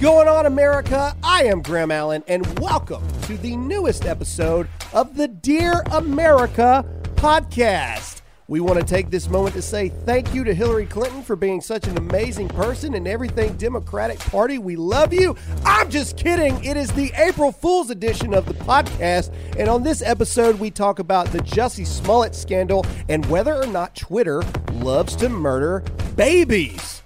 Going 0.00 0.28
on, 0.28 0.46
America? 0.46 1.16
I 1.24 1.42
am 1.46 1.60
Graham 1.60 1.90
Allen, 1.90 2.22
and 2.28 2.46
welcome 2.60 3.02
to 3.22 3.36
the 3.36 3.56
newest 3.56 4.06
episode 4.06 4.68
of 4.92 5.16
the 5.16 5.26
Dear 5.26 5.82
America 5.90 6.86
podcast. 7.16 8.22
We 8.46 8.60
want 8.60 8.78
to 8.78 8.86
take 8.86 9.10
this 9.10 9.28
moment 9.28 9.56
to 9.56 9.62
say 9.62 9.88
thank 9.88 10.32
you 10.32 10.44
to 10.44 10.54
Hillary 10.54 10.86
Clinton 10.86 11.24
for 11.24 11.34
being 11.34 11.60
such 11.60 11.88
an 11.88 11.98
amazing 11.98 12.46
person 12.46 12.94
and 12.94 13.08
everything 13.08 13.56
Democratic 13.56 14.20
Party. 14.20 14.58
We 14.58 14.76
love 14.76 15.12
you. 15.12 15.34
I'm 15.64 15.90
just 15.90 16.16
kidding. 16.16 16.64
It 16.64 16.76
is 16.76 16.92
the 16.92 17.12
April 17.16 17.50
Fool's 17.50 17.90
edition 17.90 18.34
of 18.34 18.46
the 18.46 18.54
podcast. 18.54 19.34
And 19.58 19.68
on 19.68 19.82
this 19.82 20.00
episode, 20.00 20.60
we 20.60 20.70
talk 20.70 21.00
about 21.00 21.26
the 21.32 21.40
Jussie 21.40 21.84
Smollett 21.84 22.36
scandal 22.36 22.86
and 23.08 23.26
whether 23.26 23.56
or 23.56 23.66
not 23.66 23.96
Twitter 23.96 24.44
loves 24.74 25.16
to 25.16 25.28
murder 25.28 25.80
babies. 26.14 27.02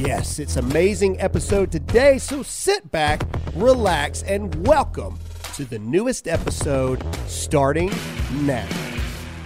Yes, 0.00 0.38
it's 0.38 0.56
amazing 0.56 1.20
episode 1.20 1.70
today, 1.70 2.16
so 2.16 2.42
sit 2.42 2.90
back, 2.90 3.22
relax, 3.54 4.22
and 4.22 4.66
welcome 4.66 5.18
to 5.52 5.66
the 5.66 5.78
newest 5.78 6.26
episode 6.26 7.04
starting 7.26 7.92
now. 8.32 8.66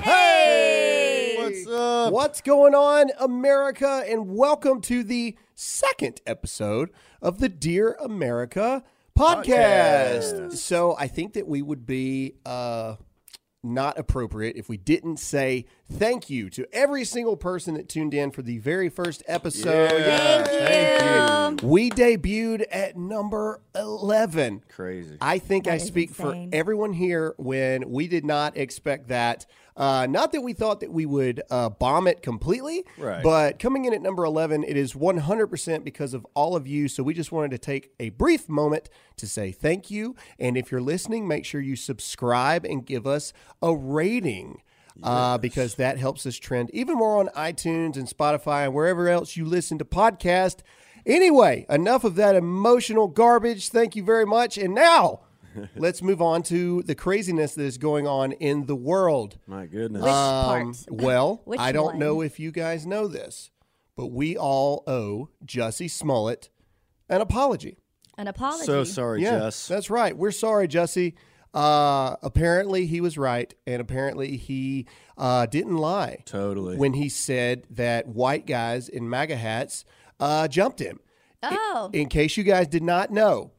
Hey! 0.00 1.34
What's 1.40 1.66
up? 1.66 2.12
What's 2.12 2.40
going 2.40 2.72
on, 2.72 3.10
America? 3.18 4.04
And 4.06 4.28
welcome 4.28 4.80
to 4.82 5.02
the 5.02 5.36
second 5.56 6.20
episode 6.25 6.91
of 7.20 7.41
the 7.41 7.48
Dear 7.48 7.97
America 8.00 8.84
podcast. 9.19 10.34
Podcast. 10.34 10.52
So 10.52 10.94
I 10.97 11.08
think 11.08 11.32
that 11.32 11.48
we 11.48 11.62
would 11.62 11.84
be 11.84 12.34
uh, 12.47 12.94
not 13.64 13.98
appropriate 13.98 14.56
if 14.56 14.68
we 14.68 14.76
didn't 14.76 15.18
say 15.18 15.64
thank 15.90 16.28
you 16.30 16.50
to 16.50 16.66
every 16.72 17.04
single 17.04 17.36
person 17.36 17.74
that 17.74 17.88
tuned 17.88 18.14
in 18.14 18.30
for 18.30 18.42
the 18.42 18.58
very 18.58 18.88
first 18.88 19.22
episode. 19.26 19.90
Yeah, 19.90 20.44
thank 20.44 21.62
you. 21.62 21.68
We 21.68 21.90
debuted 21.90 22.64
at 22.70 22.96
number 22.96 23.60
11. 23.74 24.64
Crazy. 24.68 25.16
I 25.20 25.38
think 25.38 25.66
I 25.66 25.78
speak 25.78 26.10
insane. 26.10 26.50
for 26.50 26.56
everyone 26.56 26.92
here 26.92 27.34
when 27.38 27.90
we 27.90 28.08
did 28.08 28.24
not 28.24 28.56
expect 28.56 29.08
that. 29.08 29.46
Uh, 29.77 30.06
not 30.08 30.30
that 30.33 30.41
we 30.41 30.53
thought 30.53 30.78
that 30.80 30.92
we 30.92 31.05
would 31.05 31.42
uh, 31.50 31.69
bomb 31.69 32.06
it 32.06 32.22
completely, 32.22 32.84
Right. 32.97 33.22
but 33.25 33.58
coming 33.58 33.86
in 33.86 33.92
at 33.92 34.00
number 34.00 34.25
11, 34.25 34.62
it 34.62 34.77
is 34.77 34.94
100% 34.94 35.83
because 35.84 36.14
of 36.14 36.25
all 36.34 36.55
of 36.55 36.69
you. 36.69 36.86
So 36.86 37.03
we 37.03 37.12
just 37.12 37.33
wanted 37.33 37.50
to 37.50 37.58
take 37.58 37.91
a 37.98 38.11
brief 38.11 38.48
moment 38.48 38.89
to 39.16 39.27
say 39.27 39.50
thank 39.50 39.91
you. 39.91 40.14
And 40.39 40.56
if 40.56 40.70
you're 40.70 40.81
listening, 40.81 41.27
make 41.27 41.44
sure 41.44 41.61
you 41.61 41.75
subscribe 41.75 42.64
and 42.64 42.86
give 42.86 43.06
us 43.06 43.33
a 43.62 43.75
rating. 43.75 44.62
Uh, 45.03 45.36
because 45.39 45.75
that 45.75 45.98
helps 45.98 46.25
us 46.25 46.36
trend 46.36 46.70
even 46.72 46.94
more 46.97 47.19
on 47.19 47.27
iTunes 47.31 47.97
and 47.97 48.06
Spotify 48.09 48.66
and 48.66 48.72
wherever 48.75 49.09
else 49.09 49.36
you 49.36 49.44
listen 49.44 49.77
to 49.78 49.84
podcast. 49.84 50.59
Anyway, 51.05 51.66
enough 51.69 52.05
of 52.05 52.14
that 52.14 52.36
emotional 52.36 53.09
garbage. 53.09 53.70
Thank 53.70 53.97
you 53.97 54.05
very 54.05 54.25
much. 54.25 54.56
And 54.56 54.72
now 54.72 55.22
let's 55.77 56.02
move 56.02 56.20
on 56.22 56.42
to 56.44 56.83
the 56.83 56.94
craziness 56.94 57.55
that 57.55 57.62
is 57.64 57.78
going 57.78 58.06
on 58.06 58.33
in 58.33 58.66
the 58.66 58.77
world. 58.77 59.38
My 59.47 59.66
goodness. 59.66 60.02
Which 60.02 60.12
Um, 60.12 60.72
part? 60.74 60.77
well, 60.91 61.42
Which 61.44 61.60
I 61.60 61.72
don't 61.72 61.84
one? 61.86 61.98
know 61.98 62.20
if 62.20 62.38
you 62.41 62.50
guys 62.52 62.86
know 62.86 63.06
this, 63.08 63.50
but 63.97 64.06
we 64.08 64.36
all 64.36 64.82
owe 64.86 65.28
Jussie 65.47 65.91
Smollett 65.91 66.48
an 67.08 67.20
apology. 67.20 67.78
An 68.16 68.28
apology. 68.28 68.64
so 68.66 68.84
sorry, 68.84 69.22
yeah, 69.22 69.38
Jess. 69.41 69.66
that's 69.69 69.91
right. 69.91 70.16
We're 70.16 70.31
sorry, 70.31 70.69
Jussie. 70.69 71.15
Uh, 71.53 72.16
apparently, 72.22 72.86
he 72.86 73.00
was 73.00 73.16
right, 73.16 73.53
and 73.66 73.81
apparently, 73.81 74.36
he 74.36 74.86
uh, 75.16 75.47
didn't 75.47 75.76
lie 75.76 76.19
Totally. 76.25 76.76
when 76.76 76.94
he 76.94 77.09
said 77.09 77.65
that 77.71 78.09
white 78.09 78.44
guys 78.47 78.88
in 78.88 79.09
MAGA 79.09 79.36
hats 79.36 79.84
uh, 80.19 80.48
jumped 80.48 80.81
him. 80.81 80.98
Oh, 81.42 81.91
In 81.92 82.09
case 82.09 82.36
you 82.36 82.42
guys 82.42 82.66
did 82.69 82.82
not 82.82 83.10
know, 83.10 83.53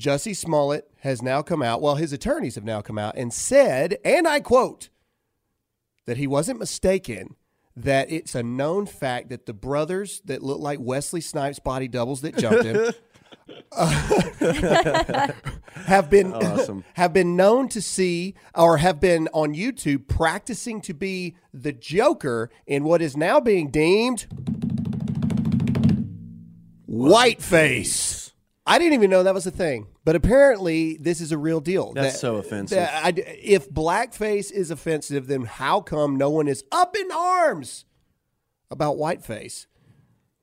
Jussie 0.00 0.34
Smollett 0.34 0.90
has 1.00 1.20
now 1.20 1.42
come 1.42 1.62
out, 1.62 1.82
well, 1.82 1.96
his 1.96 2.12
attorneys 2.12 2.54
have 2.54 2.64
now 2.64 2.80
come 2.80 2.98
out 2.98 3.16
and 3.16 3.32
said, 3.32 3.98
and 4.02 4.26
I 4.26 4.40
quote, 4.40 4.88
that 6.06 6.16
he 6.16 6.26
wasn't 6.26 6.58
mistaken, 6.58 7.36
that 7.76 8.10
it's 8.10 8.34
a 8.34 8.42
known 8.42 8.86
fact 8.86 9.28
that 9.28 9.44
the 9.44 9.52
brothers 9.52 10.22
that 10.24 10.42
look 10.42 10.58
like 10.58 10.78
Wesley 10.80 11.20
Snipes 11.20 11.58
body 11.58 11.86
doubles 11.86 12.22
that 12.22 12.36
jumped 12.36 12.64
him 12.64 12.92
uh, 13.72 15.28
have 15.86 16.08
been 16.08 16.32
Awesome. 16.32 16.84
have 16.94 17.12
been 17.12 17.36
known 17.36 17.68
to 17.68 17.82
see 17.82 18.34
or 18.54 18.78
have 18.78 19.00
been 19.00 19.28
on 19.34 19.54
YouTube 19.54 20.08
practicing 20.08 20.80
to 20.82 20.94
be 20.94 21.36
the 21.52 21.72
Joker 21.72 22.50
in 22.66 22.84
what 22.84 23.02
is 23.02 23.16
now 23.16 23.38
being 23.38 23.70
deemed 23.70 24.26
whiteface. 26.86 28.29
I 28.70 28.78
didn't 28.78 28.92
even 28.94 29.10
know 29.10 29.24
that 29.24 29.34
was 29.34 29.46
a 29.46 29.50
thing, 29.50 29.88
but 30.04 30.14
apparently 30.14 30.96
this 31.00 31.20
is 31.20 31.32
a 31.32 31.38
real 31.38 31.58
deal. 31.60 31.92
That's 31.92 32.12
That- 32.14 32.20
so 32.20 32.36
offensive. 32.36 32.76
that 32.76 33.04
I- 33.04 33.12
if 33.42 33.68
blackface 33.68 34.52
is 34.52 34.70
offensive, 34.70 35.26
then 35.26 35.42
how 35.42 35.80
come 35.80 36.16
no 36.16 36.30
one 36.30 36.46
is 36.46 36.62
up 36.70 36.96
in 36.96 37.10
arms 37.10 37.84
about 38.70 38.96
whiteface? 38.96 39.66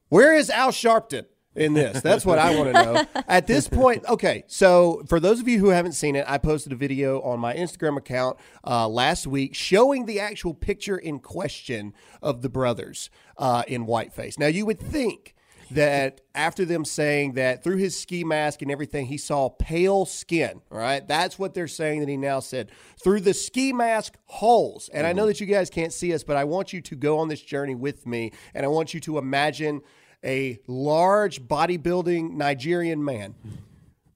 Where 0.10 0.34
is 0.34 0.50
Al 0.50 0.72
Sharpton 0.72 1.26
in 1.56 1.74
this? 1.74 2.02
That's 2.02 2.26
what 2.26 2.38
I 2.38 2.54
want 2.58 2.74
to 2.76 2.84
know. 2.84 3.06
At 3.30 3.48
this 3.48 3.70
point, 3.70 4.04
okay, 4.10 4.44
so 4.48 5.04
for 5.08 5.22
those 5.22 5.40
of 5.40 5.48
you 5.48 5.60
who 5.60 5.70
haven't 5.70 5.94
seen 5.94 6.18
it, 6.18 6.26
I 6.28 6.38
posted 6.38 6.74
a 6.74 6.76
video 6.76 7.22
on 7.22 7.40
my 7.40 7.54
Instagram 7.56 7.96
account 7.98 8.38
uh, 8.66 8.90
last 8.90 9.26
week 9.26 9.56
showing 9.56 10.06
the 10.06 10.20
actual 10.20 10.54
picture 10.54 10.98
in 10.98 11.20
question 11.20 11.94
of 12.22 12.42
the 12.42 12.50
brothers 12.50 13.10
uh, 13.38 13.64
in 13.70 13.86
whiteface. 13.86 14.38
Now, 14.38 14.48
you 14.48 14.66
would 14.66 14.80
think 14.82 15.34
that 15.72 16.22
after 16.34 16.66
them 16.66 16.86
saying 16.86 17.34
that 17.34 17.64
through 17.64 17.78
his 17.78 18.00
ski 18.00 18.24
mask 18.24 18.62
and 18.62 18.72
everything, 18.72 19.08
he 19.08 19.18
saw 19.18 19.50
pale 19.50 20.06
skin. 20.06 20.62
All 20.72 20.78
right. 20.78 21.06
That's 21.08 21.38
what 21.38 21.54
they're 21.54 21.68
saying 21.68 22.00
that 22.02 22.10
he 22.10 22.18
now 22.18 22.40
said 22.40 22.72
through 23.04 23.22
the 23.22 23.34
ski 23.34 23.74
mask 23.74 24.18
holes. 24.26 24.90
And 24.94 25.06
I 25.06 25.14
know 25.14 25.26
that 25.26 25.40
you 25.40 25.48
guys 25.48 25.70
can't 25.70 25.94
see 25.94 26.14
us, 26.14 26.24
but 26.24 26.38
I 26.38 26.44
want 26.46 26.74
you 26.74 26.82
to 26.82 26.96
go 26.96 27.20
on 27.20 27.28
this 27.28 27.42
journey 27.42 27.76
with 27.76 28.06
me. 28.06 28.32
And 28.54 28.66
I 28.66 28.70
want 28.70 28.94
you 28.94 29.00
to 29.02 29.18
imagine 29.18 29.82
a 30.24 30.60
large 30.68 31.42
bodybuilding 31.44 32.32
Nigerian 32.32 33.04
man. 33.04 33.36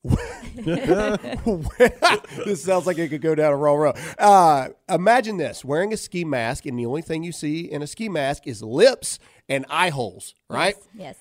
this 2.43 2.63
sounds 2.63 2.87
like 2.87 2.97
it 2.97 3.09
could 3.09 3.21
go 3.21 3.35
down 3.35 3.53
a 3.53 3.55
wrong 3.55 3.77
road. 3.77 3.95
Uh, 4.17 4.69
imagine 4.89 5.37
this 5.37 5.63
wearing 5.63 5.93
a 5.93 5.97
ski 5.97 6.25
mask, 6.25 6.65
and 6.65 6.79
the 6.79 6.87
only 6.87 7.03
thing 7.03 7.21
you 7.23 7.31
see 7.31 7.71
in 7.71 7.83
a 7.83 7.87
ski 7.87 8.09
mask 8.09 8.47
is 8.47 8.63
lips 8.63 9.19
and 9.47 9.63
eye 9.69 9.89
holes, 9.89 10.33
right? 10.49 10.75
yes. 10.95 11.17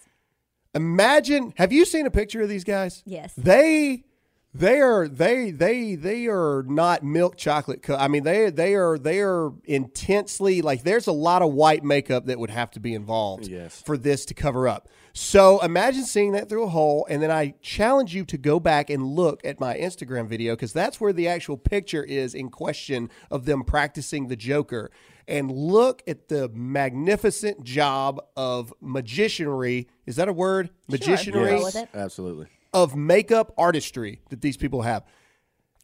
Imagine, 0.75 1.53
have 1.57 1.73
you 1.73 1.85
seen 1.85 2.07
a 2.07 2.11
picture 2.11 2.43
of 2.43 2.49
these 2.49 2.65
guys? 2.65 3.03
Yes. 3.05 3.33
They 3.37 4.05
they 4.53 4.81
are 4.81 5.07
they 5.07 5.51
they 5.53 5.95
they 5.95 6.27
are 6.27 6.65
not 6.67 7.05
milk 7.05 7.37
chocolate 7.37 7.83
co- 7.83 7.95
I 7.97 8.09
mean 8.09 8.25
they 8.25 8.51
they 8.51 8.75
are 8.75 8.99
they 8.99 9.21
are 9.21 9.53
intensely 9.65 10.61
like 10.61 10.83
there's 10.83 11.07
a 11.07 11.13
lot 11.13 11.43
of 11.43 11.53
white 11.53 11.85
makeup 11.85 12.27
that 12.27 12.39
would 12.39 12.51
have 12.51 12.71
to 12.73 12.81
be 12.81 12.95
involved 12.95 13.47
Yes. 13.47 13.81
for 13.83 13.97
this 13.97 14.25
to 14.27 14.35
cover 14.35 14.67
up. 14.67 14.89
So 15.13 15.61
imagine 15.61 16.05
seeing 16.05 16.33
that 16.33 16.49
through 16.49 16.65
a 16.65 16.69
hole 16.69 17.07
and 17.09 17.21
then 17.23 17.31
I 17.33 17.55
challenge 17.63 18.15
you 18.15 18.25
to 18.27 18.39
go 18.39 18.59
back 18.61 18.91
and 18.91 19.05
look 19.05 19.41
at 19.45 19.59
my 19.61 19.77
Instagram 19.77 20.27
video 20.29 20.55
cuz 20.57 20.73
that's 20.73 21.01
where 21.01 21.13
the 21.13 21.29
actual 21.29 21.57
picture 21.57 22.03
is 22.05 22.35
in 22.35 22.49
question 22.49 23.09
of 23.31 23.45
them 23.45 23.63
practicing 23.65 24.29
the 24.29 24.37
Joker 24.37 24.91
and 25.31 25.51
look 25.51 26.03
at 26.07 26.29
the 26.29 26.49
magnificent 26.51 27.63
job 27.63 28.21
of 28.37 28.75
magicianry. 28.83 29.87
Is 30.04 30.16
that 30.16 30.28
a 30.28 30.33
word? 30.33 30.71
Magicianry 30.91 31.53
roll 31.53 31.65
with. 31.65 31.89
Absolutely. 31.95 32.49
of 32.75 32.97
makeup 32.97 33.54
artistry 33.57 34.21
that 34.31 34.41
these 34.41 34.57
people 34.57 34.83
have. 34.83 35.04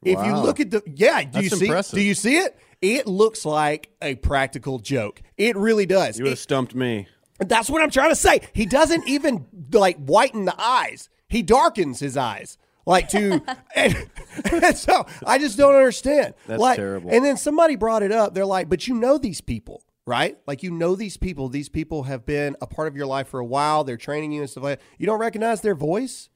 If 0.03 0.25
you 0.25 0.37
look 0.37 0.61
at 0.61 0.71
the 0.71 0.83
yeah, 0.87 1.25
do 1.25 1.41
you 1.41 1.49
see 1.49 1.67
impressive. 1.67 1.97
do 1.97 2.03
you 2.03 2.15
see 2.15 2.37
it? 2.37 2.59
It 2.83 3.07
looks 3.07 3.45
like 3.45 3.89
a 4.03 4.17
practical 4.17 4.79
joke. 4.79 5.23
It 5.39 5.57
really 5.57 5.87
does. 5.87 6.19
You 6.19 6.25
would 6.25 6.31
have 6.31 6.39
stumped 6.39 6.75
me. 6.75 7.09
that's 7.39 7.71
what 7.71 7.83
I'm 7.83 7.91
trying 7.91 8.11
to 8.11 8.17
say. 8.17 8.41
He 8.53 8.67
doesn't 8.67 9.09
even 9.09 9.47
like 9.73 9.97
whiten 9.97 10.45
the 10.45 10.55
eyes. 10.61 11.09
He 11.29 11.43
darkens 11.43 11.99
his 12.01 12.17
eyes. 12.17 12.59
Like 12.87 13.09
to 13.09 13.43
and, 13.75 14.09
and 14.53 14.77
so 14.77 15.07
I 15.27 15.39
just 15.39 15.59
don't 15.59 15.75
understand. 15.75 16.35
That's 16.47 16.61
like, 16.61 16.77
terrible. 16.77 17.11
And 17.13 17.25
then 17.25 17.37
somebody 17.37 17.75
brought 17.75 18.03
it 18.03 18.13
up. 18.13 18.33
They're 18.33 18.47
like, 18.47 18.69
but 18.69 18.87
you 18.87 18.95
know 18.95 19.19
these 19.19 19.41
people, 19.41 19.83
right? 20.07 20.39
Like 20.47 20.63
you 20.63 20.71
know 20.71 20.95
these 20.95 21.17
people. 21.17 21.49
These 21.49 21.69
people 21.69 22.05
have 22.05 22.25
been 22.25 22.57
a 22.63 22.67
part 22.67 22.87
of 22.89 22.97
your 22.97 23.07
life 23.07 23.29
for 23.29 23.41
a 23.41 23.45
while. 23.45 23.83
They're 23.83 23.97
training 23.97 24.33
you 24.33 24.43
and 24.43 24.49
stuff 24.49 24.65
like 24.65 24.79
that. 24.79 24.87
You 24.99 25.07
don't 25.07 25.19
recognize 25.19 25.61
their 25.61 25.75
voice? 25.75 26.29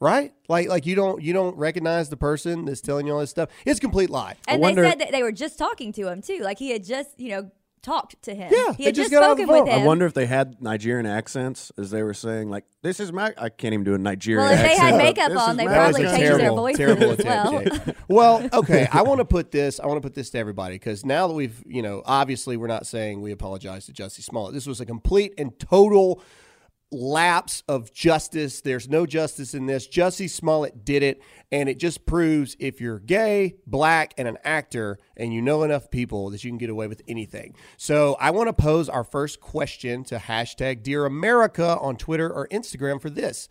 Right? 0.00 0.32
Like 0.48 0.68
like 0.68 0.86
you 0.86 0.94
don't 0.94 1.20
you 1.20 1.32
don't 1.32 1.56
recognize 1.56 2.08
the 2.08 2.16
person 2.16 2.64
that's 2.64 2.80
telling 2.80 3.06
you 3.06 3.12
all 3.14 3.20
this 3.20 3.30
stuff. 3.30 3.50
It's 3.66 3.78
a 3.78 3.80
complete 3.80 4.10
lie. 4.10 4.36
And 4.46 4.62
wonder- 4.62 4.82
they 4.82 4.90
said 4.90 5.00
that 5.00 5.12
they 5.12 5.22
were 5.24 5.32
just 5.32 5.58
talking 5.58 5.92
to 5.94 6.08
him 6.08 6.22
too. 6.22 6.38
Like 6.38 6.58
he 6.58 6.70
had 6.70 6.84
just, 6.84 7.18
you 7.18 7.30
know, 7.30 7.50
talked 7.82 8.20
to 8.22 8.34
him. 8.34 8.52
Yeah, 8.52 8.72
he 8.74 8.84
had 8.84 8.94
just 8.94 9.10
just, 9.10 9.12
got 9.12 9.30
off 9.30 9.36
the 9.36 9.44
spoken 9.44 9.64
with 9.64 9.74
him. 9.74 9.82
I 9.82 9.84
wonder 9.84 10.06
if 10.06 10.14
they 10.14 10.26
had 10.26 10.60
Nigerian 10.62 11.06
accents 11.06 11.72
as 11.78 11.90
they 11.90 12.02
were 12.02 12.14
saying, 12.14 12.50
like, 12.50 12.64
this 12.82 13.00
is 13.00 13.12
my. 13.12 13.32
I 13.36 13.48
can't 13.48 13.74
even 13.74 13.84
do 13.84 13.94
a 13.94 13.98
Nigerian 13.98 14.44
Well, 14.44 14.52
if 14.52 14.62
they 14.62 14.76
had 14.76 14.96
makeup 14.96 15.36
on, 15.36 15.56
they 15.56 15.66
my 15.66 15.74
probably 15.74 16.04
a 16.04 16.06
accent. 16.06 16.20
changed 16.20 16.32
their 16.32 16.38
terrible, 16.38 16.56
voices 16.56 16.78
terrible 16.78 17.10
as 17.10 17.18
attempt, 17.18 17.52
well. 17.52 17.62
Jake. 17.62 17.96
Well, 18.08 18.48
okay. 18.52 18.88
I 18.90 19.02
want 19.02 19.18
to 19.18 19.24
put 19.24 19.50
this. 19.50 19.80
I 19.80 19.86
want 19.86 19.98
to 19.98 20.06
put 20.06 20.14
this 20.14 20.30
to 20.30 20.38
everybody 20.38 20.76
because 20.76 21.04
now 21.04 21.28
that 21.28 21.34
we've, 21.34 21.62
you 21.66 21.82
know, 21.82 22.02
obviously 22.04 22.56
we're 22.56 22.66
not 22.66 22.86
saying 22.86 23.20
we 23.20 23.32
apologize 23.32 23.86
to 23.86 23.92
Jussie 23.92 24.22
Smollett. 24.22 24.54
This 24.54 24.66
was 24.66 24.80
a 24.80 24.86
complete 24.86 25.34
and 25.36 25.58
total 25.58 26.22
lapse 26.90 27.62
of 27.68 27.92
justice. 27.92 28.60
There's 28.60 28.88
no 28.88 29.06
justice 29.06 29.54
in 29.54 29.66
this. 29.66 29.86
Jussie 29.86 30.30
Smollett 30.30 30.84
did 30.84 31.02
it, 31.02 31.20
and 31.52 31.68
it 31.68 31.78
just 31.78 32.06
proves 32.06 32.56
if 32.58 32.80
you're 32.80 32.98
gay, 32.98 33.56
black, 33.66 34.14
and 34.16 34.26
an 34.26 34.38
actor, 34.44 34.98
and 35.16 35.32
you 35.32 35.42
know 35.42 35.62
enough 35.62 35.90
people 35.90 36.30
that 36.30 36.44
you 36.44 36.50
can 36.50 36.58
get 36.58 36.70
away 36.70 36.86
with 36.86 37.02
anything. 37.06 37.54
So 37.76 38.16
I 38.20 38.30
want 38.30 38.48
to 38.48 38.52
pose 38.52 38.88
our 38.88 39.04
first 39.04 39.40
question 39.40 40.04
to 40.04 40.16
hashtag 40.16 40.82
Dear 40.82 41.04
America 41.06 41.78
on 41.78 41.96
Twitter 41.96 42.32
or 42.32 42.48
Instagram 42.48 43.00
for 43.00 43.10
this. 43.10 43.48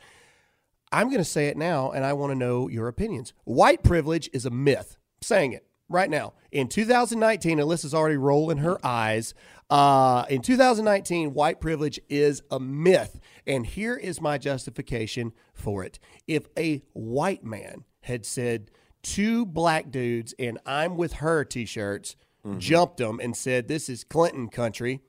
I'm 0.92 1.08
going 1.08 1.18
to 1.18 1.26
say 1.26 1.48
it 1.48 1.58
now, 1.58 1.92
and 1.92 2.06
I 2.06 2.14
want 2.14 2.32
to 2.32 2.36
know 2.36 2.70
your 2.70 2.88
opinions. 2.88 3.34
White 3.44 3.84
privilege 3.84 4.30
is 4.34 4.46
a 4.46 4.50
myth. 4.50 4.98
saying 5.22 5.52
it 5.54 5.68
right 5.90 6.10
now. 6.10 6.34
In 6.52 6.68
2019, 6.68 7.60
Alyssa's 7.60 7.94
already 7.94 8.18
rolling 8.18 8.58
her 8.58 8.78
eyes. 8.86 9.34
Uh, 9.70 10.26
in 10.30 10.42
2019, 10.42 11.34
white 11.34 11.60
privilege 11.60 12.00
is 12.10 12.42
a 12.50 12.60
myth. 12.60 13.20
And 13.46 13.66
here 13.66 13.96
is 13.96 14.22
my 14.22 14.38
justification 14.38 15.34
for 15.54 15.84
it. 15.84 16.00
If 16.28 16.48
a 16.58 16.84
white 16.94 17.44
man 17.44 17.84
had 18.02 18.26
said, 18.26 18.72
two 19.04 19.46
black 19.46 19.92
dudes 19.92 20.34
in 20.38 20.58
I'm 20.66 20.96
with 20.98 21.14
her 21.14 21.44
t 21.44 21.66
shirts, 21.66 22.16
jumped 22.60 22.98
them 22.98 23.20
and 23.22 23.36
said, 23.36 23.68
This 23.68 23.90
is 23.90 24.06
Clinton 24.06 24.48
country, 24.48 25.02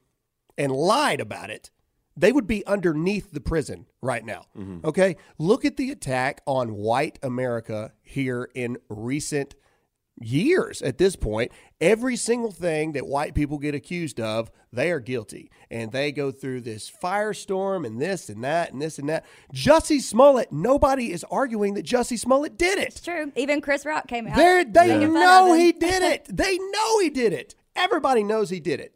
and 0.57 0.73
lied 0.73 1.21
about 1.21 1.51
it, 1.51 1.71
they 2.17 2.33
would 2.33 2.49
be 2.49 2.67
underneath 2.67 3.31
the 3.31 3.41
prison 3.41 3.87
right 4.03 4.25
now. 4.25 4.43
Okay? 4.85 5.17
Look 5.39 5.65
at 5.65 5.77
the 5.77 5.91
attack 5.93 6.41
on 6.47 6.75
white 6.75 7.17
America 7.23 7.93
here 8.03 8.51
in 8.57 8.77
recent 8.89 9.55
years 10.21 10.83
at 10.83 10.99
this 10.99 11.17
point. 11.17 11.53
Every 11.81 12.17
single 12.17 12.51
thing 12.51 12.93
that 12.93 13.07
white 13.07 13.35
people 13.35 13.59
get 13.59 13.75
accused 13.75 14.21
of, 14.21 14.51
they 14.73 14.91
are 14.91 15.01
guilty. 15.01 15.51
And 15.71 15.93
they 15.93 16.13
go 16.13 16.31
through 16.31 16.63
this 16.63 16.91
firestorm 16.91 17.87
and 17.87 18.01
this 18.01 18.29
and 18.29 18.43
that 18.45 18.73
and 18.73 18.83
this 18.83 18.99
and 18.99 19.09
that. 19.09 19.25
Jussie 19.55 20.01
Smollett, 20.01 20.53
nobody 20.53 21.13
is 21.13 21.25
arguing 21.31 21.75
that 21.75 21.87
Jussie 21.87 22.19
Smollett 22.19 22.59
did 22.59 22.79
it. 22.79 22.89
It's 22.89 23.01
true. 23.01 23.33
Even 23.37 23.61
Chris 23.61 23.87
Rock 23.87 24.09
came 24.09 24.27
out. 24.27 24.37
They're, 24.37 24.65
they 24.65 24.89
fun 24.89 25.13
know 25.13 25.55
he 25.55 25.73
did 25.73 26.03
it. 26.13 26.27
They 26.29 26.59
know 26.59 26.99
he 27.01 27.11
did 27.11 27.33
it. 27.33 27.55
Everybody 27.77 28.25
knows 28.25 28.51
he 28.51 28.61
did 28.61 28.81
it. 28.81 28.95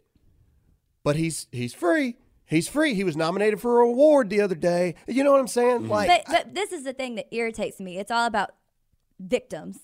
But 1.04 1.16
he's 1.16 1.46
he's 1.50 1.74
free. 1.74 2.16
He's 2.44 2.68
free. 2.68 2.94
He 2.94 3.02
was 3.02 3.16
nominated 3.16 3.60
for 3.60 3.82
an 3.82 3.88
award 3.88 4.28
the 4.28 4.40
other 4.40 4.54
day. 4.54 4.94
You 5.06 5.24
know 5.24 5.32
what 5.32 5.40
I'm 5.40 5.48
saying? 5.48 5.80
Mm-hmm. 5.80 5.90
Like 5.90 6.26
But 6.26 6.32
but 6.32 6.54
this 6.54 6.70
is 6.70 6.84
the 6.84 6.92
thing 6.92 7.16
that 7.16 7.26
irritates 7.32 7.80
me. 7.80 7.98
It's 7.98 8.10
all 8.10 8.26
about 8.26 8.50
victims. 9.18 9.78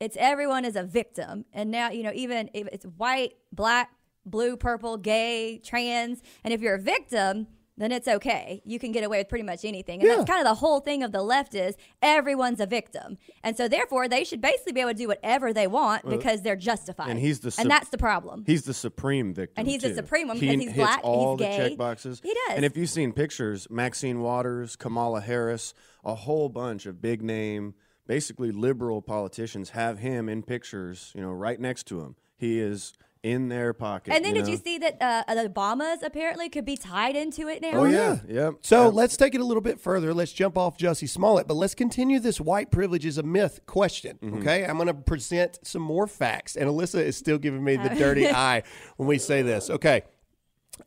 It's 0.00 0.16
everyone 0.18 0.64
is 0.64 0.76
a 0.76 0.84
victim, 0.84 1.44
and 1.52 1.70
now 1.70 1.90
you 1.90 2.02
know 2.04 2.12
even 2.14 2.50
if 2.54 2.68
it's 2.68 2.84
white, 2.84 3.32
black, 3.52 3.90
blue, 4.24 4.56
purple, 4.56 4.96
gay, 4.96 5.58
trans, 5.64 6.22
and 6.44 6.54
if 6.54 6.60
you're 6.60 6.76
a 6.76 6.80
victim, 6.80 7.48
then 7.76 7.90
it's 7.92 8.06
okay. 8.08 8.60
You 8.64 8.78
can 8.80 8.90
get 8.92 9.02
away 9.04 9.18
with 9.18 9.28
pretty 9.28 9.42
much 9.44 9.64
anything, 9.64 10.00
and 10.00 10.08
Yeah. 10.08 10.16
that's 10.16 10.28
kind 10.30 10.40
of 10.40 10.46
the 10.48 10.54
whole 10.54 10.78
thing 10.80 11.02
of 11.02 11.10
the 11.10 11.22
left 11.22 11.52
is 11.54 11.74
everyone's 12.00 12.60
a 12.60 12.66
victim, 12.66 13.18
and 13.42 13.56
so 13.56 13.66
therefore 13.66 14.06
they 14.06 14.22
should 14.22 14.40
basically 14.40 14.72
be 14.72 14.80
able 14.80 14.92
to 14.92 14.96
do 14.96 15.08
whatever 15.08 15.52
they 15.52 15.66
want 15.66 16.08
because 16.08 16.42
they're 16.42 16.54
justified. 16.56 17.10
and 17.10 17.18
he's 17.18 17.40
the 17.40 17.52
and 17.58 17.68
that's 17.68 17.88
the 17.88 17.98
problem. 17.98 18.44
He's 18.46 18.62
the 18.64 18.74
supreme 18.74 19.34
victim. 19.34 19.54
And 19.62 19.68
he's 19.68 19.82
the 19.82 19.94
supreme 19.94 20.28
one 20.28 20.36
He 20.36 20.46
because 20.46 20.60
he's 20.60 20.68
hits 20.74 20.78
black, 20.78 21.00
all 21.02 21.36
he's 21.36 21.44
the 21.46 21.50
gay. 21.56 21.68
check 21.70 21.78
boxes. 21.78 22.20
He 22.22 22.32
does. 22.46 22.56
And 22.56 22.64
if 22.64 22.76
you've 22.76 22.90
seen 22.90 23.12
pictures, 23.12 23.66
Maxine 23.68 24.20
Waters, 24.20 24.76
Kamala 24.76 25.20
Harris, 25.20 25.74
a 26.04 26.14
whole 26.14 26.48
bunch 26.48 26.86
of 26.86 27.00
big 27.02 27.20
name, 27.22 27.74
basically 28.08 28.50
liberal 28.50 29.00
politicians 29.00 29.70
have 29.70 30.00
him 30.00 30.28
in 30.28 30.42
pictures. 30.42 31.12
You 31.14 31.20
know, 31.20 31.30
right 31.30 31.60
next 31.60 31.86
to 31.88 32.00
him. 32.00 32.16
He 32.36 32.58
is 32.58 32.94
in 33.22 33.48
their 33.48 33.72
pocket. 33.72 34.14
and 34.14 34.24
then 34.24 34.34
did 34.34 34.44
know? 34.44 34.50
you 34.50 34.56
see 34.56 34.78
that 34.78 34.96
uh, 35.00 35.34
the 35.34 35.48
Obamas 35.48 36.02
apparently 36.02 36.48
could 36.48 36.64
be 36.64 36.76
tied 36.76 37.16
into 37.16 37.48
it 37.48 37.60
now? 37.60 37.72
Oh 37.72 37.84
yeah, 37.84 38.18
yeah. 38.28 38.50
So 38.60 38.88
let's 38.88 39.16
take 39.16 39.34
it 39.34 39.40
a 39.40 39.44
little 39.44 39.60
bit 39.60 39.80
further. 39.80 40.14
Let's 40.14 40.32
jump 40.32 40.56
off 40.56 40.78
Jussie 40.78 41.08
Smollett, 41.08 41.46
but 41.46 41.54
let's 41.54 41.74
continue 41.74 42.20
this 42.20 42.40
white 42.40 42.70
privilege 42.70 43.04
is 43.04 43.18
a 43.18 43.22
myth 43.22 43.60
question. 43.66 44.18
Okay. 44.38 44.64
I'm 44.64 44.76
going 44.76 44.86
to 44.86 44.94
present 44.94 45.58
some 45.62 45.82
more 45.82 46.06
facts. 46.06 46.56
And 46.56 46.68
Alyssa 46.68 47.00
is 47.00 47.16
still 47.16 47.38
giving 47.38 47.62
me 47.62 47.76
the 47.76 47.88
dirty 47.98 48.28
eye 48.28 48.62
when 48.96 49.08
we 49.08 49.18
say 49.18 49.42
this. 49.42 49.68
Okay. 49.68 50.02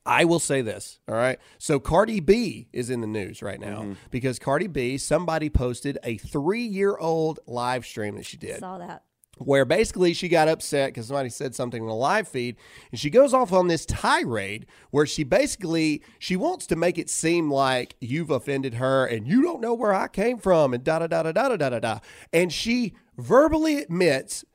I 0.06 0.26
will 0.26 0.40
say 0.40 0.62
this. 0.62 1.00
All 1.08 1.16
right. 1.16 1.40
So 1.58 1.80
Cardi 1.80 2.20
B 2.20 2.68
is 2.74 2.90
in 2.90 3.02
the 3.02 3.08
news 3.08 3.42
right 3.42 3.60
now 3.60 3.82
mm-hmm. 3.82 3.94
because 4.10 4.40
Cardi 4.40 4.68
B, 4.68 4.98
somebody 4.98 5.50
posted 5.50 5.98
a 6.04 6.18
three 6.18 6.64
year 6.64 6.98
old 6.98 7.40
live 7.48 7.86
stream 7.86 8.16
that 8.16 8.26
she 8.26 8.38
did 8.38 8.60
Saw 8.60 8.78
that. 8.78 9.04
where 9.38 9.66
basically 9.66 10.14
she 10.14 10.28
got 10.30 10.48
upset 10.48 10.90
because 10.90 11.08
somebody 11.08 11.30
said 11.30 11.56
something 11.56 11.82
in 11.82 11.88
the 11.88 11.94
live 11.94 12.28
feed 12.28 12.56
and 12.92 13.00
she 13.00 13.10
goes 13.10 13.34
off 13.34 13.52
on 13.54 13.68
this 13.68 13.86
tirade 13.86 14.66
where 14.92 15.06
she 15.06 15.24
basically 15.24 16.02
she 16.20 16.36
wants 16.36 16.68
to 16.68 16.76
make 16.76 16.98
it 16.98 17.10
seem 17.10 17.52
like 17.52 17.96
you've 18.02 18.30
offended 18.30 18.76
her 18.76 19.06
and 19.06 19.28
you 19.28 19.42
don't 19.42 19.62
know 19.62 19.74
where 19.74 19.94
I 19.94 20.08
came 20.08 20.38
from 20.38 20.74
and 20.74 20.84
da 20.84 21.00
da 21.00 21.08
da 21.08 21.24
da 21.24 21.32
da 21.32 21.48
da 21.48 21.56
da 21.58 21.70
da 21.70 21.80
da 21.80 22.00
and 22.32 22.52
she 22.52 22.94
verbally 23.18 23.82
admits 23.82 24.46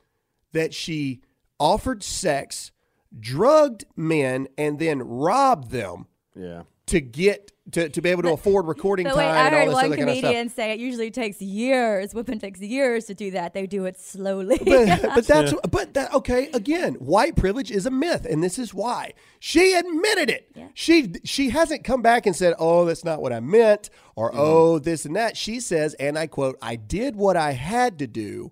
that 0.53 0.73
she 0.73 1.21
offered 1.59 2.03
sex 2.03 2.71
drugged 3.19 3.85
men 3.95 4.47
and 4.57 4.79
then 4.79 5.01
robbed 5.01 5.71
them 5.71 6.07
yeah. 6.35 6.63
to 6.87 7.01
get 7.01 7.51
to, 7.71 7.89
to 7.89 8.01
be 8.01 8.09
able 8.09 8.23
to 8.23 8.31
afford 8.31 8.65
recording 8.65 9.05
But 9.05 9.15
time 9.15 9.17
wait, 9.17 9.25
I 9.25 9.47
and 9.47 9.55
all 9.55 9.59
heard 9.59 9.67
this 9.67 9.73
one 9.73 9.85
other 9.85 9.97
kind 9.97 10.09
of 10.09 10.17
stuff 10.17 10.29
comedian 10.29 10.49
say 10.49 10.71
it 10.71 10.79
usually 10.79 11.11
takes 11.11 11.41
years. 11.41 12.13
Women 12.13 12.39
takes 12.39 12.61
years 12.61 13.05
to 13.05 13.13
do 13.13 13.31
that. 13.31 13.53
They 13.53 13.67
do 13.67 13.85
it 13.85 13.99
slowly. 13.99 14.57
but, 14.63 15.01
but 15.01 15.27
that's 15.27 15.53
but 15.69 15.93
that 15.95 16.13
okay 16.13 16.49
again 16.53 16.93
white 16.95 17.35
privilege 17.35 17.71
is 17.71 17.85
a 17.85 17.91
myth 17.91 18.25
and 18.25 18.43
this 18.43 18.57
is 18.57 18.73
why 18.73 19.13
she 19.39 19.73
admitted 19.73 20.29
it 20.29 20.51
she 20.73 21.13
she 21.23 21.49
hasn't 21.49 21.83
come 21.83 22.01
back 22.01 22.25
and 22.25 22.35
said 22.35 22.53
oh 22.59 22.85
that's 22.85 23.03
not 23.03 23.21
what 23.21 23.33
i 23.33 23.39
meant 23.39 23.89
or 24.15 24.29
mm-hmm. 24.29 24.39
oh 24.39 24.79
this 24.79 25.05
and 25.05 25.15
that 25.15 25.35
she 25.35 25.59
says 25.59 25.93
and 25.95 26.17
i 26.17 26.27
quote 26.27 26.57
i 26.61 26.75
did 26.75 27.15
what 27.15 27.35
i 27.35 27.51
had 27.51 27.99
to 27.99 28.07
do 28.07 28.51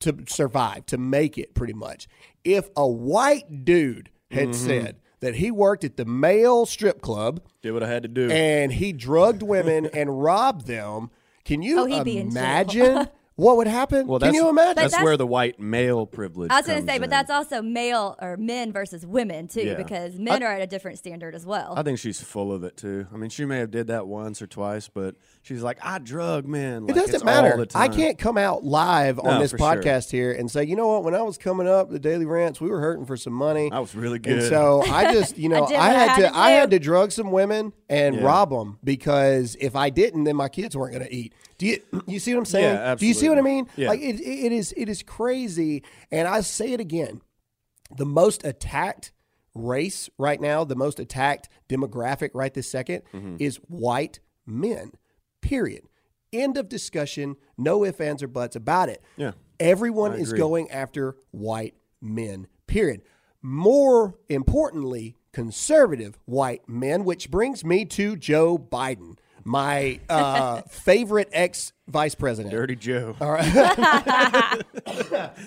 to 0.00 0.16
survive 0.26 0.86
to 0.86 0.98
make 0.98 1.38
it 1.38 1.54
pretty 1.54 1.74
much 1.74 2.08
if 2.44 2.68
a 2.76 2.86
white 2.86 3.64
dude 3.64 4.10
had 4.30 4.48
mm-hmm. 4.50 4.66
said 4.66 4.96
that 5.20 5.34
he 5.36 5.50
worked 5.50 5.84
at 5.84 5.96
the 5.96 6.04
male 6.04 6.64
strip 6.66 7.02
club 7.02 7.40
Did 7.62 7.72
what 7.72 7.82
I 7.82 7.88
had 7.88 8.02
to 8.04 8.08
do. 8.08 8.30
and 8.30 8.72
he 8.72 8.92
drugged 8.92 9.42
women 9.42 9.86
and 9.94 10.22
robbed 10.22 10.66
them 10.66 11.10
can 11.44 11.62
you 11.62 11.80
Oh, 11.80 11.84
he'd 11.86 12.04
be 12.04 12.18
in 12.18 12.30
jail. 12.30 12.42
imagine 12.42 13.08
what 13.36 13.56
would 13.56 13.66
happen 13.68 14.06
well, 14.06 14.20
can 14.20 14.34
you 14.34 14.48
imagine 14.50 14.74
That's, 14.76 14.92
that's- 14.92 15.04
where 15.04 15.16
the 15.16 15.26
white 15.26 15.58
male 15.58 16.04
privilege. 16.04 16.50
I 16.50 16.56
was 16.58 16.66
going 16.66 16.76
to 16.76 16.82
comes 16.82 16.92
say, 16.94 16.98
but 16.98 17.04
in. 17.04 17.10
that's 17.10 17.30
also 17.30 17.62
male 17.62 18.16
or 18.20 18.36
men 18.36 18.70
versus 18.72 19.06
women 19.06 19.48
too, 19.48 19.62
Yeah. 19.62 19.74
because 19.74 20.18
men 20.18 20.42
are 20.42 20.52
at 20.52 20.60
a 20.60 20.66
different 20.66 20.98
standard 20.98 21.34
as 21.34 21.46
well. 21.46 21.72
I 21.76 21.82
think 21.82 21.98
she's 21.98 22.20
full 22.20 22.52
of 22.52 22.64
it 22.64 22.76
too. 22.76 23.06
I 23.12 23.16
mean, 23.16 23.30
she 23.30 23.44
may 23.46 23.58
have 23.58 23.70
did 23.70 23.86
that 23.86 24.06
once 24.06 24.42
or 24.42 24.46
twice, 24.46 24.88
but 24.88 25.14
she's 25.42 25.62
like, 25.62 25.78
I 25.82 25.98
drug 26.00 26.46
men. 26.46 26.84
It 26.88 26.94
doesn't 26.94 27.14
it's 27.14 27.24
matter. 27.24 27.52
all 27.52 27.64
the 27.64 27.70
I 27.74 27.88
can't 27.88 28.18
come 28.18 28.36
out 28.36 28.62
live 28.64 29.18
on 29.18 29.24
No, 29.24 29.38
this 29.40 29.52
for 29.52 29.58
sure. 29.58 29.66
podcast 29.76 30.10
here 30.10 30.32
and 30.32 30.50
say, 30.50 30.64
you 30.64 30.76
know 30.76 30.88
what? 30.88 31.04
When 31.04 31.14
I 31.14 31.22
was 31.22 31.38
coming 31.38 31.66
up, 31.68 31.88
the 31.90 31.98
Daily 32.00 32.26
Rants, 32.26 32.60
we 32.60 32.68
were 32.68 32.80
hurting 32.80 33.06
for 33.06 33.16
some 33.16 33.32
money. 33.32 33.70
I 33.72 33.78
was 33.80 33.94
really 33.94 34.16
And 34.16 34.24
good. 34.24 34.48
so 34.50 34.82
I 34.86 35.14
just, 35.14 35.38
you 35.38 35.48
know, 35.50 35.64
I, 35.64 35.76
I 35.76 35.88
had 35.90 36.08
had 36.10 36.16
to, 36.16 36.22
to 36.28 36.36
I 36.36 36.50
had 36.50 36.70
to 36.72 36.78
drug 36.78 37.10
some 37.10 37.30
women 37.32 37.72
and 37.88 38.16
Yeah. 38.16 38.22
rob 38.22 38.50
them 38.50 38.78
because 38.84 39.56
if 39.60 39.74
I 39.76 39.88
didn't, 39.88 40.24
then 40.24 40.36
my 40.36 40.48
kids 40.50 40.76
weren't 40.76 40.92
going 40.92 41.06
to 41.06 41.14
eat. 41.14 41.32
Do 41.60 41.66
you, 41.66 41.78
you 42.06 42.18
see 42.18 42.32
what 42.32 42.38
I'm 42.40 42.44
saying? 42.46 42.74
Yeah, 42.74 42.94
Do 42.94 43.06
you 43.06 43.12
see 43.12 43.28
what 43.28 43.36
I 43.36 43.42
mean? 43.42 43.66
Yeah. 43.76 43.88
Like 43.90 44.00
it, 44.00 44.18
it 44.18 44.50
is, 44.50 44.72
it 44.78 44.88
is 44.88 45.02
crazy. 45.02 45.82
And 46.10 46.26
I 46.26 46.40
say 46.40 46.72
it 46.72 46.80
again, 46.80 47.20
the 47.94 48.06
most 48.06 48.46
attacked 48.46 49.12
race 49.54 50.08
right 50.16 50.40
now, 50.40 50.64
the 50.64 50.74
most 50.74 50.98
attacked 50.98 51.50
demographic 51.68 52.30
right 52.32 52.54
this 52.54 52.72
2nd 52.72 53.02
Mm-hmm. 53.12 53.36
is 53.38 53.56
white 53.68 54.20
men. 54.46 54.92
Period. 55.42 55.82
End 56.32 56.56
of 56.56 56.70
discussion. 56.70 57.36
No 57.58 57.84
ifs, 57.84 58.00
ands, 58.00 58.22
or 58.22 58.28
buts 58.28 58.56
about 58.56 58.88
it. 58.88 59.02
Yeah. 59.18 59.32
Everyone 59.58 60.14
is 60.14 60.32
going 60.32 60.70
after 60.70 61.16
white 61.30 61.74
men. 62.00 62.46
Period. 62.68 63.02
More 63.42 64.14
importantly, 64.30 65.14
conservative 65.34 66.18
white 66.24 66.66
men, 66.66 67.04
which 67.04 67.30
brings 67.30 67.64
me 67.66 67.84
to 67.84 68.16
Joe 68.16 68.56
Biden, 68.56 69.18
my 69.44 70.00
uh, 70.08 70.62
favorite 70.62 71.28
ex 71.32 71.72
vice 71.88 72.14
president. 72.14 72.52
Dirty 72.52 72.76
Joe. 72.76 73.16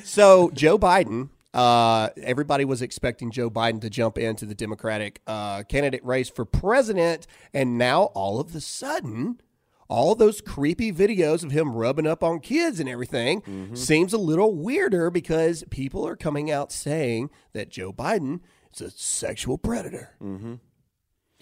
So 0.04 0.52
Joe 0.52 0.78
Biden, 0.78 1.30
uh, 1.54 2.10
everybody 2.22 2.66
was 2.66 2.82
expecting 2.82 3.32
Joe 3.32 3.50
Biden 3.50 3.82
to 3.82 3.90
jump 3.90 4.18
into 4.18 4.46
the 4.46 4.56
Democratic 4.56 5.22
uh, 5.28 5.64
candidate 5.64 6.04
race 6.06 6.30
for 6.30 6.46
president, 6.46 7.28
and 7.54 7.78
now 7.78 8.04
all 8.14 8.40
of 8.40 8.56
a 8.56 8.62
sudden, 8.62 9.40
all 9.88 10.16
those 10.16 10.42
creepy 10.42 10.92
videos 10.92 11.44
of 11.44 11.52
him 11.52 11.74
rubbing 11.74 12.08
up 12.08 12.24
on 12.24 12.40
kids 12.40 12.80
and 12.80 12.90
everything 12.90 13.44
seems 13.76 14.14
a 14.14 14.18
little 14.18 14.56
weirder 14.56 15.10
because 15.12 15.64
people 15.70 16.08
are 16.08 16.16
coming 16.16 16.50
out 16.50 16.72
saying 16.72 17.30
that 17.54 17.70
Joe 17.70 17.94
Biden 17.94 18.40
is 18.74 18.82
a 18.82 18.90
sexual 18.92 19.58
predator. 19.58 20.16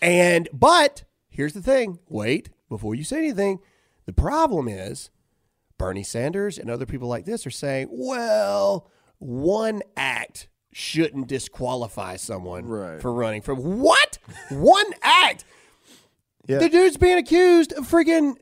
And 0.02 0.50
but 0.52 1.04
here's 1.32 1.54
the 1.54 1.62
thing: 1.64 1.98
wait 2.08 2.50
before 2.70 2.94
you 2.94 3.04
say 3.04 3.18
anything. 3.18 3.60
The 4.06 4.14
problem 4.14 4.68
is 4.68 5.10
Bernie 5.80 6.04
Sanders 6.04 6.58
and 6.60 6.70
other 6.70 6.86
people 6.86 7.08
like 7.08 7.26
this 7.26 7.48
are 7.48 7.52
saying, 7.52 7.88
well, 7.92 8.88
one 9.18 9.82
act 9.98 10.48
shouldn't 10.72 11.28
disqualify 11.28 12.16
someone 12.16 12.66
Right. 12.66 13.02
for 13.02 13.12
running 13.14 13.42
for 13.42 13.54
what? 13.56 14.20
one 14.50 14.86
act. 15.02 15.44
Yeah. 16.48 16.60
The 16.60 16.70
dude's 16.70 16.98
being 16.98 17.18
accused 17.18 17.74
of 17.74 17.88
friggin' 17.90 18.36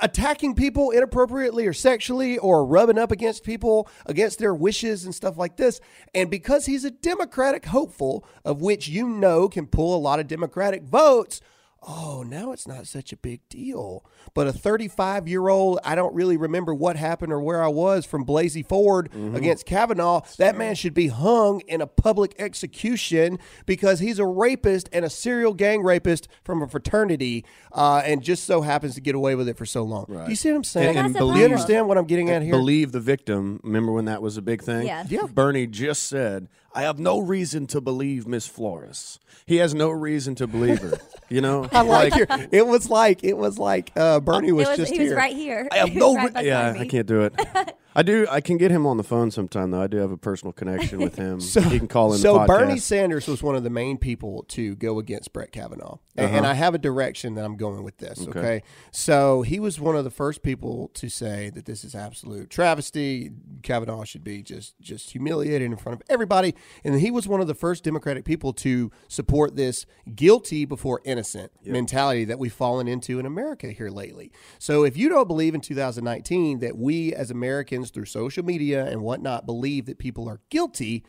attacking 0.00 0.54
people 0.54 0.90
inappropriately 0.90 1.66
or 1.66 1.72
sexually 1.72 2.38
or 2.38 2.64
rubbing 2.64 2.96
up 2.98 3.10
against 3.12 3.44
people 3.44 3.88
against 4.06 4.38
their 4.38 4.54
wishes 4.54 5.04
and 5.04 5.14
stuff 5.14 5.36
like 5.36 5.56
this. 5.56 5.80
And 6.14 6.30
because 6.30 6.66
he's 6.66 6.84
a 6.84 6.90
Democratic 6.90 7.66
hopeful, 7.66 8.24
of 8.44 8.62
which 8.62 8.88
you 8.88 9.06
know 9.08 9.48
can 9.48 9.66
pull 9.66 9.94
a 9.94 9.98
lot 9.98 10.20
of 10.20 10.26
Democratic 10.28 10.82
votes, 10.84 11.40
oh, 11.86 12.24
now 12.26 12.52
it's 12.52 12.66
not 12.66 12.86
such 12.86 13.12
a 13.12 13.16
big 13.16 13.40
deal. 13.48 14.04
But 14.32 14.46
a 14.46 14.52
35 14.52 15.28
year 15.28 15.48
old, 15.48 15.78
I 15.84 15.94
don't 15.94 16.14
really 16.14 16.36
remember 16.36 16.74
what 16.74 16.96
happened 16.96 17.32
or 17.32 17.40
where 17.40 17.62
I 17.62 17.68
was 17.68 18.04
from 18.06 18.24
Blasey 18.24 18.66
Ford 18.66 19.10
against 19.34 19.66
Kavanaugh. 19.66 20.22
That 20.38 20.56
man 20.56 20.74
should 20.74 20.94
be 20.94 21.08
hung 21.08 21.60
in 21.68 21.80
a 21.80 21.86
public 21.86 22.34
execution 22.38 23.38
because 23.66 24.00
he's 24.00 24.18
a 24.18 24.26
rapist 24.26 24.88
and 24.92 25.04
a 25.04 25.10
serial 25.10 25.52
gang 25.54 25.82
rapist 25.82 26.28
from 26.42 26.62
a 26.62 26.68
fraternity 26.68 27.44
uh, 27.72 28.02
and 28.04 28.22
just 28.22 28.44
so 28.44 28.62
happens 28.62 28.94
to 28.94 29.00
get 29.00 29.14
away 29.14 29.34
with 29.34 29.48
it 29.48 29.56
for 29.56 29.66
so 29.66 29.82
long. 29.82 30.06
Do 30.08 30.24
you 30.28 30.36
see 30.36 30.50
what 30.50 30.56
I'm 30.56 30.64
saying? 30.64 30.96
And- 30.96 31.04
and 31.04 31.14
Do 31.14 31.18
you 31.20 31.26
believe- 31.26 31.44
understand 31.44 31.86
what 31.88 31.98
I'm 31.98 32.06
getting 32.06 32.30
at 32.30 32.42
here? 32.42 32.52
Believe 32.52 32.92
the 32.92 33.00
victim. 33.00 33.60
Remember 33.62 33.92
when 33.92 34.06
that 34.06 34.22
was 34.22 34.36
a 34.36 34.42
big 34.42 34.62
thing? 34.62 34.86
Yes. 34.86 35.10
Yeah. 35.10 35.26
Bernie 35.32 35.66
just 35.66 36.04
said, 36.04 36.48
I 36.74 36.82
have 36.82 36.98
no 36.98 37.20
reason 37.20 37.66
to 37.68 37.80
believe 37.80 38.26
Miss 38.26 38.46
Flores. 38.46 39.20
He 39.46 39.56
has 39.56 39.74
no 39.74 39.90
reason 39.90 40.34
to 40.36 40.46
believe 40.46 40.80
her. 40.80 40.98
You 41.28 41.40
know? 41.40 41.68
I 41.72 41.82
like 41.82 42.14
your, 42.16 42.26
it 42.52 42.66
was 42.66 42.90
like 42.90 43.24
it 43.24 43.36
was 43.36 43.58
like 43.58 43.92
uh, 43.96 44.20
Bernie 44.20 44.52
was, 44.52 44.68
it 44.68 44.70
was, 44.70 44.78
just 44.78 44.92
he 44.92 44.98
here. 44.98 45.08
was 45.10 45.16
right 45.16 45.34
here. 45.34 45.68
I 45.72 45.78
have 45.78 45.88
He 45.90 45.98
no 45.98 46.12
was 46.12 46.32
right 46.32 46.44
Yeah. 46.44 46.76
I 46.78 46.86
can't 46.86 47.06
do 47.06 47.22
it. 47.22 47.34
I 47.96 48.02
do 48.02 48.26
I 48.28 48.40
can 48.40 48.56
get 48.56 48.70
him 48.70 48.86
on 48.86 48.96
the 48.96 49.04
phone 49.04 49.30
sometime 49.30 49.70
though. 49.70 49.82
I 49.82 49.86
do 49.86 49.98
have 49.98 50.10
a 50.10 50.16
personal 50.16 50.52
connection 50.52 50.98
with 50.98 51.16
him. 51.16 51.40
he 51.70 51.78
can 51.78 51.86
call 51.86 52.12
in 52.12 52.18
So 52.18 52.34
the 52.34 52.38
podcast. 52.40 52.46
Bernie 52.46 52.78
Sanders 52.78 53.28
was 53.28 53.42
one 53.42 53.54
of 53.54 53.62
the 53.62 53.70
main 53.70 53.98
people 53.98 54.44
to 54.48 54.74
go 54.76 54.98
against 54.98 55.32
Brett 55.32 55.52
Kavanaugh, 55.52 55.98
A- 56.16 56.22
and, 56.22 56.36
uh-huh. 56.44 56.50
I 56.50 56.54
have 56.54 56.74
a 56.74 56.78
direction 56.78 57.34
that 57.34 57.44
I'm 57.44 57.56
going 57.56 57.84
with 57.84 57.98
this. 57.98 58.26
Okay. 58.26 58.62
so 58.90 59.42
he 59.42 59.60
was 59.60 59.78
one 59.78 59.96
of 59.96 60.04
the 60.04 60.10
first 60.10 60.42
people 60.42 60.90
to 60.94 61.08
say 61.08 61.50
that 61.50 61.66
this 61.66 61.84
is 61.84 61.94
absolute 61.94 62.50
travesty. 62.50 63.30
Kavanaugh 63.62 64.04
should 64.04 64.24
be 64.24 64.42
just 64.42 64.74
just 64.80 65.10
humiliated 65.10 65.62
in 65.62 65.76
front 65.76 66.00
of 66.00 66.06
everybody, 66.08 66.54
and 66.82 67.00
he 67.00 67.10
was 67.10 67.28
one 67.28 67.40
of 67.40 67.46
the 67.46 67.54
first 67.54 67.84
Democratic 67.84 68.24
people 68.24 68.52
to 68.54 68.90
support 69.08 69.56
this 69.56 69.86
guilty 70.14 70.64
before 70.64 71.00
innocent 71.04 71.52
mentality 71.64 72.24
that 72.24 72.38
we've 72.38 72.52
fallen 72.52 72.88
into 72.88 73.18
in 73.18 73.26
America 73.26 73.68
here 73.68 73.90
lately. 73.90 74.32
So 74.58 74.84
if 74.84 74.96
you 74.96 75.08
don't 75.08 75.28
believe 75.28 75.54
in 75.54 75.60
2019 75.60 76.58
that 76.58 76.76
we 76.76 77.14
as 77.14 77.30
Americans 77.30 77.83
through 77.90 78.06
social 78.06 78.44
media 78.44 78.86
and 78.86 79.02
whatnot 79.02 79.46
believe 79.46 79.86
that 79.86 79.98
people 79.98 80.28
are 80.28 80.40
guilty 80.50 81.04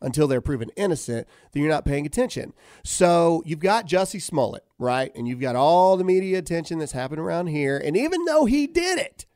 until 0.00 0.26
they're 0.26 0.40
proven 0.40 0.70
innocent, 0.76 1.26
then 1.52 1.62
you're 1.62 1.72
not 1.72 1.84
paying 1.84 2.04
attention. 2.04 2.52
So 2.84 3.42
you've 3.46 3.60
got 3.60 3.86
Jussie 3.86 4.20
Smollett, 4.20 4.64
right? 4.78 5.12
And 5.14 5.28
you've 5.28 5.40
got 5.40 5.56
all 5.56 5.96
the 5.96 6.04
media 6.04 6.38
attention 6.38 6.78
that's 6.78 6.92
happened 6.92 7.20
around 7.20 7.46
here. 7.46 7.78
And 7.78 7.96
even 7.96 8.24
though 8.24 8.44
he 8.44 8.66
did 8.66 8.98
it, 8.98 9.26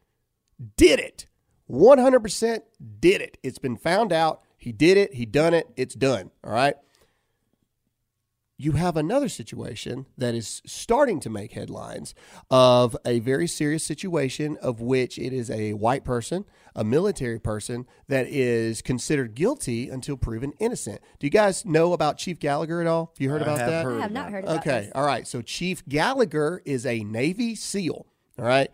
did 0.77 0.99
it, 0.99 1.27
100% 1.71 2.61
did 3.01 3.21
it. 3.21 3.39
It's 3.43 3.59
been 3.59 3.77
found 3.77 4.13
out. 4.13 4.43
He 4.57 4.73
did 4.73 4.97
it. 4.97 5.15
He 5.15 5.27
done 5.27 5.55
it. 5.55 5.69
It's 5.77 5.95
done. 5.95 6.31
All 6.43 6.53
right. 6.53 6.75
You 8.59 8.73
have 8.73 8.97
another 8.97 9.29
situation 9.29 10.07
that 10.17 10.35
is 10.35 10.63
starting 10.65 11.21
to 11.21 11.29
make 11.29 11.53
headlines 11.53 12.15
of 12.51 12.97
a 13.05 13.19
very 13.19 13.47
serious 13.47 13.85
situation 13.85 14.57
of 14.63 14.81
which 14.81 15.19
it 15.19 15.35
is 15.35 15.51
a 15.51 15.75
white 15.75 16.05
person, 16.05 16.47
a 16.75 16.83
military 16.83 17.39
person 17.39 17.87
that 18.09 18.27
is 18.29 18.81
considered 18.81 19.35
guilty 19.35 19.91
until 19.91 20.17
proven 20.17 20.55
innocent. 20.59 21.03
Do 21.19 21.27
you 21.27 21.31
guys 21.31 21.67
know 21.67 21.93
about 21.93 22.17
Chief 22.17 22.39
Gallagher 22.39 22.81
at 22.81 22.87
all? 22.87 23.13
Have 23.15 23.21
you 23.23 23.29
heard 23.29 23.43
I 23.43 23.45
about 23.45 23.59
that? 23.59 23.85
heard 23.85 23.99
I 23.99 24.01
have 24.03 24.11
about 24.11 24.23
not 24.25 24.31
heard 24.33 24.45
about 24.45 24.59
Okay, 24.61 24.81
this. 24.85 24.93
all 24.95 25.05
right. 25.05 25.27
So 25.29 25.43
Chief 25.43 25.87
Gallagher 25.87 26.63
is 26.65 26.87
a 26.87 27.01
Navy 27.05 27.55
SEAL. 27.55 28.07
All 28.39 28.45
right. 28.47 28.71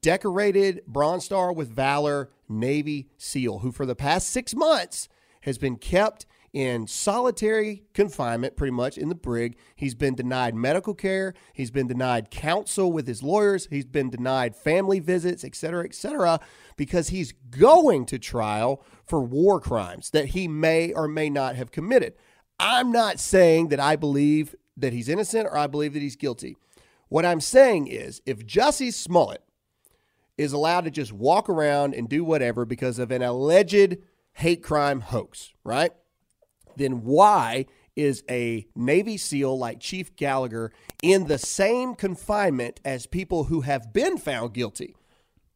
Decorated 0.00 0.82
Bronze 0.86 1.24
Star 1.26 1.52
with 1.52 1.68
Valor 1.74 2.30
Navy 2.48 3.08
SEAL, 3.18 3.58
who 3.58 3.72
for 3.72 3.84
the 3.84 3.96
past 3.96 4.30
six 4.30 4.54
months 4.54 5.08
has 5.42 5.58
been 5.58 5.76
kept 5.76 6.24
in 6.52 6.86
solitary 6.86 7.84
confinement, 7.92 8.56
pretty 8.56 8.72
much 8.72 8.96
in 8.96 9.08
the 9.08 9.14
brig. 9.14 9.56
He's 9.76 9.94
been 9.94 10.14
denied 10.14 10.54
medical 10.54 10.94
care. 10.94 11.34
He's 11.52 11.70
been 11.70 11.86
denied 11.86 12.30
counsel 12.30 12.90
with 12.90 13.06
his 13.06 13.22
lawyers. 13.22 13.68
He's 13.70 13.84
been 13.84 14.10
denied 14.10 14.56
family 14.56 14.98
visits, 14.98 15.44
et 15.44 15.54
cetera, 15.54 15.84
et 15.84 15.94
cetera, 15.94 16.40
because 16.76 17.08
he's 17.08 17.32
going 17.50 18.06
to 18.06 18.18
trial 18.18 18.82
for 19.06 19.20
war 19.20 19.60
crimes 19.60 20.10
that 20.10 20.26
he 20.26 20.48
may 20.48 20.92
or 20.92 21.06
may 21.06 21.28
not 21.28 21.56
have 21.56 21.70
committed. 21.70 22.14
I'm 22.58 22.90
not 22.90 23.20
saying 23.20 23.68
that 23.68 23.80
I 23.80 23.96
believe 23.96 24.54
that 24.76 24.92
he's 24.92 25.08
innocent 25.08 25.46
or 25.46 25.56
I 25.56 25.66
believe 25.66 25.92
that 25.94 26.02
he's 26.02 26.16
guilty. 26.16 26.56
What 27.08 27.24
I'm 27.24 27.40
saying 27.40 27.88
is 27.88 28.20
if 28.26 28.46
Jussie 28.46 28.92
Smollett 28.92 29.42
is 30.36 30.52
allowed 30.52 30.84
to 30.84 30.90
just 30.90 31.12
walk 31.12 31.48
around 31.48 31.94
and 31.94 32.08
do 32.08 32.22
whatever 32.24 32.64
because 32.64 32.98
of 32.98 33.10
an 33.10 33.22
alleged 33.22 33.98
hate 34.34 34.62
crime 34.62 35.00
hoax, 35.00 35.52
right? 35.64 35.92
Then 36.78 37.04
why 37.04 37.66
is 37.96 38.22
a 38.30 38.66
Navy 38.74 39.16
SEAL 39.16 39.58
like 39.58 39.80
Chief 39.80 40.14
Gallagher 40.16 40.72
in 41.02 41.26
the 41.26 41.38
same 41.38 41.94
confinement 41.94 42.80
as 42.84 43.06
people 43.06 43.44
who 43.44 43.62
have 43.62 43.92
been 43.92 44.16
found 44.18 44.54
guilty? 44.54 44.96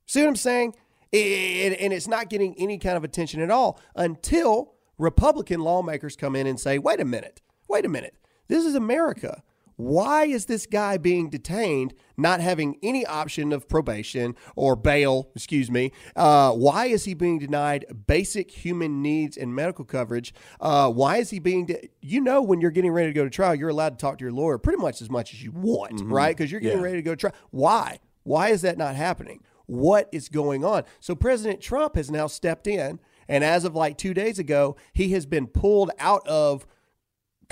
See 0.06 0.20
what 0.20 0.28
I'm 0.28 0.36
saying? 0.36 0.74
And, 1.12 1.92
it's 1.92 2.08
not 2.08 2.30
getting 2.30 2.54
any 2.58 2.78
kind 2.78 2.96
of 2.96 3.04
attention 3.04 3.40
at 3.40 3.50
all 3.50 3.78
until 3.94 4.74
Republican 4.98 5.60
lawmakers 5.60 6.16
come 6.16 6.34
in 6.34 6.46
and 6.46 6.58
say, 6.58 6.78
wait 6.78 7.00
a 7.00 7.04
minute, 7.04 7.42
wait 7.68 7.84
a 7.84 7.88
minute. 7.88 8.16
This 8.48 8.64
is 8.64 8.74
America. 8.74 9.42
Why 9.82 10.26
is 10.26 10.46
this 10.46 10.64
guy 10.66 10.96
being 10.96 11.28
detained, 11.28 11.92
not 12.16 12.38
having 12.40 12.76
any 12.84 13.04
option 13.04 13.52
of 13.52 13.68
probation 13.68 14.36
or 14.54 14.76
bail? 14.76 15.28
Excuse 15.34 15.72
me. 15.72 15.90
Uh, 16.14 16.52
why 16.52 16.86
is 16.86 17.04
he 17.04 17.14
being 17.14 17.40
denied 17.40 17.84
basic 18.06 18.50
human 18.52 19.02
needs 19.02 19.36
and 19.36 19.52
medical 19.54 19.84
coverage? 19.84 20.32
Uh, 20.60 20.88
why 20.90 21.16
is 21.16 21.30
he 21.30 21.40
being? 21.40 21.66
De- 21.66 21.88
you 22.00 22.20
know, 22.20 22.40
when 22.40 22.60
you're 22.60 22.70
getting 22.70 22.92
ready 22.92 23.08
to 23.08 23.12
go 23.12 23.24
to 23.24 23.30
trial, 23.30 23.56
you're 23.56 23.70
allowed 23.70 23.98
to 23.98 24.02
talk 24.02 24.18
to 24.18 24.24
your 24.24 24.32
lawyer 24.32 24.56
pretty 24.56 24.80
much 24.80 25.02
as 25.02 25.10
much 25.10 25.34
as 25.34 25.42
you 25.42 25.50
want, 25.50 26.00
right? 26.04 26.36
Because 26.36 26.52
you're 26.52 26.60
getting 26.60 26.78
Yeah. 26.78 26.84
ready 26.84 26.96
to 26.98 27.02
go 27.02 27.12
to 27.12 27.16
trial. 27.16 27.34
Why? 27.50 27.98
Why 28.22 28.50
is 28.50 28.62
that 28.62 28.78
not 28.78 28.94
happening? 28.94 29.40
What 29.66 30.08
is 30.12 30.28
going 30.28 30.64
on? 30.64 30.84
So 31.00 31.16
President 31.16 31.60
Trump 31.60 31.96
has 31.96 32.08
now 32.08 32.28
stepped 32.28 32.68
in, 32.68 33.00
and 33.28 33.42
as 33.42 33.64
of 33.64 33.74
like 33.74 33.98
two 33.98 34.14
days 34.14 34.38
ago, 34.38 34.76
he 34.92 35.08
has 35.10 35.26
been 35.26 35.48
pulled 35.48 35.90
out 35.98 36.26
of 36.28 36.66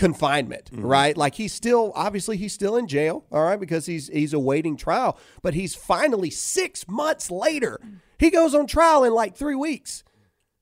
confinement, 0.00 0.70
mm-hmm. 0.72 0.84
right? 0.84 1.16
Like 1.16 1.34
he's 1.34 1.52
still 1.52 1.92
obviously 1.94 2.38
he's 2.38 2.54
still 2.54 2.76
in 2.76 2.88
jail, 2.88 3.26
all 3.30 3.44
right, 3.44 3.60
because 3.60 3.86
he's 3.86 4.08
he's 4.08 4.32
awaiting 4.32 4.76
trial, 4.76 5.18
but 5.42 5.54
he's 5.54 5.74
finally 5.74 6.30
6 6.30 6.88
months 6.88 7.30
later. 7.30 7.78
He 8.18 8.30
goes 8.30 8.54
on 8.54 8.66
trial 8.66 9.04
in 9.04 9.12
like 9.12 9.36
3 9.36 9.54
weeks. 9.54 10.02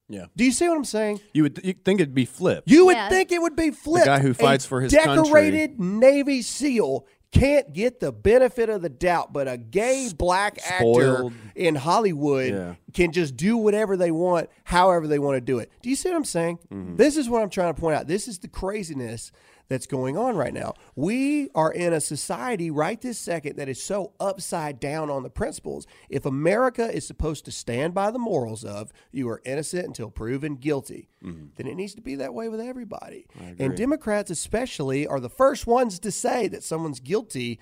Yeah. 0.08 0.26
Do 0.36 0.44
you 0.44 0.52
see 0.52 0.66
what 0.68 0.76
I'm 0.76 0.84
saying? 0.84 1.20
You 1.34 1.44
would 1.44 1.60
you 1.62 1.74
think 1.74 2.00
it'd 2.00 2.14
be 2.14 2.24
flipped. 2.24 2.68
You 2.70 2.86
would 2.86 2.96
Yeah. 2.96 3.08
think 3.08 3.30
it 3.30 3.40
would 3.40 3.56
be 3.56 3.70
flipped. 3.70 4.06
The 4.06 4.16
guy 4.16 4.20
who 4.20 4.30
A 4.30 4.34
fights 4.34 4.64
for 4.66 4.80
his 4.80 4.92
country. 4.92 5.22
decorated 5.22 5.78
Navy 5.78 6.42
SEAL 6.42 7.06
can't 7.30 7.72
get 7.72 8.00
the 8.00 8.10
benefit 8.10 8.70
of 8.70 8.80
the 8.82 8.88
doubt, 8.88 9.32
but 9.32 9.46
a 9.48 9.56
gay 9.58 10.08
black 10.16 10.58
actor 10.64 11.28
in 11.54 11.74
Hollywood 11.74 12.52
Yeah. 12.52 12.74
can 12.94 13.12
just 13.12 13.36
do 13.36 13.56
whatever 13.56 13.96
they 13.96 14.10
want, 14.10 14.48
however 14.64 15.06
they 15.06 15.18
want 15.18 15.36
to 15.36 15.40
do 15.40 15.58
it. 15.58 15.70
Do 15.82 15.90
you 15.90 15.96
see 15.96 16.08
what 16.08 16.16
I'm 16.16 16.24
saying? 16.24 16.58
Mm-hmm. 16.72 16.96
This 16.96 17.16
is 17.16 17.28
what 17.28 17.42
I'm 17.42 17.50
trying 17.50 17.74
to 17.74 17.80
point 17.80 17.96
out. 17.96 18.06
This 18.06 18.28
is 18.28 18.38
the 18.38 18.48
craziness 18.48 19.30
that's 19.68 19.86
going 19.86 20.16
on 20.16 20.36
right 20.36 20.54
now. 20.54 20.74
We 20.96 21.50
are 21.54 21.70
in 21.70 21.92
a 21.92 22.00
society 22.00 22.70
right 22.70 23.00
this 23.00 23.18
second 23.18 23.56
that 23.56 23.68
is 23.68 23.82
so 23.82 24.12
upside 24.18 24.80
down 24.80 25.10
on 25.10 25.22
the 25.22 25.30
principles. 25.30 25.86
If 26.08 26.24
America 26.24 26.90
is 26.90 27.06
supposed 27.06 27.44
to 27.44 27.52
stand 27.52 27.94
by 27.94 28.10
the 28.10 28.18
morals 28.18 28.64
of 28.64 28.92
you 29.12 29.28
are 29.28 29.42
innocent 29.44 29.86
until 29.86 30.10
proven 30.10 30.56
guilty, 30.56 31.08
mm-hmm. 31.22 31.46
then 31.56 31.66
it 31.66 31.74
needs 31.74 31.94
to 31.94 32.02
be 32.02 32.14
that 32.16 32.34
way 32.34 32.48
with 32.48 32.60
everybody. 32.60 33.26
And 33.58 33.76
Democrats, 33.76 34.30
especially, 34.30 35.06
are 35.06 35.20
the 35.20 35.28
first 35.28 35.66
ones 35.66 35.98
to 36.00 36.10
say 36.10 36.48
that 36.48 36.62
someone's 36.62 37.00
guilty 37.00 37.60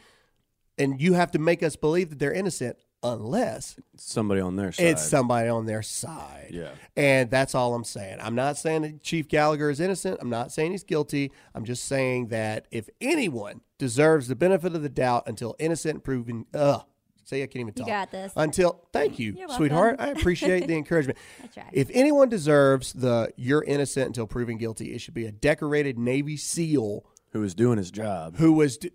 and 0.79 1.01
you 1.01 1.15
have 1.15 1.31
to 1.33 1.39
make 1.39 1.63
us 1.63 1.75
believe 1.77 2.11
that 2.11 2.19
they're 2.19 2.33
innocent 2.33 2.77
unless 3.03 3.77
Somebody 3.97 4.41
on 4.41 4.57
their 4.57 4.73
side. 4.73 4.87
it's 4.87 5.07
somebody 5.09 5.49
on 5.49 5.67
their 5.67 5.83
side. 5.83 6.49
Yeah. 6.51 6.71
And 6.97 7.31
that's 7.31 7.55
all 7.55 7.75
I'm 7.75 7.85
saying. 7.85 8.19
I'm 8.21 8.35
not 8.35 8.57
saying 8.57 8.83
that 8.83 9.03
Chief 9.03 9.29
Gallagher 9.29 9.71
is 9.71 9.81
innocent. 9.81 10.19
I'm 10.21 10.31
not 10.31 10.53
saying 10.53 10.73
he's 10.73 10.85
guilty. 10.85 11.33
I'm 11.55 11.65
just 11.65 11.85
saying 11.85 12.29
that 12.29 12.67
if 12.71 12.89
anyone 13.01 13.61
deserves 13.79 14.29
the 14.29 14.37
benefit 14.37 14.75
of 14.75 14.83
the 14.83 14.89
doubt 14.89 15.25
until 15.27 15.55
innocent 15.59 16.03
proven, 16.03 16.47
ugh. 16.55 16.85
say 17.25 17.43
I 17.43 17.47
can't 17.47 17.61
even 17.61 17.75
talk. 17.75 17.87
got 17.87 18.11
this. 18.11 18.33
Until, 18.37 18.85
thank 18.93 19.19
you, 19.19 19.35
You're 19.39 19.49
sweetheart. 19.51 19.97
I 19.99 20.09
appreciate 20.09 20.67
the 20.67 20.75
encouragement. 20.77 21.19
That's 21.43 21.57
right. 21.57 21.67
If 21.73 21.91
anyone 21.93 22.29
deserves 22.29 22.93
the 22.93 23.33
you're 23.37 23.63
innocent 23.65 24.07
until 24.09 24.27
proven 24.27 24.57
guilty, 24.59 24.95
it 24.95 25.01
should 25.01 25.15
be 25.15 25.27
a 25.27 25.33
decorated 25.33 25.99
Navy 25.99 26.37
SEAL 26.37 27.05
who 27.37 27.43
was 27.43 27.55
doing 27.55 27.79
his 27.79 27.91
job. 27.91 28.37
who 28.37 28.53
was 28.53 28.79
d- 28.79 28.91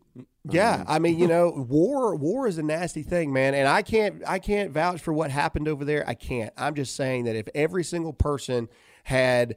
yeah 0.50 0.84
i 0.88 0.98
mean 0.98 1.20
you 1.20 1.28
know 1.36 1.52
war 1.70 2.16
war 2.16 2.48
is 2.48 2.58
a 2.58 2.64
nasty 2.64 3.04
thing 3.04 3.32
man 3.32 3.54
and 3.54 3.68
i 3.68 3.82
can't 3.84 4.24
i 4.28 4.40
can't 4.40 4.72
vouch 4.72 5.00
for 5.00 5.14
what 5.14 5.30
happened 5.30 5.68
over 5.68 5.86
there 5.86 6.04
i 6.10 6.16
can't 6.16 6.52
i'm 6.58 6.74
just 6.74 6.96
saying 6.96 7.26
that 7.26 7.36
if 7.36 7.48
every 7.54 7.84
single 7.84 8.12
person 8.14 8.68
had 9.04 9.56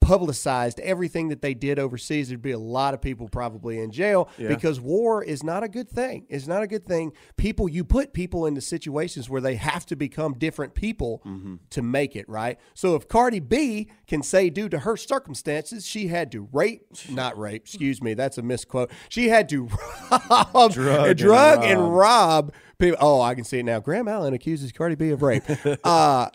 publicized 0.00 0.80
everything 0.80 1.28
that 1.28 1.42
they 1.42 1.54
did 1.54 1.78
overseas, 1.78 2.28
there'd 2.28 2.42
be 2.42 2.50
a 2.50 2.58
lot 2.58 2.94
of 2.94 3.00
people 3.00 3.28
probably 3.28 3.78
in 3.78 3.90
jail 3.92 4.28
because 4.48 4.80
war 4.80 5.22
is 5.22 5.42
not 5.42 5.62
a 5.62 5.68
good 5.68 5.88
thing. 5.88 6.26
It's 6.28 6.46
not 6.46 6.62
a 6.62 6.66
good 6.66 6.84
thing. 6.86 7.12
People, 7.36 7.68
you 7.68 7.84
put 7.84 8.12
people 8.12 8.46
into 8.46 8.60
situations 8.60 9.28
where 9.30 9.40
they 9.40 9.56
have 9.56 9.86
to 9.86 9.96
become 9.96 10.34
different 10.34 10.74
people 10.74 11.22
to 11.70 11.82
make 11.82 12.16
it, 12.16 12.28
right? 12.28 12.58
So 12.74 12.94
if 12.96 13.08
Cardi 13.08 13.40
B 13.40 13.88
can 14.06 14.22
say, 14.22 14.50
due 14.50 14.68
to 14.70 14.80
her 14.80 14.96
circumstances, 14.96 15.86
she 15.86 16.08
had 16.08 16.32
to 16.32 16.48
rape, 16.52 16.86
not 17.10 17.38
rape, 17.38 17.62
excuse 17.62 18.02
me, 18.02 18.14
that's 18.14 18.38
a 18.38 18.42
misquote. 18.42 18.90
She 19.08 19.28
had 19.28 19.48
to 19.50 19.68
rob, 20.30 20.72
Drug 20.72 21.08
and 21.10 21.18
drug 21.18 21.64
and 21.64 21.80
rob. 21.82 21.90
rob 21.96 22.52
people. 22.78 22.98
Oh, 23.00 23.20
I 23.20 23.34
can 23.34 23.44
see 23.44 23.58
it 23.58 23.64
now. 23.64 23.78
Graham 23.80 24.08
Allen 24.08 24.34
accuses 24.34 24.72
Cardi 24.72 24.94
B 24.94 25.10
of 25.10 25.22
rape. 25.22 25.44
uh, 25.84 26.30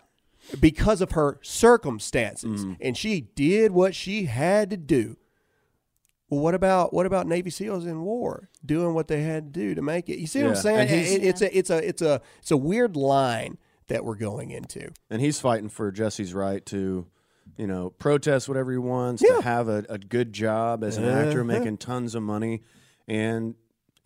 because 0.60 1.00
of 1.00 1.12
her 1.12 1.38
circumstances, 1.42 2.64
Mm. 2.64 2.76
and 2.80 2.96
she 2.96 3.20
did 3.34 3.72
what 3.72 3.94
she 3.94 4.24
had 4.26 4.70
to 4.70 4.76
do. 4.76 5.16
Well, 6.28 6.40
what 6.40 6.54
about 6.54 6.92
what 6.92 7.06
about 7.06 7.26
Navy 7.28 7.50
SEALs 7.50 7.86
in 7.86 8.02
war 8.02 8.48
doing 8.64 8.94
what 8.94 9.06
they 9.08 9.22
had 9.22 9.52
to 9.54 9.60
do 9.60 9.74
to 9.74 9.82
make 9.82 10.08
it? 10.08 10.18
You 10.18 10.26
see 10.26 10.42
what 10.42 10.50
I'm 10.50 10.56
saying? 10.56 10.88
It- 10.88 11.22
it's 11.24 11.40
a 11.42 11.56
it's 11.56 11.70
a 11.70 11.88
it's 11.88 12.02
a 12.02 12.20
it's 12.40 12.50
a 12.50 12.56
weird 12.56 12.96
line 12.96 13.58
that 13.88 14.04
we're 14.04 14.16
going 14.16 14.50
into. 14.50 14.90
and 15.08 15.20
he's 15.20 15.38
fighting 15.38 15.68
for 15.68 15.92
Jesse's 15.92 16.34
right 16.34 16.66
to, 16.66 17.06
you 17.56 17.66
know, 17.68 17.90
protest 17.90 18.48
whatever 18.48 18.72
he 18.72 18.78
wants, 18.78 19.22
Yeah. 19.22 19.36
to 19.36 19.42
have 19.42 19.68
a, 19.68 19.84
a 19.88 19.98
good 19.98 20.32
job 20.32 20.82
as 20.82 20.96
an 20.96 21.04
actor, 21.04 21.44
making 21.44 21.76
tons 21.78 22.16
of 22.16 22.24
money, 22.24 22.62
and 23.06 23.54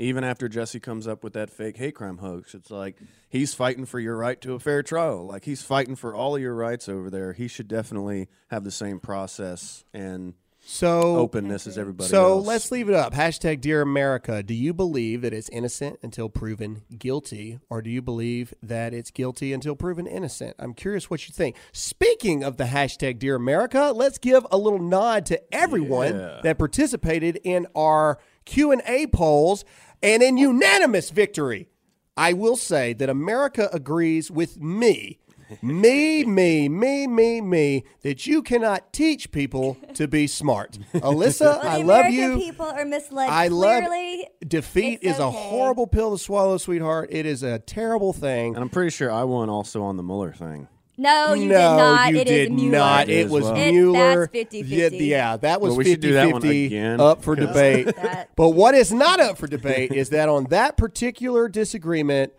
even 0.00 0.25
after 0.25 0.49
Jesse 0.49 0.80
comes 0.80 1.07
up 1.07 1.23
with 1.23 1.33
that 1.35 1.50
fake 1.50 1.76
hate 1.76 1.95
crime 1.95 2.19
hoax, 2.19 2.54
it's 2.54 2.71
like 2.71 2.97
he's 3.28 3.54
fighting 3.54 3.85
for 3.87 4.00
your 4.00 4.16
right 4.16 4.40
to 4.40 4.54
a 4.54 4.59
fair 4.59 4.83
trial. 4.83 5.26
Like 5.26 5.45
he's 5.45 5.62
fighting 5.62 5.97
for 5.97 6.14
all 6.14 6.37
of 6.37 6.42
your 6.42 6.54
rights 6.54 6.88
over 6.88 7.11
there. 7.11 7.33
He 7.33 7.49
should 7.49 7.69
definitely 7.69 8.28
have 8.49 8.64
the 8.64 8.71
same 8.71 8.99
process 9.00 9.85
and 9.95 10.35
So 10.62 11.16
openness 11.16 11.66
as 11.66 11.78
everybody 11.78 12.09
So 12.11 12.37
else. 12.38 12.47
let's 12.47 12.71
leave 12.71 12.88
it 12.88 12.95
up. 12.95 13.14
Hashtag 13.14 13.61
Dear 13.61 13.80
America. 13.83 14.42
Do 14.42 14.52
you 14.54 14.73
believe 14.75 15.23
that 15.23 15.33
it's 15.33 15.49
innocent 15.49 15.99
until 16.02 16.28
proven 16.28 16.83
guilty, 16.99 17.59
or 17.71 17.80
do 17.83 17.88
you 17.90 18.02
believe 18.02 18.52
that 18.62 18.92
it's 18.92 19.11
guilty 19.11 19.52
until 19.54 19.75
proven 19.75 20.07
innocent? 20.07 20.54
I'm 20.59 20.75
curious 20.75 21.09
what 21.09 21.26
you 21.28 21.33
think. 21.35 21.57
Speaking 21.73 22.45
of 22.45 22.57
the 22.59 22.64
hashtag 22.64 23.19
Dear 23.19 23.37
America, 23.37 23.92
let's 23.95 24.19
give 24.19 24.47
a 24.50 24.59
little 24.59 24.78
nod 24.78 25.25
to 25.26 25.40
everyone 25.54 26.14
Yeah. 26.19 26.40
that 26.42 26.59
participated 26.59 27.40
in 27.42 27.66
our 27.75 28.19
Q 28.45 28.73
and 28.73 28.83
A 28.87 29.07
polls, 29.07 29.64
and 30.02 30.23
in 30.23 30.37
unanimous 30.37 31.11
victory. 31.11 31.69
I 32.16 32.33
will 32.33 32.57
say 32.57 32.92
that 32.95 33.09
America 33.09 33.69
agrees 33.73 34.30
with 34.30 34.61
me. 34.61 35.19
me, 35.62 36.25
me, 36.25 36.69
me, 36.69 37.07
me, 37.09 37.40
me, 37.40 37.85
that 38.02 38.25
you 38.26 38.40
cannot 38.42 38.92
teach 38.92 39.33
people 39.33 39.76
to 39.95 40.07
be 40.07 40.26
smart. 40.28 40.78
Alyssa, 40.95 41.40
Well, 41.40 41.61
I 41.62 41.78
love 41.78 42.07
American 42.07 42.12
you. 42.14 42.38
people 42.38 42.66
are 42.66 42.85
misled. 42.85 43.28
I 43.28 43.49
love 43.49 43.85
Clearly, 43.85 44.28
defeat 44.47 45.00
it's 45.02 45.14
is 45.14 45.19
a 45.19 45.30
horrible 45.30 45.87
pill 45.88 46.12
to 46.16 46.23
swallow, 46.23 46.57
sweetheart. 46.57 47.09
It 47.11 47.26
is 47.26 47.42
a 47.42 47.59
terrible 47.59 48.12
thing. 48.12 48.54
and 48.54 48.62
I'm 48.62 48.69
pretty 48.69 48.90
sure 48.90 49.11
I 49.11 49.25
won 49.25 49.49
also 49.49 49.83
on 49.83 49.97
the 49.97 50.02
Mueller 50.04 50.33
thing. 50.33 50.69
No, 51.00 51.33
you 51.33 51.47
no, 51.49 51.54
did 51.54 51.76
not. 51.76 52.11
you 52.12 52.16
It 52.19 52.28
is 52.28 52.35
did 52.49 52.52
Mueller. 52.52 52.71
not. 52.78 53.09
It 53.09 53.12
It 53.12 53.19
is 53.26 53.30
was 53.30 53.45
well. 53.45 53.54
Mueller. 53.54 54.30
that's 54.33 54.52
50-50. 54.54 54.64
Yeah, 54.69 54.88
yeah, 54.92 55.37
that 55.38 55.61
was 55.61 55.71
Well, 55.71 55.78
we 55.78 55.85
should 55.85 56.00
do 56.00 56.12
that 56.12 56.30
one 56.30 56.42
50-50 56.42 56.66
again, 56.66 57.00
up 57.00 57.23
for 57.25 57.35
debate. 57.37 57.88
But 58.37 58.50
what 58.50 58.75
is 58.75 58.92
not 58.92 59.19
up 59.19 59.38
for 59.38 59.47
debate 59.47 59.92
is 59.92 60.11
that 60.11 60.28
on 60.28 60.45
that 60.50 60.76
particular 60.76 61.49
disagreement, 61.49 62.33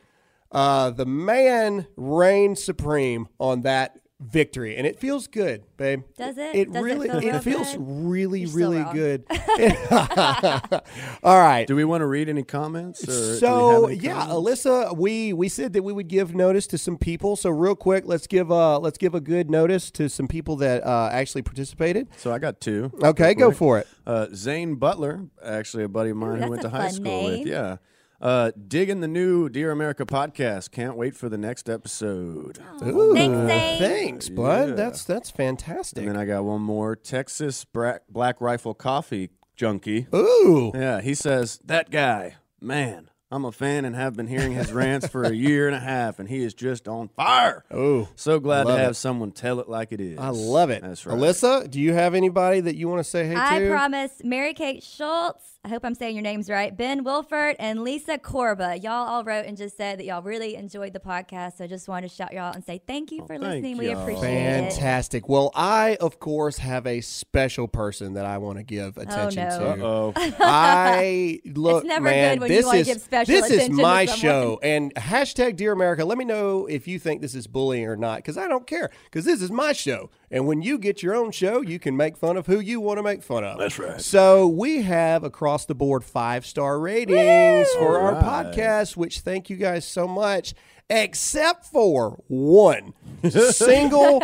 uh, 0.52 0.92
the 0.92 1.06
man 1.06 1.88
reigned 1.96 2.60
supreme 2.60 3.28
on 3.40 3.62
that 3.62 3.98
victory, 4.22 4.76
and 4.78 4.86
it 4.86 5.00
feels 5.00 5.28
good, 5.28 5.64
babe. 5.78 6.04
Does 6.18 6.38
it? 6.38 6.56
It 6.56 6.72
Does 6.72 6.86
it 6.86 6.90
feel 7.00 7.20
real 7.32 7.40
feels 7.40 7.72
good? 7.74 7.82
really, 7.82 8.40
You're 8.42 8.50
still 8.50 8.72
really 8.72 8.84
wrong. 8.84 8.94
good. 8.96 9.26
All 11.24 11.40
right. 11.40 11.66
Do 11.68 11.76
we 11.76 11.84
want 11.84 12.02
to 12.02 12.06
read 12.08 12.30
any 12.30 12.44
comments? 12.44 13.08
Or 13.08 13.36
So 13.38 13.88
any 13.88 13.96
yeah, 13.98 14.26
comments? 14.28 14.64
Alyssa, 14.66 14.96
we 14.98 15.34
we 15.34 15.50
said 15.50 15.74
that 15.74 15.84
we 15.84 15.94
would 15.94 16.08
give 16.08 16.34
notice 16.36 16.68
to 16.68 16.78
some 16.78 16.98
people. 16.98 17.36
So 17.36 17.50
real 17.50 17.76
quick, 17.76 18.04
let's 18.06 18.28
give 18.28 18.52
uh 18.52 18.80
let's 18.80 18.98
give 18.98 19.16
a 19.16 19.22
good 19.22 19.50
notice 19.50 19.92
to 19.92 20.10
some 20.10 20.28
people 20.28 20.56
that 20.58 20.84
uh, 20.86 21.10
actually 21.12 21.42
participated. 21.42 22.08
So 22.18 22.32
I 22.34 22.40
got 22.40 22.60
two. 22.62 22.92
Okay, 23.04 23.34
go 23.34 23.52
for 23.52 23.80
it. 23.80 23.88
Uh, 24.06 24.28
Zane 24.34 24.76
Butler, 24.76 25.26
actually 25.44 25.84
a 25.84 25.88
buddy 25.90 26.10
of 26.12 26.18
mine 26.18 26.40
Ooh, 26.40 26.44
who 26.44 26.50
went 26.52 26.62
to 26.64 26.70
high 26.70 26.90
school 26.90 27.04
name. 27.04 27.40
with. 27.40 27.48
Yeah. 27.48 27.78
Uh, 28.22 28.52
digging 28.68 29.00
the 29.02 29.08
new 29.08 29.50
Dear 29.50 29.72
America 29.72 30.06
podcast. 30.06 30.70
Can't 30.72 30.96
wait 30.96 31.16
for 31.16 31.28
the 31.28 31.38
next 31.40 31.68
episode. 31.70 32.60
Ooh, 32.84 33.14
Thanks, 33.16 33.36
Zane. 33.38 33.80
Thanks, 33.80 34.30
bud. 34.30 34.70
Yeah. 34.70 34.76
That's 34.76 35.04
that's 35.04 35.32
fantastic. 35.32 36.00
And 36.00 36.10
then 36.10 36.18
I 36.18 36.26
got 36.26 36.44
one 36.44 36.62
more 36.62 36.96
Texas 36.96 37.66
Bra- 37.66 37.98
Black 38.10 38.40
Rifle 38.40 38.74
Coffee 38.76 39.30
junkie. 39.56 40.08
Ooh, 40.14 40.72
Yeah, 40.76 41.02
he 41.02 41.16
says, 41.16 41.60
That 41.66 41.90
guy, 41.90 42.36
man, 42.62 43.10
I'm 43.32 43.46
a 43.46 43.52
fan 43.52 43.86
and 43.86 43.96
have 43.96 44.16
been 44.16 44.28
hearing 44.28 44.52
his 44.52 44.72
rants 44.72 45.08
for 45.08 45.24
a 45.24 45.34
year 45.34 45.66
and 45.68 45.76
a 45.76 45.80
half, 45.80 46.20
and 46.20 46.28
he 46.30 46.44
is 46.44 46.54
just 46.54 46.88
on 46.88 47.08
fire. 47.10 47.64
ooh, 47.74 48.08
So 48.16 48.40
glad 48.40 48.66
to 48.68 48.76
have 48.78 48.92
it. 48.92 48.96
someone 48.96 49.32
tell 49.32 49.60
it 49.60 49.68
like 49.70 49.92
it 49.92 50.02
is. 50.02 50.20
I 50.20 50.30
love 50.30 50.70
it. 50.70 50.82
That's 50.84 51.06
right. 51.08 51.18
Alyssa, 51.18 51.70
do 51.72 51.80
you 51.82 51.94
have 51.94 52.14
anybody 52.14 52.60
that 52.60 52.76
you 52.76 52.88
want 52.88 53.00
to 53.00 53.04
say 53.10 53.26
hey 53.26 53.36
I 53.36 53.60
to? 53.60 53.66
I 53.66 53.70
promise 53.70 54.12
Mary 54.24 54.54
Kate 54.54 54.84
Schultz. 54.84 55.51
I 55.64 55.68
hope 55.68 55.86
I'm 55.86 55.94
saying 55.94 56.16
your 56.16 56.24
names 56.24 56.50
right. 56.50 56.76
Ben 56.76 57.04
Wilford 57.04 57.56
and 57.60 57.84
Lisa 57.84 58.18
Corba. 58.18 58.80
Y'all 58.80 59.08
all 59.08 59.24
wrote 59.24 59.46
and 59.46 59.56
just 59.56 59.78
said 59.78 60.00
that 60.00 60.06
y'all 60.06 60.24
really 60.24 60.56
enjoyed 60.56 60.92
the 60.92 61.00
podcast. 61.00 61.58
So 61.58 61.66
I 61.66 61.68
just 61.68 61.88
wanted 61.88 62.10
to 62.10 62.16
shout 62.16 62.34
y'all 62.34 62.46
out 62.46 62.56
and 62.56 62.66
say 62.66 62.82
thank 62.88 63.12
you 63.12 63.20
for 63.20 63.38
thank 63.38 63.42
listening. 63.42 63.78
We 63.78 63.92
y'all. 63.92 64.02
appreciate 64.02 64.24
it. 64.24 64.72
Fantastic. 64.74 65.30
Well, 65.30 65.52
I 65.54 65.98
of 66.02 66.20
course 66.20 66.58
have 66.58 66.88
a 66.88 67.02
special 67.02 67.68
person 67.68 68.14
that 68.16 68.26
I 68.26 68.40
want 68.40 68.58
to 68.58 68.64
give 68.64 68.98
oh, 68.98 69.02
attention 69.02 69.50
oh, 69.52 69.76
no. 69.76 70.12
to. 70.14 70.20
Uh-oh. 70.20 70.36
I 70.40 71.42
look, 71.46 71.86
never 71.86 72.06
man. 72.06 72.38
good 72.38 72.42
when 72.42 72.50
you 72.50 72.58
this 72.58 72.66
wanna 72.66 72.80
is 72.80 72.88
give 72.88 73.02
special 73.02 73.36
this 73.36 73.46
is 73.46 73.52
attention 73.52 73.78
to 73.78 73.84
my 73.84 74.06
someone. 74.08 74.20
show, 74.20 74.60
and 74.64 74.96
hashtag 74.96 75.58
Dear 75.58 75.74
America. 75.74 76.04
Let 76.06 76.18
me 76.18 76.26
know 76.26 76.66
if 76.66 76.88
you 76.88 76.98
think 76.98 77.22
this 77.22 77.36
is 77.36 77.46
bullying 77.46 77.86
or 77.86 77.96
not, 77.96 78.18
because 78.18 78.36
I 78.36 78.48
don't 78.48 78.66
care. 78.66 78.90
Because 79.04 79.26
this 79.26 79.44
is 79.44 79.52
my 79.52 79.74
show, 79.74 80.10
and 80.32 80.48
when 80.48 80.62
you 80.62 80.78
get 80.80 81.04
your 81.04 81.14
own 81.14 81.32
show, 81.32 81.62
you 81.62 81.78
can 81.78 81.96
make 81.98 82.16
fun 82.18 82.38
of 82.38 82.48
who 82.48 82.60
you 82.60 82.80
want 82.80 82.98
to 82.98 83.04
make 83.04 83.22
fun 83.22 83.44
of. 83.44 83.60
That's 83.60 83.78
right. 83.78 84.00
So 84.02 84.48
we 84.48 84.82
have 84.84 85.24
across 85.24 85.66
the 85.66 85.76
board 85.76 86.04
five 86.04 86.46
star 86.46 86.80
ratings 86.80 87.70
for 87.74 88.00
our 88.00 88.14
Right. 88.14 88.24
podcast, 88.24 88.96
which 88.98 89.20
thank 89.20 89.50
you 89.50 89.58
guys 89.58 89.86
so 89.86 90.08
much. 90.08 90.54
Except 90.90 91.66
for 91.66 92.22
one 92.28 92.94
single 93.30 94.22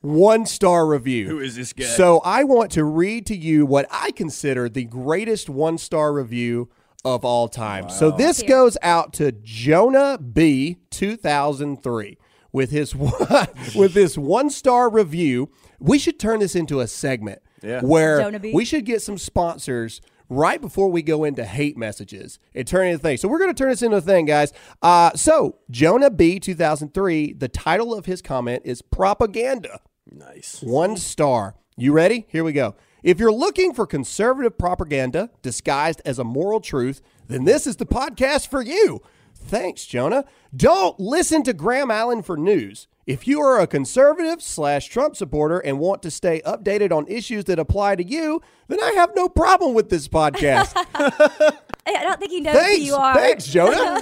one 0.00 0.46
star 0.46 0.86
review. 0.86 1.28
Who 1.28 1.40
is 1.40 1.56
this 1.56 1.72
guy? 1.72 1.84
So 1.84 2.20
I 2.24 2.44
want 2.44 2.70
to 2.72 2.84
read 2.84 3.26
to 3.26 3.36
you 3.36 3.66
what 3.66 3.86
I 3.90 4.10
consider 4.10 4.68
the 4.68 4.84
greatest 4.84 5.48
one 5.50 5.78
star 5.78 6.12
review 6.12 6.68
of 7.04 7.22
all 7.24 7.48
time. 7.48 7.90
So 7.90 8.10
this 8.10 8.40
Here. 8.40 8.48
goes 8.48 8.78
out 8.82 9.12
to 9.14 9.32
Jonah 9.32 10.16
B 10.18 10.78
2003 10.90 12.16
with 12.54 12.70
his 12.70 12.94
with 13.74 13.92
this 13.92 14.16
one 14.16 14.48
star 14.48 14.88
review. 14.88 15.50
We 15.78 15.98
should 15.98 16.18
turn 16.18 16.38
this 16.40 16.54
into 16.56 16.80
a 16.80 16.86
segment 16.86 17.42
Yeah. 17.62 17.82
where 17.82 18.30
we 18.54 18.64
should 18.64 18.86
get 18.86 19.02
some 19.02 19.18
sponsors 19.18 20.00
right 20.30 20.58
before 20.60 20.88
we 20.88 21.02
go 21.02 21.24
into 21.24 21.44
hate 21.44 21.76
messages 21.76 22.38
and 22.54 22.66
turn 22.66 22.86
into 22.86 22.96
a 22.96 22.98
thing. 23.02 23.16
So 23.18 23.28
we're 23.28 23.40
going 23.40 23.52
to 23.52 23.58
turn 23.58 23.68
this 23.70 23.82
into 23.82 23.98
a 23.98 24.00
thing, 24.00 24.24
guys. 24.24 24.52
Uh, 24.80 25.10
so 25.14 25.56
Jonah 25.70 26.10
B 26.10 26.38
2003, 26.40 27.34
the 27.34 27.48
title 27.48 27.92
of 27.92 28.06
his 28.06 28.22
comment 28.22 28.62
is 28.64 28.80
propaganda. 28.80 29.80
nice. 30.10 30.60
One 30.62 30.96
star. 30.96 31.56
You 31.76 31.92
ready? 31.92 32.24
Here 32.28 32.44
we 32.44 32.52
go. 32.52 32.76
If 33.02 33.18
you're 33.18 33.32
looking 33.32 33.74
for 33.74 33.86
conservative 33.86 34.56
propaganda 34.56 35.28
disguised 35.42 36.00
as 36.06 36.18
a 36.18 36.24
moral 36.24 36.60
truth, 36.60 37.02
then 37.26 37.44
this 37.44 37.66
is 37.66 37.76
the 37.76 37.84
podcast 37.84 38.48
for 38.48 38.62
you. 38.62 39.02
Thanks, 39.44 39.84
Jonah. 39.86 40.24
Don't 40.56 40.98
listen 40.98 41.42
to 41.44 41.52
Graham 41.52 41.90
Allen 41.90 42.22
for 42.22 42.36
news. 42.36 42.88
If 43.06 43.28
you 43.28 43.40
are 43.42 43.60
a 43.60 43.66
conservative 43.66 44.40
slash 44.40 44.88
Trump 44.88 45.14
supporter 45.14 45.58
and 45.58 45.78
want 45.78 46.02
to 46.02 46.10
stay 46.10 46.40
updated 46.46 46.90
on 46.90 47.06
issues 47.06 47.44
that 47.44 47.58
apply 47.58 47.96
to 47.96 48.04
you, 48.04 48.40
then 48.68 48.82
I 48.82 48.92
have 48.92 49.10
no 49.14 49.28
problem 49.28 49.74
with 49.74 49.90
this 49.90 50.08
podcast. 50.08 50.72
I 50.94 52.02
don't 52.02 52.18
think 52.18 52.32
he 52.32 52.40
knows 52.40 52.54
thanks, 52.54 52.78
who 52.78 52.84
you 52.84 52.94
are. 52.94 53.14
thanks, 53.14 53.44
Jonah. 53.46 54.00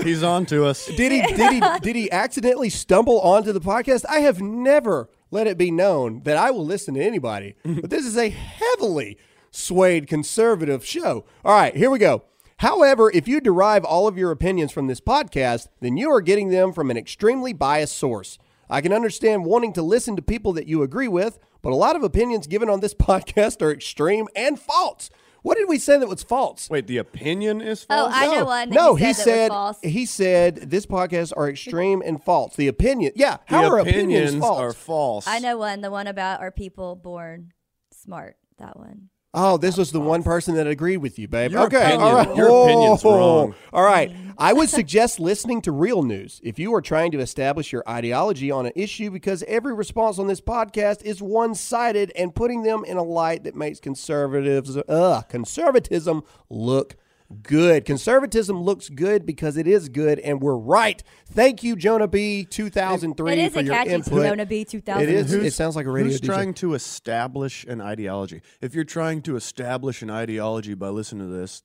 He's 0.04 0.22
on 0.22 0.44
to 0.46 0.66
us. 0.66 0.84
Did 0.86 1.12
he 1.12 1.22
did 1.34 1.52
he 1.52 1.62
did 1.80 1.96
he 1.96 2.12
accidentally 2.12 2.68
stumble 2.68 3.18
onto 3.22 3.52
the 3.52 3.60
podcast? 3.60 4.04
I 4.06 4.18
have 4.20 4.42
never 4.42 5.08
let 5.30 5.46
it 5.46 5.56
be 5.56 5.70
known 5.70 6.20
that 6.24 6.36
I 6.36 6.50
will 6.50 6.66
listen 6.66 6.92
to 6.94 7.00
anybody. 7.00 7.54
But 7.64 7.88
this 7.88 8.04
is 8.04 8.18
a 8.18 8.28
heavily 8.28 9.16
swayed 9.50 10.06
conservative 10.08 10.84
show. 10.84 11.24
All 11.42 11.54
right, 11.54 11.74
here 11.74 11.90
we 11.90 11.98
go. 11.98 12.24
However, 12.62 13.10
if 13.12 13.26
you 13.26 13.40
derive 13.40 13.84
all 13.84 14.06
of 14.06 14.16
your 14.16 14.30
opinions 14.30 14.70
from 14.70 14.86
this 14.86 15.00
podcast, 15.00 15.66
then 15.80 15.96
you 15.96 16.08
are 16.12 16.20
getting 16.20 16.50
them 16.50 16.72
from 16.72 16.92
an 16.92 16.96
extremely 16.96 17.52
biased 17.52 17.98
source. 17.98 18.38
I 18.70 18.80
can 18.80 18.92
understand 18.92 19.44
wanting 19.44 19.72
to 19.72 19.82
listen 19.82 20.14
to 20.14 20.22
people 20.22 20.52
that 20.52 20.68
you 20.68 20.84
agree 20.84 21.08
with, 21.08 21.40
but 21.60 21.72
a 21.72 21.74
lot 21.74 21.96
of 21.96 22.04
opinions 22.04 22.46
given 22.46 22.70
on 22.70 22.78
this 22.78 22.94
podcast 23.08 23.62
are 23.62 23.72
extreme 23.72 24.28
and 24.36 24.60
false. 24.60 25.10
What 25.42 25.56
did 25.58 25.68
we 25.68 25.76
say 25.76 25.98
that 25.98 26.06
was 26.08 26.22
false? 26.22 26.70
Wait, 26.70 26.86
the 26.86 26.98
opinion 26.98 27.60
is 27.60 27.82
false. 27.82 28.00
Oh, 28.00 28.10
false? 28.12 28.22
I 28.22 28.26
know 28.26 28.38
No, 28.38 28.44
one. 28.44 28.68
That 28.68 28.74
no, 28.76 28.94
he 28.94 29.06
he 29.06 29.12
said, 29.12 29.18
that 29.18 29.24
said 29.24 29.50
was 29.50 29.56
false. 29.56 29.78
he 29.82 30.06
said 30.06 30.56
this 30.70 30.86
podcast 30.86 31.32
are 31.36 31.50
extreme 31.50 32.00
and 32.06 32.22
false. 32.22 32.54
The 32.54 32.68
opinion, 32.68 33.10
yeah, 33.16 33.38
how 33.46 33.62
the 33.62 33.68
are 33.70 33.78
opinions 33.80 34.30
opinions 34.34 34.40
false? 34.40 34.60
are 34.60 34.72
false. 34.72 35.26
I 35.26 35.40
know 35.40 35.58
one. 35.58 35.80
The 35.80 35.90
one 35.90 36.06
about 36.06 36.38
are 36.40 36.52
people 36.52 36.94
born 36.94 37.54
smart. 37.90 38.36
That 38.58 38.78
one. 38.78 39.08
Oh, 39.34 39.56
this 39.56 39.78
was 39.78 39.92
the 39.92 40.00
one 40.00 40.22
person 40.22 40.56
that 40.56 40.66
agreed 40.66 40.98
with 40.98 41.18
you, 41.18 41.26
babe. 41.26 41.52
Your 41.52 41.62
okay, 41.62 41.78
opinion- 41.94 42.00
all 42.02 42.14
right. 42.16 42.36
your 42.36 42.48
opinion's 42.64 43.02
wrong. 43.04 43.54
All 43.72 43.82
right. 43.82 44.12
I 44.36 44.52
would 44.52 44.68
suggest 44.68 45.18
listening 45.20 45.62
to 45.62 45.72
real 45.72 46.02
news 46.02 46.40
if 46.44 46.58
you 46.58 46.74
are 46.74 46.82
trying 46.82 47.12
to 47.12 47.20
establish 47.20 47.72
your 47.72 47.82
ideology 47.88 48.50
on 48.50 48.66
an 48.66 48.72
issue 48.76 49.10
because 49.10 49.42
every 49.44 49.72
response 49.72 50.18
on 50.18 50.26
this 50.26 50.40
podcast 50.40 51.02
is 51.02 51.22
one-sided 51.22 52.12
and 52.16 52.34
putting 52.34 52.62
them 52.62 52.84
in 52.84 52.96
a 52.98 53.02
light 53.02 53.44
that 53.44 53.54
makes 53.54 53.80
conservatives 53.80 54.76
uh, 54.76 55.22
conservatism 55.28 56.22
look 56.50 56.96
good. 57.42 57.84
Conservatism 57.84 58.60
looks 58.62 58.88
good 58.88 59.24
because 59.26 59.56
it 59.56 59.66
is 59.66 59.88
good 59.88 60.18
and 60.20 60.40
we're 60.40 60.56
right. 60.56 61.02
Thank 61.30 61.62
you 61.62 61.76
Jonah 61.76 62.06
B 62.08 62.44
2003 62.44 63.32
It 63.32 63.38
is 63.38 63.52
for 63.52 63.58
a 63.60 63.62
your 63.62 63.74
catchy 63.74 63.90
input. 63.90 64.24
Jonah 64.26 64.46
B. 64.46 64.64
2000. 64.64 65.02
It 65.02 65.08
is. 65.08 65.30
Who's- 65.32 65.46
it 65.46 65.52
sounds 65.54 65.76
like 65.76 65.86
a 65.86 65.90
radio 65.90 66.10
Who's 66.10 66.20
DJ. 66.20 66.26
trying 66.26 66.54
to 66.54 66.74
establish 66.74 67.64
an 67.64 67.80
ideology? 67.80 68.42
If 68.60 68.74
you're 68.74 68.84
trying 68.84 69.22
to 69.22 69.36
establish 69.36 70.02
an 70.02 70.10
ideology 70.10 70.74
by 70.74 70.88
listening 70.88 71.28
to 71.28 71.34
this, 71.34 71.62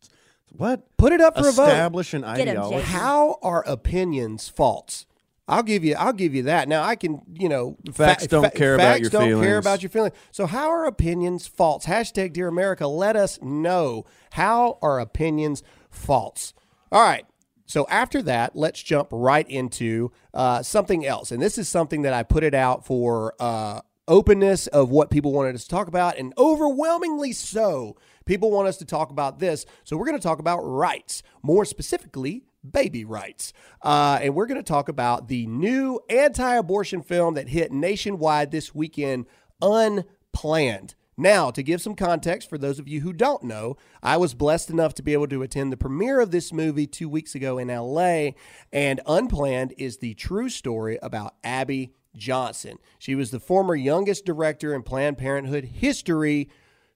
what? 0.56 0.86
Put 0.98 1.12
it 1.14 1.20
up 1.22 1.38
for 1.38 1.48
a 1.50 1.52
vote. 1.52 1.64
Establish 1.68 2.14
an 2.14 2.22
Get 2.22 2.30
'em, 2.30 2.40
ideology. 2.50 2.76
Jason. 2.78 2.92
How 3.00 3.38
are 3.42 3.64
opinions 3.68 4.48
false? 4.50 5.06
I'll 5.48 5.64
give 5.64 5.84
you. 5.84 5.96
I'll 5.98 6.14
give 6.14 6.36
you 6.36 6.44
that. 6.44 6.68
Now 6.68 6.84
I 6.84 6.96
can. 6.96 7.22
You 7.34 7.50
know, 7.50 7.78
Facts 7.94 8.28
don't 8.28 8.54
care 8.54 8.76
about 8.76 9.00
facts 9.00 9.02
your 9.02 9.10
don't 9.10 9.42
care 9.42 9.58
about 9.58 9.82
your 9.82 9.90
feelings. 9.90 10.14
So 10.32 10.46
how 10.46 10.70
are 10.70 10.86
opinions 10.86 11.48
false? 11.48 11.86
Hashtag 11.86 12.34
Dear 12.34 12.48
America. 12.48 12.88
Let 12.88 13.16
us 13.16 13.40
know 13.42 14.06
how 14.32 14.78
are 14.82 15.00
opinions 15.00 15.64
false. 15.90 16.54
All 16.92 17.02
right. 17.02 17.26
So 17.66 17.86
after 17.90 18.22
that, 18.24 18.56
let's 18.56 18.82
jump 18.82 19.10
right 19.12 19.48
into 19.50 20.12
uh, 20.34 20.64
something 20.64 21.06
else, 21.06 21.32
and 21.32 21.42
this 21.42 21.58
is 21.58 21.68
something 21.68 22.04
that 22.04 22.14
I 22.14 22.24
put 22.24 22.44
it 22.46 22.54
out 22.54 22.86
for 22.86 23.34
uh, 23.42 23.82
openness 24.08 24.68
of 24.68 24.90
what 24.90 25.10
people 25.10 25.34
wanted 25.34 25.56
us 25.56 25.64
to 25.64 25.70
talk 25.70 25.90
about, 25.90 26.18
and 26.18 26.34
overwhelmingly 26.38 27.34
so, 27.34 27.98
people 28.26 28.52
want 28.52 28.70
us 28.70 28.78
to 28.78 28.86
talk 28.86 29.10
about 29.12 29.40
this. 29.40 29.66
So 29.84 29.98
we're 29.98 30.06
going 30.06 30.18
to 30.18 30.24
talk 30.24 30.40
about 30.40 30.60
rights, 30.60 31.24
more 31.44 31.66
specifically, 31.66 32.46
baby 32.70 33.06
rights. 33.06 33.54
Uh, 33.82 34.20
and 34.22 34.36
we're 34.36 34.48
going 34.48 34.60
to 34.60 34.64
talk 34.64 34.90
about 34.90 35.28
the 35.28 35.48
new 35.48 36.00
anti 36.10 36.56
abortion 36.56 37.02
film 37.02 37.36
that 37.36 37.50
hit 37.50 37.72
nationwide 37.72 38.52
this 38.52 38.74
weekend, 38.74 39.26
Unplanned. 39.62 40.96
Now, 41.20 41.50
to 41.50 41.64
give 41.64 41.82
some 41.82 41.96
context 41.96 42.48
for 42.48 42.60
those 42.60 42.78
of 42.78 42.88
you 42.88 43.02
who 43.02 43.12
don't 43.12 43.42
know, 43.42 43.76
I 44.04 44.18
was 44.18 44.36
blessed 44.36 44.70
enough 44.70 44.94
to 44.96 45.04
be 45.04 45.14
able 45.14 45.28
to 45.30 45.42
attend 45.42 45.74
the 45.74 45.78
premiere 45.78 46.20
of 46.20 46.30
this 46.30 46.54
movie 46.54 46.86
two 46.86 47.10
weeks 47.10 47.34
ago 47.34 47.58
in 47.58 47.70
LA. 47.70 48.32
And 48.72 49.02
Unplanned 49.08 49.74
is 49.80 49.98
the 49.98 50.14
true 50.14 50.48
story 50.48 51.00
about 51.02 51.34
Abby 51.44 51.96
Johnson. 52.16 52.78
She 53.00 53.16
was 53.16 53.32
the 53.32 53.40
former 53.40 53.76
youngest 53.76 54.26
director 54.26 54.76
in 54.76 54.84
Planned 54.84 55.18
Parenthood 55.18 55.66
history 55.66 56.50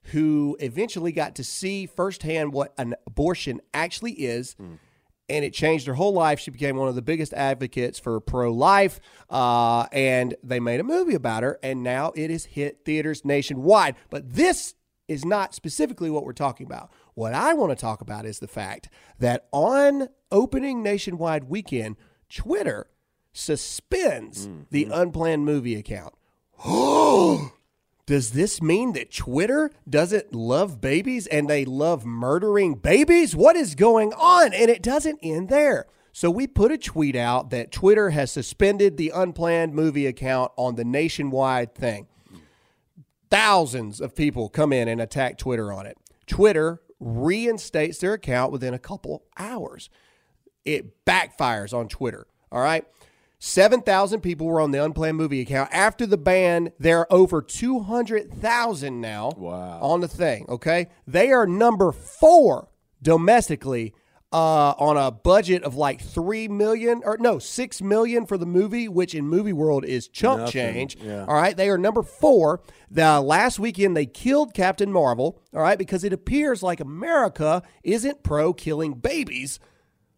who 0.06 0.56
eventually 0.60 1.10
got 1.12 1.34
to 1.36 1.44
see 1.44 1.86
firsthand 1.86 2.52
what 2.52 2.74
an 2.78 2.94
abortion 3.06 3.60
actually 3.74 4.12
is. 4.12 4.54
And 5.28 5.44
it 5.44 5.52
changed 5.52 5.86
her 5.86 5.94
whole 5.94 6.12
life. 6.12 6.40
She 6.40 6.50
became 6.50 6.76
one 6.76 6.88
of 6.88 6.94
the 6.94 7.02
biggest 7.02 7.32
advocates 7.32 7.98
for 7.98 8.20
pro 8.20 8.52
life. 8.52 9.00
Uh, 9.30 9.86
and 9.92 10.34
they 10.42 10.60
made 10.60 10.80
a 10.80 10.84
movie 10.84 11.14
about 11.14 11.42
her. 11.42 11.58
And 11.62 11.82
now 11.82 12.12
it 12.14 12.30
has 12.30 12.44
hit 12.44 12.84
theaters 12.84 13.24
nationwide. 13.24 13.96
But 14.10 14.34
this 14.34 14.74
is 15.08 15.24
not 15.24 15.54
specifically 15.54 16.10
what 16.10 16.24
we're 16.24 16.32
talking 16.32 16.66
about. 16.66 16.90
What 17.14 17.34
I 17.34 17.54
want 17.54 17.70
to 17.70 17.76
talk 17.76 18.00
about 18.00 18.26
is 18.26 18.38
the 18.38 18.48
fact 18.48 18.88
that 19.18 19.46
on 19.52 20.08
opening 20.30 20.82
nationwide 20.82 21.44
weekend, 21.44 21.96
Twitter 22.28 22.88
suspends 23.32 24.48
the 24.70 24.88
unplanned 24.92 25.44
movie 25.44 25.76
account. 25.76 26.14
Does 28.04 28.32
this 28.32 28.60
mean 28.60 28.94
that 28.94 29.12
Twitter 29.12 29.70
doesn't 29.88 30.34
love 30.34 30.80
babies 30.80 31.26
and 31.28 31.48
they 31.48 31.64
love 31.64 32.04
murdering 32.04 32.74
babies? 32.74 33.36
What 33.36 33.54
is 33.54 33.74
going 33.76 34.12
on? 34.14 34.52
And 34.52 34.68
it 34.70 34.82
doesn't 34.82 35.20
end 35.22 35.48
there. 35.48 35.86
So 36.12 36.30
we 36.30 36.46
put 36.46 36.72
a 36.72 36.78
tweet 36.78 37.14
out 37.16 37.50
that 37.50 37.72
Twitter 37.72 38.10
has 38.10 38.30
suspended 38.30 38.96
the 38.96 39.12
unplanned 39.14 39.72
movie 39.72 40.06
account 40.06 40.52
on 40.56 40.74
the 40.74 40.84
nationwide 40.84 41.74
thing. 41.74 42.06
Thousands 43.30 44.00
of 44.00 44.14
people 44.14 44.48
come 44.50 44.72
in 44.72 44.88
and 44.88 45.00
attack 45.00 45.38
Twitter 45.38 45.72
on 45.72 45.86
it. 45.86 45.96
Twitter 46.26 46.82
reinstates 47.00 47.98
their 47.98 48.12
account 48.14 48.52
within 48.52 48.74
a 48.74 48.78
couple 48.78 49.22
hours. 49.38 49.88
It 50.64 51.04
backfires 51.06 51.72
on 51.72 51.88
Twitter. 51.88 52.26
All 52.50 52.60
right. 52.60 52.84
7,000 53.44 54.20
people 54.20 54.46
were 54.46 54.60
on 54.60 54.70
the 54.70 54.82
unplanned 54.84 55.16
movie 55.16 55.40
account. 55.40 55.68
After 55.72 56.06
the 56.06 56.16
ban, 56.16 56.70
there 56.78 57.00
are 57.00 57.12
over 57.12 57.42
200,000 57.42 59.00
now 59.00 59.32
Wow. 59.36 59.80
on 59.82 60.00
the 60.00 60.06
thing. 60.06 60.46
Okay. 60.48 60.86
They 61.08 61.32
are 61.32 61.44
number 61.44 61.90
four 61.90 62.68
domestically 63.02 63.94
uh, 64.32 64.70
on 64.78 64.96
a 64.96 65.10
budget 65.10 65.64
of 65.64 65.74
like 65.74 66.00
3 66.00 66.46
million 66.46 67.02
or 67.04 67.18
no, 67.18 67.40
6 67.40 67.82
million 67.82 68.26
for 68.26 68.38
the 68.38 68.46
movie, 68.46 68.88
which 68.88 69.12
in 69.12 69.26
movie 69.26 69.52
world 69.52 69.84
is 69.84 70.06
chump 70.06 70.38
Nothing, 70.42 70.52
change. 70.52 70.96
yeah. 71.02 71.24
All 71.26 71.34
right. 71.34 71.56
They 71.56 71.68
are 71.68 71.76
number 71.76 72.02
four. 72.04 72.60
The 72.92 73.20
last 73.20 73.58
weekend, 73.58 73.96
they 73.96 74.06
killed 74.06 74.54
Captain 74.54 74.92
Marvel. 74.92 75.42
All 75.52 75.60
right. 75.62 75.76
Because 75.78 76.04
it 76.04 76.12
appears 76.12 76.62
like 76.62 76.78
America 76.78 77.62
isn't 77.82 78.22
pro 78.22 78.52
killing 78.54 78.94
babies 78.94 79.58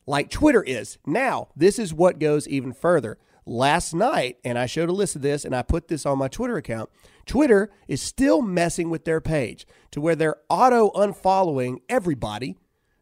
like 0.06 0.30
Twitter 0.30 0.62
is. 0.62 0.98
Now, 1.06 1.48
this 1.56 1.78
is 1.78 1.92
what 1.94 2.18
goes 2.18 2.46
even 2.48 2.72
further. 2.72 3.18
Last 3.46 3.92
night, 3.92 4.38
and 4.42 4.58
I 4.58 4.64
showed 4.66 4.88
a 4.88 4.92
list 4.92 5.16
of 5.16 5.22
this 5.22 5.44
and 5.44 5.54
I 5.54 5.60
put 5.62 5.88
this 5.88 6.06
on 6.06 6.16
my 6.18 6.28
Twitter 6.28 6.56
account. 6.56 6.88
Twitter 7.26 7.70
is 7.88 8.00
still 8.00 8.40
messing 8.40 8.88
with 8.88 9.04
their 9.04 9.20
page 9.20 9.66
to 9.90 10.00
where 10.00 10.16
they're 10.16 10.36
auto 10.48 10.90
unfollowing 10.92 11.78
everybody 11.90 12.56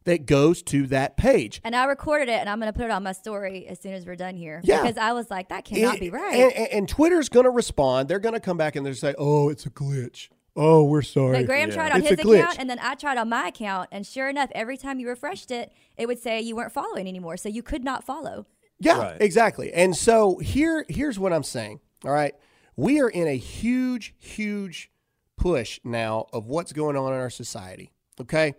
that 0.04 0.26
goes 0.26 0.62
to 0.64 0.88
that 0.88 1.16
page. 1.16 1.60
And 1.62 1.76
I 1.76 1.84
recorded 1.84 2.28
it, 2.28 2.40
and 2.40 2.48
I'm 2.48 2.58
going 2.58 2.72
to 2.72 2.76
put 2.76 2.86
it 2.86 2.90
on 2.90 3.04
my 3.04 3.12
story 3.12 3.68
as 3.68 3.80
soon 3.80 3.92
as 3.94 4.04
we're 4.04 4.16
done 4.16 4.34
here. 4.34 4.60
Yeah. 4.64 4.82
Because 4.82 4.96
I 4.98 5.12
was 5.12 5.30
like, 5.30 5.50
that 5.50 5.64
cannot 5.64 5.94
It- 5.96 6.00
be 6.00 6.10
right. 6.10 6.34
And, 6.34 6.52
and, 6.54 6.68
and 6.72 6.88
Twitter's 6.88 7.28
going 7.28 7.44
to 7.44 7.50
respond. 7.50 8.08
They're 8.08 8.18
going 8.18 8.34
to 8.34 8.40
come 8.40 8.56
back 8.56 8.74
and 8.74 8.84
they're 8.84 8.94
say, 8.94 9.14
"Oh, 9.16 9.48
it's 9.48 9.64
a 9.64 9.70
glitch. 9.70 10.28
Oh, 10.56 10.84
we're 10.84 11.02
sorry." 11.02 11.38
But 11.38 11.46
Graham 11.46 11.68
Yeah. 11.70 11.74
tried 11.74 11.92
on 11.92 12.00
It's 12.00 12.10
his 12.10 12.18
account, 12.20 12.58
and 12.58 12.68
then 12.68 12.78
I 12.80 12.94
tried 12.94 13.16
on 13.18 13.28
my 13.28 13.48
account, 13.48 13.88
and 13.92 14.06
sure 14.06 14.28
enough, 14.28 14.50
every 14.54 14.76
time 14.76 15.00
you 15.00 15.08
refreshed 15.08 15.50
it, 15.50 15.72
it 15.96 16.06
would 16.06 16.18
say 16.18 16.40
you 16.40 16.56
weren't 16.56 16.72
following 16.72 17.08
anymore, 17.08 17.36
so 17.36 17.48
you 17.48 17.62
could 17.62 17.84
not 17.84 18.04
follow. 18.04 18.46
Yeah, 18.78 18.98
Right. 18.98 19.20
exactly. 19.20 19.72
And 19.72 19.96
so 19.96 20.38
here 20.38 20.84
here's 20.88 21.18
what 21.18 21.32
I'm 21.32 21.44
saying. 21.44 21.80
All 22.04 22.10
right. 22.10 22.34
We 22.76 23.00
are 23.00 23.08
in 23.08 23.28
a 23.28 23.36
huge, 23.36 24.14
huge 24.18 24.90
push 25.36 25.78
now 25.84 26.26
of 26.32 26.46
what's 26.46 26.72
going 26.72 26.96
on 26.96 27.12
in 27.12 27.18
our 27.18 27.30
society. 27.30 27.92
Okay. 28.20 28.54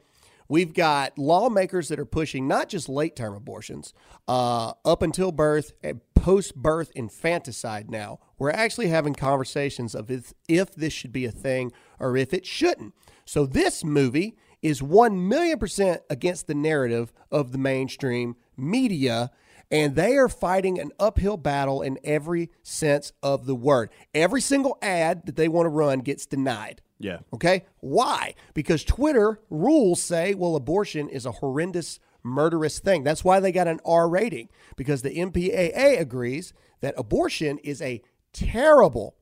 We've 0.49 0.73
got 0.73 1.17
lawmakers 1.17 1.88
that 1.89 1.99
are 1.99 2.06
pushing 2.06 2.47
not 2.47 2.69
just 2.69 2.88
late 2.89 3.15
term 3.15 3.34
abortions, 3.34 3.93
uh, 4.27 4.73
up 4.86 5.01
until 5.01 5.32
birth 5.32 5.73
and 5.84 5.99
post 6.23 6.55
birth 6.55 6.89
infanticide 6.95 7.91
now. 7.91 8.17
We're 8.39 8.51
actually 8.51 8.88
having 8.88 9.13
conversations 9.13 9.93
of 9.93 10.09
if, 10.09 10.33
if 10.47 10.73
this 10.73 10.93
should 10.93 11.12
be 11.12 11.25
a 11.25 11.31
thing 11.31 11.73
or 11.99 12.15
if 12.15 12.33
it 12.33 12.45
shouldn't. 12.45 12.93
So 13.25 13.45
this 13.45 13.83
movie 13.83 14.38
is 14.62 14.81
1 14.81 15.27
million 15.27 15.59
percent 15.59 16.01
against 16.09 16.47
the 16.47 16.55
narrative 16.55 17.12
of 17.29 17.51
the 17.51 17.57
mainstream 17.57 18.38
media 18.55 19.31
and 19.69 19.95
they 19.95 20.15
are 20.15 20.29
fighting 20.29 20.79
an 20.79 20.91
uphill 20.97 21.36
battle 21.36 21.81
in 21.81 21.99
every 22.05 22.51
sense 22.62 23.12
of 23.21 23.45
the 23.45 23.55
word. 23.55 23.89
Every 24.13 24.39
single 24.39 24.77
ad 24.81 25.25
that 25.25 25.36
they 25.36 25.49
want 25.49 25.65
to 25.65 25.71
run 25.71 25.99
gets 25.99 26.25
denied. 26.25 26.81
Yeah. 26.99 27.19
Okay? 27.33 27.65
Why? 27.81 28.36
Because 28.53 28.86
Twitter 28.86 29.41
rules 29.49 30.01
say, 30.01 30.36
well, 30.36 30.55
abortion 30.55 31.09
is 31.09 31.25
a 31.25 31.31
horrendous, 31.31 31.99
murderous 32.23 32.79
thing. 32.79 33.03
That's 33.03 33.23
why 33.23 33.39
they 33.39 33.51
got 33.51 33.67
an 33.67 33.79
R 33.86 34.09
rating, 34.09 34.49
because 34.75 35.01
the 35.01 35.15
MPAA 35.15 35.99
agrees 35.99 36.53
that 36.81 36.95
abortion 36.97 37.57
is 37.59 37.81
a 37.81 38.01
terrible, 38.31 39.15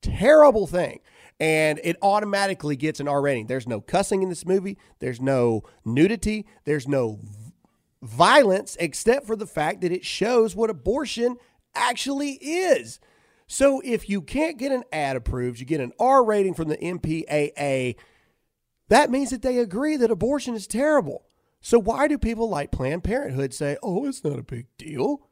terrible 0.00 0.66
thing. 0.66 1.00
And 1.40 1.80
it 1.82 1.96
automatically 2.02 2.76
gets 2.76 3.00
an 3.00 3.08
R 3.08 3.20
rating. 3.20 3.46
There's 3.46 3.66
no 3.66 3.80
cussing 3.80 4.22
in 4.22 4.28
this 4.28 4.46
movie, 4.46 4.78
there's 5.00 5.20
no 5.20 5.62
nudity, 5.84 6.46
there's 6.64 6.86
no 6.86 7.20
violence 8.02 8.76
except 8.80 9.26
for 9.26 9.36
the 9.36 9.46
fact 9.46 9.80
that 9.80 9.92
it 9.92 10.04
shows 10.04 10.54
what 10.54 10.70
abortion 10.70 11.36
actually 11.74 12.32
is. 12.32 13.00
So 13.46 13.80
if 13.84 14.08
you 14.08 14.22
can't 14.22 14.58
get 14.58 14.72
an 14.72 14.84
ad 14.92 15.16
approved, 15.16 15.60
you 15.60 15.66
get 15.66 15.80
an 15.80 15.92
R 15.98 16.24
rating 16.24 16.54
from 16.54 16.68
the 16.68 16.76
MPAA, 16.76 17.96
that 18.88 19.10
means 19.10 19.30
that 19.30 19.42
they 19.42 19.58
agree 19.58 19.96
that 19.96 20.10
abortion 20.10 20.54
is 20.54 20.66
terrible. 20.66 21.24
So 21.62 21.78
why 21.78 22.08
do 22.08 22.18
people 22.18 22.48
like 22.50 22.70
Planned 22.72 23.04
Parenthood 23.04 23.54
say, 23.54 23.76
"Oh, 23.82 24.04
it's 24.06 24.22
not 24.24 24.38
a 24.38 24.42
big 24.42 24.66
deal"? 24.76 25.28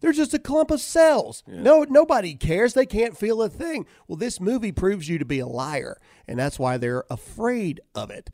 They're 0.00 0.12
just 0.12 0.34
a 0.34 0.38
clump 0.38 0.70
of 0.70 0.80
cells. 0.80 1.42
No, 1.46 1.84
nobody 1.88 2.34
cares. 2.34 2.74
They 2.74 2.86
can't 2.86 3.16
feel 3.16 3.40
a 3.40 3.48
thing. 3.48 3.86
Well, 4.08 4.16
this 4.16 4.40
movie 4.40 4.72
proves 4.72 5.08
you 5.08 5.18
to 5.18 5.24
be 5.24 5.38
a 5.38 5.46
liar, 5.46 5.98
and 6.28 6.38
that's 6.38 6.58
why 6.58 6.76
they're 6.76 7.04
afraid 7.08 7.80
of 7.94 8.10
it. 8.10 8.28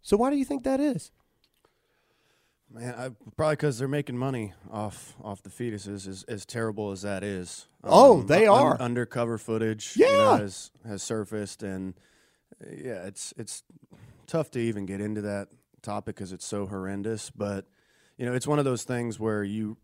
So 0.00 0.16
why 0.16 0.30
do 0.30 0.36
you 0.36 0.44
think 0.44 0.62
that 0.64 0.80
is? 0.80 1.10
Man, 2.70 2.94
I, 2.96 3.10
probably 3.36 3.56
because 3.56 3.78
they're 3.78 3.86
making 3.88 4.16
money 4.16 4.54
off 4.70 5.14
off 5.22 5.42
the 5.42 5.50
fetuses. 5.50 6.08
As, 6.08 6.24
as 6.26 6.46
terrible 6.46 6.90
as 6.90 7.02
that 7.02 7.22
is. 7.22 7.66
Oh, 7.84 8.20
um, 8.20 8.26
they 8.28 8.46
un- 8.46 8.58
are. 8.58 8.80
undercover 8.80 9.36
footage. 9.36 9.94
you 9.96 10.06
know, 10.06 10.10
Yeah. 10.34 10.38
has 10.38 10.70
has 10.86 11.02
surfaced, 11.02 11.62
and 11.62 11.94
uh, 12.64 12.70
Yeah, 12.70 13.04
it's 13.04 13.34
it's 13.36 13.62
tough 14.26 14.50
to 14.52 14.60
even 14.60 14.86
get 14.86 15.00
into 15.02 15.20
that 15.20 15.48
topic 15.82 16.16
because 16.16 16.32
it's 16.32 16.46
so 16.46 16.66
horrendous. 16.66 17.30
But 17.30 17.66
you 18.16 18.26
know, 18.26 18.32
it's 18.34 18.46
one 18.46 18.58
of 18.58 18.64
those 18.64 18.84
things 18.84 19.18
where 19.18 19.42
you, 19.42 19.76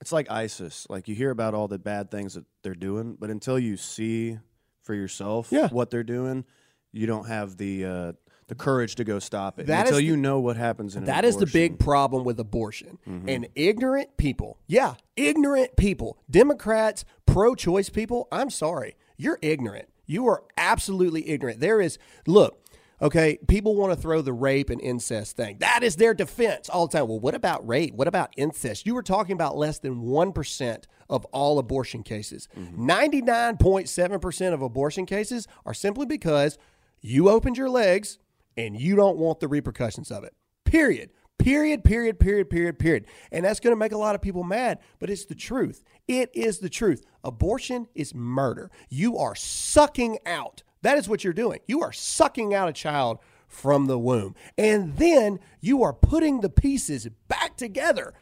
it's 0.00 0.12
like 0.12 0.30
ISIS. 0.30 0.86
Like 0.88 1.08
you 1.08 1.14
hear 1.14 1.30
about 1.30 1.54
all 1.54 1.68
the 1.68 1.78
bad 1.78 2.10
things 2.10 2.34
that 2.34 2.44
they're 2.62 2.74
doing, 2.74 3.16
but 3.18 3.30
until 3.30 3.58
you 3.58 3.76
see 3.76 4.38
for 4.82 4.94
yourself 4.94 5.48
Yeah. 5.50 5.68
what 5.68 5.90
they're 5.90 6.02
doing, 6.02 6.44
you 6.92 7.06
don't 7.06 7.26
have 7.26 7.56
the 7.56 7.84
uh, 7.84 8.12
the 8.48 8.54
courage 8.56 8.96
to 8.96 9.04
go 9.04 9.18
stop 9.20 9.60
it. 9.60 9.66
That 9.66 9.82
until 9.86 9.98
the- 9.98 10.04
you 10.04 10.16
know 10.16 10.40
what 10.40 10.56
happens 10.56 10.96
in 10.96 11.04
That 11.04 11.24
is 11.24 11.36
the 11.36 11.46
big 11.46 11.78
problem 11.78 12.24
with 12.24 12.40
abortion. 12.40 12.98
And 13.06 13.46
ignorant 13.54 14.16
people, 14.16 14.58
yeah, 14.66 14.94
ignorant 15.16 15.76
people, 15.76 16.18
Democrats, 16.28 17.04
pro 17.26 17.54
choice 17.54 17.88
people, 17.90 18.26
I'm 18.32 18.50
sorry, 18.50 18.96
you're 19.16 19.38
ignorant. 19.42 19.88
You 20.06 20.26
are 20.26 20.42
absolutely 20.56 21.28
ignorant. 21.28 21.60
There 21.60 21.80
is, 21.80 21.96
look, 22.26 22.60
okay, 23.02 23.38
people 23.48 23.74
want 23.74 23.92
to 23.92 24.00
throw 24.00 24.22
the 24.22 24.32
rape 24.32 24.70
and 24.70 24.80
incest 24.80 25.36
thing. 25.36 25.58
That 25.60 25.82
is 25.82 25.96
their 25.96 26.14
defense 26.14 26.68
all 26.68 26.86
the 26.86 26.98
time. 26.98 27.08
Well, 27.08 27.20
what 27.20 27.34
about 27.34 27.66
rape? 27.66 27.94
What 27.94 28.08
about 28.08 28.32
incest? 28.36 28.86
You 28.86 28.94
were 28.94 29.02
talking 29.02 29.32
about 29.32 29.56
less 29.56 29.78
than 29.78 30.02
1% 30.02 30.84
of 31.08 31.24
all 31.26 31.58
abortion 31.58 32.02
cases. 32.02 32.48
Mm-hmm. 32.56 32.88
99.7% 32.88 34.52
of 34.52 34.62
abortion 34.62 35.06
cases 35.06 35.48
are 35.66 35.74
simply 35.74 36.06
because 36.06 36.58
you 37.00 37.28
opened 37.28 37.56
your 37.56 37.70
legs 37.70 38.18
and 38.56 38.78
you 38.78 38.96
don't 38.96 39.16
want 39.16 39.40
the 39.40 39.48
repercussions 39.48 40.10
of 40.10 40.24
it. 40.24 40.34
Period. 40.64 41.10
Period, 41.38 41.82
period, 41.84 42.20
period, 42.20 42.50
period, 42.50 42.78
period. 42.78 43.06
And 43.32 43.46
that's 43.46 43.60
going 43.60 43.72
to 43.72 43.78
make 43.78 43.92
a 43.92 43.98
lot 43.98 44.14
of 44.14 44.20
people 44.20 44.44
mad, 44.44 44.78
but 44.98 45.08
it's 45.08 45.24
the 45.24 45.34
truth. 45.34 45.82
It 46.06 46.30
is 46.34 46.58
the 46.58 46.68
truth. 46.68 47.02
Abortion 47.24 47.86
is 47.94 48.14
murder. 48.14 48.70
You 48.90 49.16
are 49.16 49.34
sucking 49.34 50.18
out. 50.26 50.62
That 50.82 50.98
is 50.98 51.08
what 51.08 51.24
you're 51.24 51.32
doing. 51.32 51.60
You 51.66 51.82
are 51.82 51.92
sucking 51.92 52.54
out 52.54 52.68
a 52.68 52.72
child 52.72 53.18
from 53.46 53.86
the 53.86 53.98
womb. 53.98 54.34
And 54.56 54.96
then 54.96 55.40
you 55.60 55.82
are 55.82 55.92
putting 55.92 56.40
the 56.40 56.48
pieces 56.48 57.08
back 57.28 57.56
together 57.56 58.14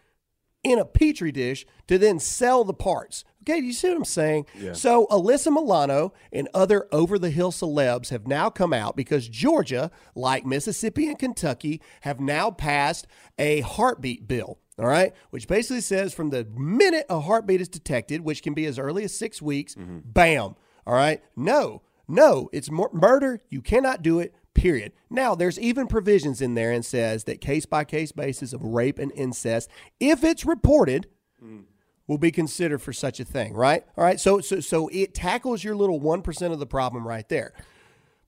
in 0.64 0.78
a 0.78 0.84
petri 0.84 1.30
dish 1.30 1.66
to 1.86 1.98
then 1.98 2.18
sell 2.18 2.64
the 2.64 2.74
parts. 2.74 3.24
Okay, 3.42 3.58
you 3.58 3.72
see 3.72 3.88
what 3.88 3.96
I'm 3.96 4.04
saying? 4.04 4.46
So 4.74 5.06
Alyssa 5.10 5.52
Milano 5.52 6.12
and 6.32 6.48
other 6.52 6.86
over 6.92 7.18
the 7.18 7.30
hill 7.30 7.52
celebs 7.52 8.10
have 8.10 8.26
now 8.26 8.50
come 8.50 8.72
out 8.72 8.96
because 8.96 9.28
Georgia, 9.28 9.90
like 10.14 10.44
Mississippi 10.44 11.08
and 11.08 11.18
Kentucky, 11.18 11.80
have 12.02 12.20
now 12.20 12.50
passed 12.50 13.06
a 13.38 13.60
heartbeat 13.60 14.26
bill. 14.28 14.58
All 14.78 14.86
right, 14.86 15.12
which 15.30 15.48
basically 15.48 15.80
says 15.80 16.14
from 16.14 16.30
the 16.30 16.44
minute 16.44 17.04
a 17.10 17.20
heartbeat 17.20 17.60
is 17.60 17.68
detected, 17.68 18.20
which 18.20 18.44
can 18.44 18.54
be 18.54 18.64
as 18.64 18.78
early 18.78 19.02
as 19.02 19.16
six 19.16 19.42
weeks, 19.42 19.74
mm-hmm. 19.74 19.98
bam. 20.04 20.54
All 20.86 20.94
right, 20.94 21.20
no, 21.34 21.82
no, 22.08 22.48
it's 22.52 22.70
mur- 22.70 22.90
murder. 22.92 23.42
You 23.50 23.60
cannot 23.60 24.02
do 24.02 24.18
it. 24.18 24.34
Period. 24.54 24.92
Now, 25.08 25.36
there's 25.36 25.60
even 25.60 25.86
provisions 25.86 26.40
in 26.40 26.54
there 26.54 26.72
and 26.72 26.84
says 26.84 27.24
that 27.24 27.40
case 27.40 27.64
by 27.64 27.84
case 27.84 28.10
basis 28.10 28.52
of 28.52 28.64
rape 28.64 28.98
and 28.98 29.12
incest, 29.12 29.70
if 30.00 30.24
it's 30.24 30.44
reported, 30.44 31.06
mm. 31.40 31.62
will 32.08 32.18
be 32.18 32.32
considered 32.32 32.82
for 32.82 32.92
such 32.92 33.20
a 33.20 33.24
thing. 33.24 33.54
Right? 33.54 33.84
All 33.96 34.02
right. 34.02 34.18
So, 34.18 34.40
so, 34.40 34.58
so 34.58 34.88
it 34.88 35.14
tackles 35.14 35.62
your 35.62 35.76
little 35.76 36.00
one 36.00 36.22
percent 36.22 36.52
of 36.52 36.58
the 36.58 36.66
problem 36.66 37.06
right 37.06 37.28
there. 37.28 37.52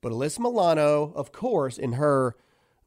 But 0.02 0.12
Alyssa 0.12 0.38
Milano, 0.38 1.12
of 1.16 1.32
course, 1.32 1.78
in 1.78 1.94
her 1.94 2.36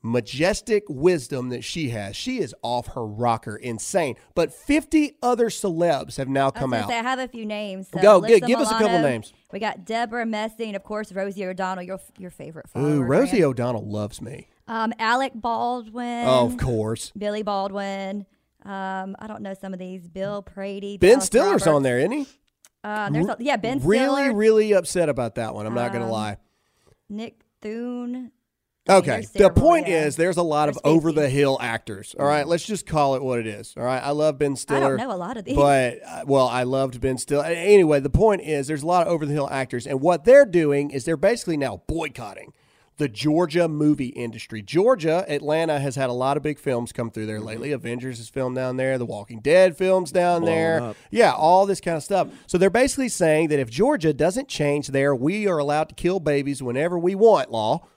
majestic 0.03 0.83
wisdom 0.87 1.49
that 1.49 1.63
she 1.63 1.89
has, 1.89 2.15
she 2.15 2.37
is 2.39 2.53
off 2.61 2.87
her 2.89 3.05
rocker, 3.05 3.55
insane. 3.55 4.15
But 4.35 4.53
50 4.53 5.17
other 5.23 5.47
celebs 5.49 6.17
have 6.17 6.27
now 6.27 6.51
come 6.51 6.73
out. 6.73 6.89
say, 6.89 6.99
I 6.99 7.01
have 7.01 7.19
a 7.19 7.27
few 7.27 7.45
names. 7.45 7.87
So 7.93 8.01
Go, 8.01 8.21
Alyssa 8.21 8.27
gi- 8.27 8.39
give 8.41 8.59
us 8.59 8.69
a 8.69 8.77
couple 8.77 8.99
names. 8.99 9.33
We 9.51 9.59
got 9.59 9.85
Debra 9.85 10.25
Messing, 10.25 10.67
and 10.67 10.75
of 10.75 10.83
course 10.83 11.11
Rosie 11.11 11.45
O'Donnell, 11.45 11.83
your 11.83 11.99
your 12.17 12.31
favorite. 12.31 12.65
Ooh, 12.77 13.01
Rosie 13.01 13.37
Grant. 13.39 13.45
O'Donnell 13.45 13.87
loves 13.89 14.21
me. 14.21 14.47
Um, 14.67 14.93
Alec 14.99 15.31
Baldwin. 15.35 16.25
Oh, 16.27 16.45
of 16.45 16.57
course. 16.57 17.11
Billy 17.17 17.43
Baldwin. 17.43 18.25
Um, 18.65 19.15
I 19.19 19.27
don't 19.27 19.41
know 19.41 19.53
some 19.53 19.73
of 19.73 19.79
these. 19.79 20.07
Bill 20.07 20.41
Prady. 20.41 20.97
Ben 20.97 21.11
Dallas 21.15 21.25
Stiller's 21.25 21.47
Roberts. 21.51 21.67
on 21.67 21.83
there, 21.83 21.99
isn't 21.99 22.11
he? 22.11 22.27
Uh, 22.83 23.09
there's 23.09 23.27
a, 23.27 23.37
yeah, 23.39 23.55
Ben 23.57 23.79
really, 23.83 24.05
Stiller, 24.05 24.29
Um, 24.31 24.35
really 24.35 24.71
upset 24.73 25.07
about 25.09 25.35
that 25.35 25.53
one. 25.53 25.65
I'm 25.65 25.73
not 25.73 25.91
going 25.93 26.03
to 26.05 26.11
lie. 26.11 26.37
Nick 27.09 27.41
Thune. 27.61 28.31
Okay. 28.89 29.25
The 29.33 29.49
point 29.49 29.87
is, 29.87 30.17
there's 30.17 30.35
a 30.37 30.43
lot 30.43 30.67
of 30.67 30.77
over 30.83 31.11
the 31.13 31.29
hill 31.29 31.57
actors. 31.61 32.15
All 32.19 32.25
right. 32.25 32.45
Let's 32.45 32.65
just 32.65 32.85
call 32.85 33.15
it 33.15 33.23
what 33.23 33.39
it 33.39 33.47
is. 33.47 33.73
All 33.77 33.83
right. 33.83 34.03
I 34.03 34.11
love 34.11 34.37
Ben 34.37 34.51
I 34.51 34.55
Stiller. 34.55 34.97
don't 34.97 35.07
know 35.07 35.15
a 35.15 35.17
lot 35.17 35.37
of 35.37 35.45
these. 35.45 35.55
But, 35.55 35.99
uh, 36.05 36.23
well, 36.27 36.47
I 36.47 36.63
loved 36.63 36.99
Ben 36.99 37.17
Stiller. 37.17 37.45
Anyway, 37.45 38.01
the 38.01 38.09
point 38.09 38.41
is, 38.41 38.67
there's 38.67 38.83
a 38.83 38.87
lot 38.87 39.07
of 39.07 39.13
over 39.13 39.25
the 39.25 39.33
hill 39.33 39.47
actors. 39.49 39.87
And 39.87 40.01
what 40.01 40.25
they're 40.25 40.45
doing 40.45 40.91
is 40.91 41.05
they're 41.05 41.15
basically 41.15 41.55
now 41.55 41.81
boycotting 41.87 42.51
the 42.97 43.07
Georgia 43.07 43.67
movie 43.67 44.07
industry. 44.09 44.61
Georgia, 44.61 45.25
Atlanta 45.27 45.79
has 45.79 45.95
had 45.95 46.09
a 46.09 46.13
lot 46.13 46.37
of 46.37 46.43
big 46.43 46.59
films 46.59 46.91
come 46.91 47.09
through 47.09 47.25
there 47.25 47.39
lately. 47.39 47.71
Avengers 47.71 48.19
is 48.19 48.29
filmed 48.29 48.55
down 48.55 48.77
there. 48.77 48.97
The 48.97 49.05
Walking 49.05 49.39
Dead 49.39 49.75
films 49.77 50.11
down 50.11 50.41
Blowing 50.41 50.55
there. 50.55 50.81
up. 50.81 50.97
Yeah, 51.09 51.31
all 51.31 51.65
this 51.65 51.81
kind 51.81 51.97
of 51.97 52.03
stuff. 52.03 52.27
So 52.47 52.57
they're 52.57 52.69
basically 52.69 53.09
saying 53.09 53.47
that 53.47 53.59
if 53.59 53.69
Georgia 53.69 54.13
doesn't 54.13 54.47
change 54.47 54.89
their 54.89 55.15
we 55.15 55.47
are 55.47 55.57
allowed 55.57 55.89
to 55.89 55.95
kill 55.95 56.19
babies 56.19 56.61
whenever 56.61 56.99
we 56.99 57.15
want 57.15 57.49
law, 57.49 57.87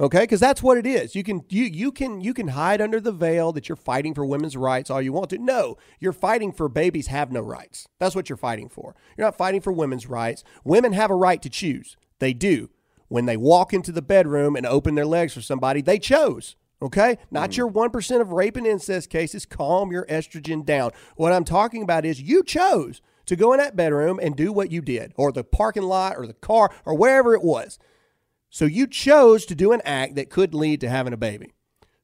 okay, 0.00 0.20
because 0.20 0.40
that's 0.40 0.62
what 0.62 0.78
it 0.78 0.86
is. 0.86 1.14
You 1.14 1.22
can 1.22 1.44
you 1.48 1.64
you 1.64 1.92
can 1.92 2.20
you 2.20 2.34
can 2.34 2.48
hide 2.48 2.80
under 2.80 3.00
the 3.00 3.12
veil 3.12 3.52
that 3.52 3.68
you're 3.68 3.76
fighting 3.76 4.14
for 4.14 4.24
women's 4.24 4.56
rights 4.56 4.90
all 4.90 5.02
you 5.02 5.12
want 5.12 5.30
to. 5.30 5.38
No, 5.38 5.76
you're 6.00 6.12
fighting 6.12 6.52
for 6.52 6.68
babies 6.68 7.08
have 7.08 7.32
no 7.32 7.40
rights. 7.40 7.88
That's 7.98 8.14
what 8.14 8.28
you're 8.28 8.36
fighting 8.36 8.68
for. 8.68 8.94
You're 9.16 9.26
not 9.26 9.36
fighting 9.36 9.60
for 9.60 9.72
women's 9.72 10.06
rights. 10.06 10.44
Women 10.64 10.92
have 10.92 11.10
a 11.10 11.16
right 11.16 11.40
to 11.42 11.50
choose. 11.50 11.96
They 12.18 12.32
do. 12.32 12.70
When 13.08 13.26
they 13.26 13.36
walk 13.36 13.72
into 13.72 13.92
the 13.92 14.02
bedroom 14.02 14.56
and 14.56 14.66
open 14.66 14.94
their 14.94 15.06
legs 15.06 15.34
for 15.34 15.40
somebody, 15.40 15.82
they 15.82 15.98
chose. 15.98 16.56
Okay? 16.82 17.18
Not 17.30 17.50
mm-hmm. 17.50 17.58
your 17.58 17.70
1% 17.70 18.20
of 18.20 18.32
rape 18.32 18.56
and 18.56 18.66
incest 18.66 19.08
cases. 19.08 19.46
Calm 19.46 19.92
your 19.92 20.06
estrogen 20.06 20.64
down. 20.64 20.90
What 21.16 21.32
I'm 21.32 21.44
talking 21.44 21.82
about 21.82 22.04
is 22.04 22.20
you 22.20 22.42
chose 22.42 23.00
to 23.26 23.36
go 23.36 23.52
in 23.52 23.58
that 23.58 23.76
bedroom 23.76 24.20
and 24.22 24.36
do 24.36 24.52
what 24.52 24.70
you 24.70 24.82
did, 24.82 25.12
or 25.16 25.32
the 25.32 25.44
parking 25.44 25.84
lot, 25.84 26.16
or 26.16 26.26
the 26.26 26.34
car, 26.34 26.70
or 26.84 26.94
wherever 26.94 27.34
it 27.34 27.42
was. 27.42 27.78
So 28.54 28.66
you 28.66 28.86
chose 28.86 29.44
to 29.46 29.56
do 29.56 29.72
an 29.72 29.82
act 29.84 30.14
that 30.14 30.30
could 30.30 30.54
lead 30.54 30.80
to 30.82 30.88
having 30.88 31.12
a 31.12 31.16
baby. 31.16 31.54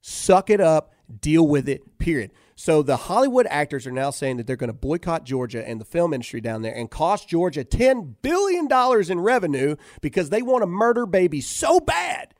Suck 0.00 0.50
it 0.50 0.60
up, 0.60 0.92
deal 1.20 1.46
with 1.46 1.68
it, 1.68 1.96
period. 2.00 2.32
So 2.56 2.82
the 2.82 2.96
Hollywood 2.96 3.46
actors 3.48 3.86
are 3.86 3.92
now 3.92 4.10
saying 4.10 4.38
that 4.38 4.48
they're 4.48 4.56
going 4.56 4.66
to 4.66 4.74
boycott 4.74 5.22
Georgia 5.24 5.64
and 5.64 5.80
the 5.80 5.84
film 5.84 6.12
industry 6.12 6.40
down 6.40 6.62
there 6.62 6.74
and 6.74 6.90
cost 6.90 7.28
Georgia 7.28 7.62
$10 7.62 8.16
billion 8.20 8.68
in 9.08 9.20
revenue 9.20 9.76
because 10.00 10.30
they 10.30 10.42
want 10.42 10.62
to 10.62 10.66
murder 10.66 11.06
babies 11.06 11.46
so 11.46 11.78
bad 11.78 12.34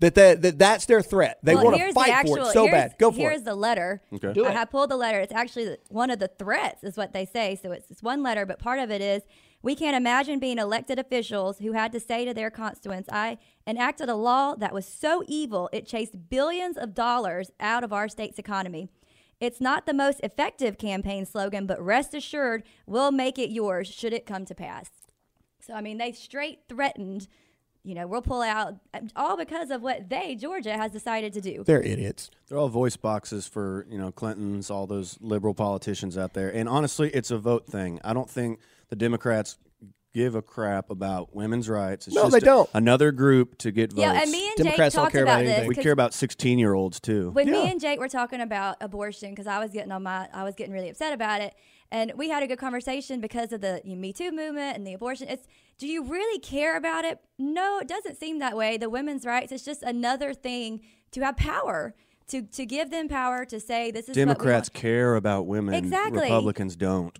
that, 0.00 0.14
that, 0.16 0.42
that 0.42 0.58
that's 0.58 0.84
their 0.84 1.00
threat. 1.00 1.38
They 1.42 1.54
Well, 1.54 1.64
want 1.64 1.76
to 1.76 1.80
here's 1.80 1.94
the 1.94 2.00
fight 2.00 2.26
for 2.26 2.38
it 2.38 2.46
so 2.52 2.66
bad. 2.66 2.96
Go 2.98 3.10
for 3.10 3.16
Here's 3.16 3.26
it. 3.26 3.30
Here's 3.30 3.42
the 3.44 3.54
letter. 3.54 4.02
Okay. 4.12 4.34
Do 4.34 4.44
I 4.44 4.50
it. 4.50 4.56
have 4.56 4.70
pulled 4.70 4.90
the 4.90 4.96
letter. 4.98 5.20
It's 5.20 5.32
actually 5.32 5.78
one 5.88 6.10
of 6.10 6.18
the 6.18 6.28
threats, 6.28 6.84
is 6.84 6.98
what 6.98 7.14
they 7.14 7.24
say. 7.24 7.58
So 7.62 7.72
it's, 7.72 7.90
it's 7.90 8.02
one 8.02 8.22
letter, 8.22 8.44
but 8.44 8.58
part 8.58 8.78
of 8.78 8.90
it 8.90 9.00
is 9.00 9.22
we 9.62 9.74
can't 9.74 9.96
imagine 9.96 10.38
being 10.38 10.58
elected 10.58 10.98
officials 10.98 11.58
who 11.58 11.72
had 11.72 11.92
to 11.92 12.00
say 12.00 12.24
to 12.24 12.32
their 12.32 12.50
constituents, 12.50 13.08
I 13.10 13.38
enacted 13.66 14.08
a 14.08 14.14
law 14.14 14.54
that 14.54 14.72
was 14.72 14.86
so 14.86 15.24
evil 15.26 15.68
it 15.72 15.86
chased 15.86 16.28
billions 16.28 16.76
of 16.76 16.94
dollars 16.94 17.50
out 17.58 17.82
of 17.82 17.92
our 17.92 18.08
state's 18.08 18.38
economy. 18.38 18.88
It's 19.40 19.60
not 19.60 19.86
the 19.86 19.94
most 19.94 20.20
effective 20.22 20.78
campaign 20.78 21.24
slogan, 21.24 21.66
but 21.66 21.80
rest 21.80 22.14
assured, 22.14 22.64
we'll 22.86 23.12
make 23.12 23.38
it 23.38 23.50
yours 23.50 23.88
should 23.88 24.12
it 24.12 24.26
come 24.26 24.44
to 24.46 24.54
pass. 24.54 24.90
So, 25.60 25.74
I 25.74 25.80
mean, 25.80 25.98
they 25.98 26.12
straight 26.12 26.60
threatened, 26.68 27.28
you 27.84 27.94
know, 27.94 28.06
we'll 28.06 28.22
pull 28.22 28.42
out, 28.42 28.76
all 29.14 29.36
because 29.36 29.70
of 29.70 29.82
what 29.82 30.08
they, 30.08 30.34
Georgia, 30.34 30.76
has 30.76 30.90
decided 30.90 31.32
to 31.34 31.40
do. 31.40 31.62
They're 31.64 31.82
idiots. 31.82 32.30
They're 32.48 32.58
all 32.58 32.68
voice 32.68 32.96
boxes 32.96 33.46
for 33.46 33.86
you 33.88 33.98
know 33.98 34.10
Clinton's, 34.10 34.70
all 34.70 34.86
those 34.86 35.18
liberal 35.20 35.54
politicians 35.54 36.18
out 36.18 36.34
there. 36.34 36.48
And 36.48 36.68
honestly, 36.68 37.10
it's 37.10 37.30
a 37.30 37.38
vote 37.38 37.66
thing. 37.66 38.00
I 38.02 38.14
don't 38.14 38.30
think 38.30 38.60
the 38.88 38.96
Democrats 38.96 39.58
give 40.14 40.34
a 40.34 40.42
crap 40.42 40.90
about 40.90 41.34
women's 41.36 41.68
rights. 41.68 42.06
It's 42.06 42.16
No, 42.16 42.22
just 42.22 42.32
they 42.32 42.38
a- 42.38 42.40
don't. 42.40 42.68
another 42.74 43.12
group 43.12 43.58
to 43.58 43.70
get 43.70 43.92
votes. 43.92 44.00
Yeah, 44.02 44.22
and 44.22 44.30
me 44.30 44.48
and 44.48 44.56
Democrats 44.56 44.94
Jake 44.94 44.96
don't 44.96 45.04
talked 45.04 45.12
care 45.12 45.22
about 45.22 45.32
about, 45.34 45.44
this. 45.44 45.50
anything. 45.52 45.68
we 45.68 45.74
'cause 45.74 45.82
care 45.84 45.92
about 45.92 46.14
sixteen 46.14 46.58
year 46.58 46.72
olds 46.74 46.98
too. 46.98 47.30
when 47.30 47.46
Yeah. 47.46 47.52
me 47.64 47.70
and 47.70 47.80
Jake 47.80 48.00
were 48.00 48.08
talking 48.08 48.40
about 48.40 48.76
abortion 48.80 49.30
because 49.30 49.46
I 49.46 49.58
was 49.58 49.70
getting 49.70 49.92
on 49.92 50.02
my, 50.02 50.28
I 50.32 50.44
was 50.44 50.54
getting 50.54 50.72
really 50.72 50.88
upset 50.88 51.12
about 51.12 51.42
it, 51.42 51.54
and 51.92 52.12
we 52.16 52.30
had 52.30 52.42
a 52.42 52.46
good 52.46 52.58
conversation 52.58 53.20
because 53.20 53.52
of 53.52 53.60
the 53.60 53.82
you 53.84 53.94
know, 53.94 54.00
Me 54.00 54.12
Too 54.12 54.32
movement 54.32 54.76
and 54.78 54.86
the 54.86 54.94
abortion. 54.94 55.28
It's 55.28 55.46
do 55.76 55.86
you 55.86 56.02
really 56.02 56.40
care 56.40 56.76
about 56.76 57.04
it? 57.04 57.20
No, 57.38 57.78
it 57.78 57.86
doesn't 57.86 58.16
seem 58.18 58.38
that 58.40 58.56
way. 58.56 58.78
The 58.78 58.90
women's 58.90 59.24
rights, 59.26 59.52
it's 59.52 59.64
just 59.64 59.82
another 59.82 60.32
thing 60.34 60.80
to 61.12 61.20
have 61.20 61.36
power. 61.36 61.94
To, 62.28 62.42
to 62.42 62.66
give 62.66 62.90
them 62.90 63.08
power 63.08 63.46
to 63.46 63.58
say 63.58 63.90
this 63.90 64.06
is 64.06 64.14
Democrats 64.14 64.68
What 64.68 64.74
we 64.74 64.80
care 64.82 65.14
about 65.16 65.46
women. 65.46 65.72
Exactly. 65.72 66.24
Republicans 66.24 66.76
don't. 66.76 67.18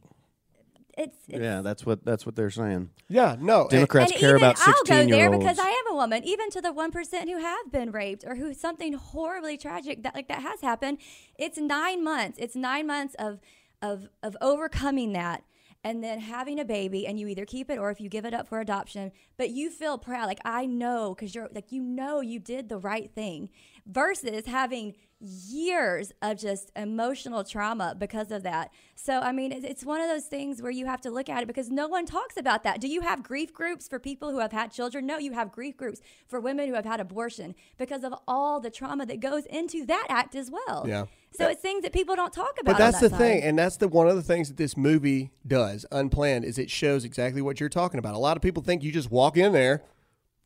Want. 0.98 1.08
It's, 1.08 1.16
it's 1.28 1.38
Yeah, 1.42 1.62
that's 1.62 1.86
what 1.86 2.04
that's 2.04 2.26
what 2.26 2.36
they're 2.36 2.50
saying. 2.50 2.90
Yeah, 3.08 3.36
no. 3.38 3.68
Democrats 3.68 4.12
and 4.12 4.20
care 4.20 4.36
even 4.36 4.42
about 4.42 4.56
I'll 4.60 4.84
go 4.84 5.06
there 5.10 5.30
olds. 5.32 5.44
because 5.44 5.58
I 5.58 5.68
am 5.70 5.92
a 5.92 5.96
woman. 5.96 6.24
Even 6.24 6.50
to 6.50 6.60
the 6.60 6.72
one 6.72 6.90
percent 6.90 7.28
who 7.30 7.38
have 7.38 7.70
been 7.72 7.90
raped 7.92 8.24
or 8.26 8.36
who 8.36 8.54
something 8.54 8.92
horribly 8.94 9.56
tragic 9.56 10.02
that 10.02 10.14
like 10.14 10.28
that 10.28 10.42
has 10.42 10.60
happened, 10.60 10.98
it's 11.38 11.58
nine 11.58 12.04
months. 12.04 12.38
It's 12.40 12.56
nine 12.56 12.86
months 12.86 13.14
of 13.18 13.40
of 13.82 14.08
of 14.22 14.36
overcoming 14.40 15.12
that. 15.14 15.44
and 15.84 16.02
then 16.02 16.18
having 16.18 16.58
a 16.58 16.64
baby 16.64 17.06
and 17.06 17.20
you 17.20 17.28
either 17.28 17.46
keep 17.46 17.70
it 17.70 17.78
or 17.78 17.90
if 17.92 18.00
you 18.00 18.08
give 18.08 18.24
it 18.24 18.34
up 18.34 18.48
for 18.48 18.58
adoption, 18.60 19.12
but 19.36 19.50
you 19.50 19.70
feel 19.70 19.96
proud 19.96 20.26
like 20.26 20.40
I 20.44 20.66
know 20.66 21.14
cuz 21.14 21.34
you're 21.36 21.48
like 21.54 21.70
you 21.70 21.80
know 21.82 22.20
you 22.20 22.40
did 22.40 22.68
the 22.68 22.78
right 22.78 23.08
thing 23.14 23.48
versus 23.86 24.46
having 24.46 24.94
years 25.20 26.12
of 26.22 26.38
just 26.38 26.70
emotional 26.76 27.42
trauma 27.44 27.94
because 27.98 28.30
of 28.30 28.42
that. 28.44 28.70
So, 28.94 29.20
I 29.20 29.32
mean, 29.32 29.52
it's- 29.52 29.84
one 29.84 30.00
of 30.00 30.08
those 30.08 30.26
things 30.26 30.62
where 30.62 30.70
you 30.70 30.86
have 30.86 31.00
to 31.02 31.10
look 31.10 31.28
at 31.28 31.42
it 31.42 31.46
because 31.46 31.70
no 31.70 31.88
one 31.88 32.06
talks 32.06 32.36
about 32.36 32.62
that. 32.62 32.80
Do 32.80 32.88
you 32.88 33.00
have 33.00 33.22
grief 33.22 33.52
groups 33.52 33.88
for 33.88 33.98
people 33.98 34.30
who 34.30 34.38
have 34.38 34.52
had 34.52 34.70
children? 34.70 35.06
No, 35.06 35.18
you 35.18 35.32
have 35.32 35.50
grief 35.52 35.76
groups 35.76 36.00
for 36.26 36.40
women 36.40 36.68
who 36.68 36.74
have 36.74 36.84
had 36.84 37.00
abortion 37.00 37.54
because 37.78 38.04
of 38.04 38.14
all 38.28 38.60
the 38.60 38.70
trauma 38.70 39.06
that 39.06 39.20
goes 39.20 39.44
into 39.46 39.84
that 39.86 40.06
act 40.08 40.34
as 40.34 40.50
well. 40.50 40.84
Yeah. 40.86 41.06
So 41.30 41.46
it's 41.48 41.60
things 41.60 41.82
that 41.82 41.92
people 41.92 42.16
don't 42.16 42.32
talk 42.32 42.58
about. 42.60 42.72
But 42.72 42.78
that's 42.78 42.96
on 42.96 43.02
the 43.02 43.08
that 43.10 43.18
thing, 43.18 43.42
and 43.42 43.58
that's 43.58 43.76
the 43.76 43.88
one 43.88 44.08
of 44.08 44.16
the 44.16 44.22
things 44.22 44.48
that 44.48 44.56
this 44.56 44.76
movie 44.76 45.30
does, 45.46 45.84
unplanned, 45.92 46.44
is 46.44 46.58
it 46.58 46.70
shows 46.70 47.04
exactly 47.04 47.42
what 47.42 47.60
you're 47.60 47.68
talking 47.68 47.98
about. 47.98 48.14
A 48.14 48.18
lot 48.18 48.36
of 48.36 48.42
people 48.42 48.62
think 48.62 48.82
you 48.82 48.90
just 48.90 49.10
walk 49.10 49.36
in 49.36 49.52
there, 49.52 49.82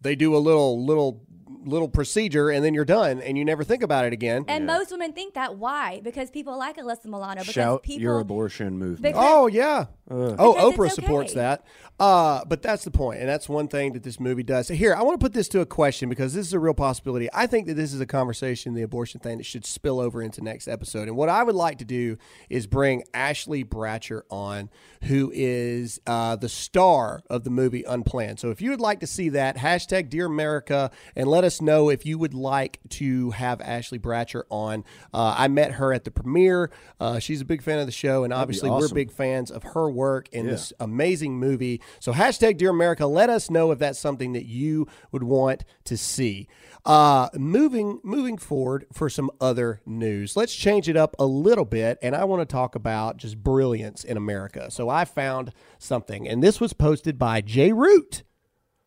they 0.02 0.14
do 0.16 0.34
a 0.36 0.38
little 0.38 0.84
little 0.84 1.22
little 1.64 1.88
procedure, 1.88 2.50
and 2.50 2.64
then 2.64 2.74
you're 2.74 2.84
done, 2.84 3.20
and 3.20 3.38
you 3.38 3.44
never 3.44 3.62
think 3.62 3.82
about 3.84 4.04
it 4.04 4.12
again. 4.12 4.44
And 4.48 4.66
most 4.66 4.90
women 4.90 5.12
think 5.12 5.34
that. 5.34 5.56
Why? 5.56 6.00
Because 6.02 6.30
people 6.30 6.58
like 6.58 6.76
Alyssa 6.76 7.04
Milano. 7.06 7.40
Because 7.42 7.54
Shout 7.54 7.82
people, 7.84 8.02
your 8.02 8.18
abortion 8.18 8.78
movement. 8.78 9.14
Because- 9.14 9.24
Oh 9.24 9.46
yeah. 9.46 9.86
Oh, 10.12 10.54
Because 10.54 10.74
Oprah 10.74 10.86
it's 10.86 10.94
supports 10.94 11.34
that. 11.34 11.64
Uh, 12.00 12.44
but 12.46 12.62
that's 12.62 12.82
the 12.82 12.90
point, 12.90 13.20
and 13.20 13.28
that's 13.28 13.48
one 13.48 13.68
thing 13.68 13.92
that 13.92 14.02
this 14.02 14.18
movie 14.18 14.42
does. 14.42 14.66
Here, 14.66 14.92
I 14.92 15.02
want 15.02 15.20
to 15.20 15.24
put 15.24 15.34
this 15.34 15.46
to 15.48 15.60
a 15.60 15.66
question 15.66 16.08
because 16.08 16.34
this 16.34 16.46
is 16.46 16.52
a 16.52 16.58
real 16.58 16.74
possibility. 16.74 17.28
I 17.32 17.46
think 17.46 17.68
that 17.68 17.74
this 17.74 17.92
is 17.92 18.00
a 18.00 18.06
conversation, 18.06 18.74
the 18.74 18.82
abortion 18.82 19.20
thing, 19.20 19.38
that 19.38 19.46
should 19.46 19.64
spill 19.64 20.00
over 20.00 20.20
into 20.20 20.42
next 20.42 20.66
episode. 20.66 21.06
And 21.06 21.16
what 21.16 21.28
I 21.28 21.44
would 21.44 21.54
like 21.54 21.78
to 21.78 21.84
do 21.84 22.16
is 22.50 22.66
bring 22.66 23.04
Ashley 23.14 23.62
Bratcher 23.62 24.22
on, 24.30 24.68
who 25.02 25.30
is 25.32 26.00
uh, 26.04 26.34
the 26.34 26.48
star 26.48 27.22
of 27.30 27.44
the 27.44 27.50
movie 27.50 27.84
Unplanned. 27.84 28.40
So 28.40 28.50
if 28.50 28.60
you 28.60 28.70
would 28.70 28.80
like 28.80 28.98
to 29.00 29.06
see 29.06 29.28
that, 29.28 29.56
hashtag 29.56 30.08
Dear 30.08 30.26
America, 30.26 30.90
and 31.14 31.28
let 31.28 31.44
us 31.44 31.60
know 31.60 31.88
if 31.88 32.04
you 32.04 32.18
would 32.18 32.34
like 32.34 32.80
to 32.90 33.30
have 33.30 33.60
Ashley 33.60 34.00
Bratcher 34.00 34.42
on. 34.50 34.82
Uh, 35.14 35.36
I 35.38 35.46
met 35.46 35.72
her 35.72 35.92
at 35.92 36.02
the 36.02 36.10
premiere. 36.10 36.72
Uh, 36.98 37.20
she's 37.20 37.42
a 37.42 37.44
big 37.44 37.62
fan 37.62 37.78
of 37.78 37.86
the 37.86 37.92
show, 37.92 38.24
and 38.24 38.32
obviously 38.32 38.70
we're 38.70 38.88
big 38.88 39.12
fans 39.12 39.52
of 39.52 39.62
her 39.62 39.88
work 39.88 40.01
in 40.32 40.46
this 40.46 40.72
amazing 40.80 41.38
movie. 41.38 41.80
So 42.00 42.12
hashtag 42.12 42.58
Dear 42.58 42.70
America, 42.70 43.06
let 43.06 43.30
us 43.30 43.50
know 43.50 43.70
if 43.70 43.78
that's 43.78 43.98
something 43.98 44.32
that 44.32 44.46
you 44.46 44.86
would 45.10 45.22
want 45.22 45.64
to 45.84 45.96
see. 45.96 46.48
Uh, 46.84 47.28
moving 47.34 48.00
moving 48.02 48.36
forward 48.36 48.86
for 48.92 49.08
some 49.08 49.30
other 49.40 49.80
news, 49.86 50.36
let's 50.36 50.54
change 50.54 50.88
it 50.88 50.96
up 50.96 51.14
a 51.18 51.24
little 51.24 51.64
bit, 51.64 51.98
and 52.02 52.16
I 52.16 52.24
want 52.24 52.40
to 52.40 52.52
talk 52.52 52.74
about 52.74 53.18
just 53.18 53.42
brilliance 53.42 54.02
in 54.02 54.16
America. 54.16 54.70
So 54.70 54.88
I 54.88 55.04
found 55.04 55.52
something, 55.78 56.26
and 56.28 56.42
this 56.42 56.60
was 56.60 56.72
posted 56.72 57.18
by 57.18 57.40
Jay 57.40 57.72
Root. 57.72 58.24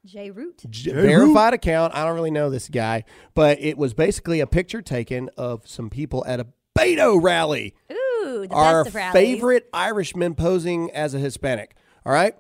J 0.06 0.30
Root. 0.30 0.64
J- 0.70 0.92
verified 0.92 1.54
account. 1.54 1.96
I 1.96 2.06
don't 2.06 2.16
really 2.16 2.32
know 2.32 2.50
this 2.50 2.70
guy, 2.70 3.06
but 3.34 3.60
it 3.62 3.78
was 3.78 3.94
basically 3.94 4.40
a 4.40 4.48
picture 4.48 4.82
taken 4.82 5.30
of 5.38 5.68
some 5.68 5.90
people 5.90 6.24
at 6.28 6.40
a 6.40 6.48
Beto 6.78 7.22
rally 7.24 7.74
Ooh, 7.90 7.96
the 8.26 8.48
our 8.52 8.86
favorite 8.86 9.70
Irishman 9.74 10.36
posing 10.36 10.92
as 10.92 11.14
a 11.14 11.20
Hispanic. 11.20 11.76
All 12.06 12.14
right. 12.14 12.36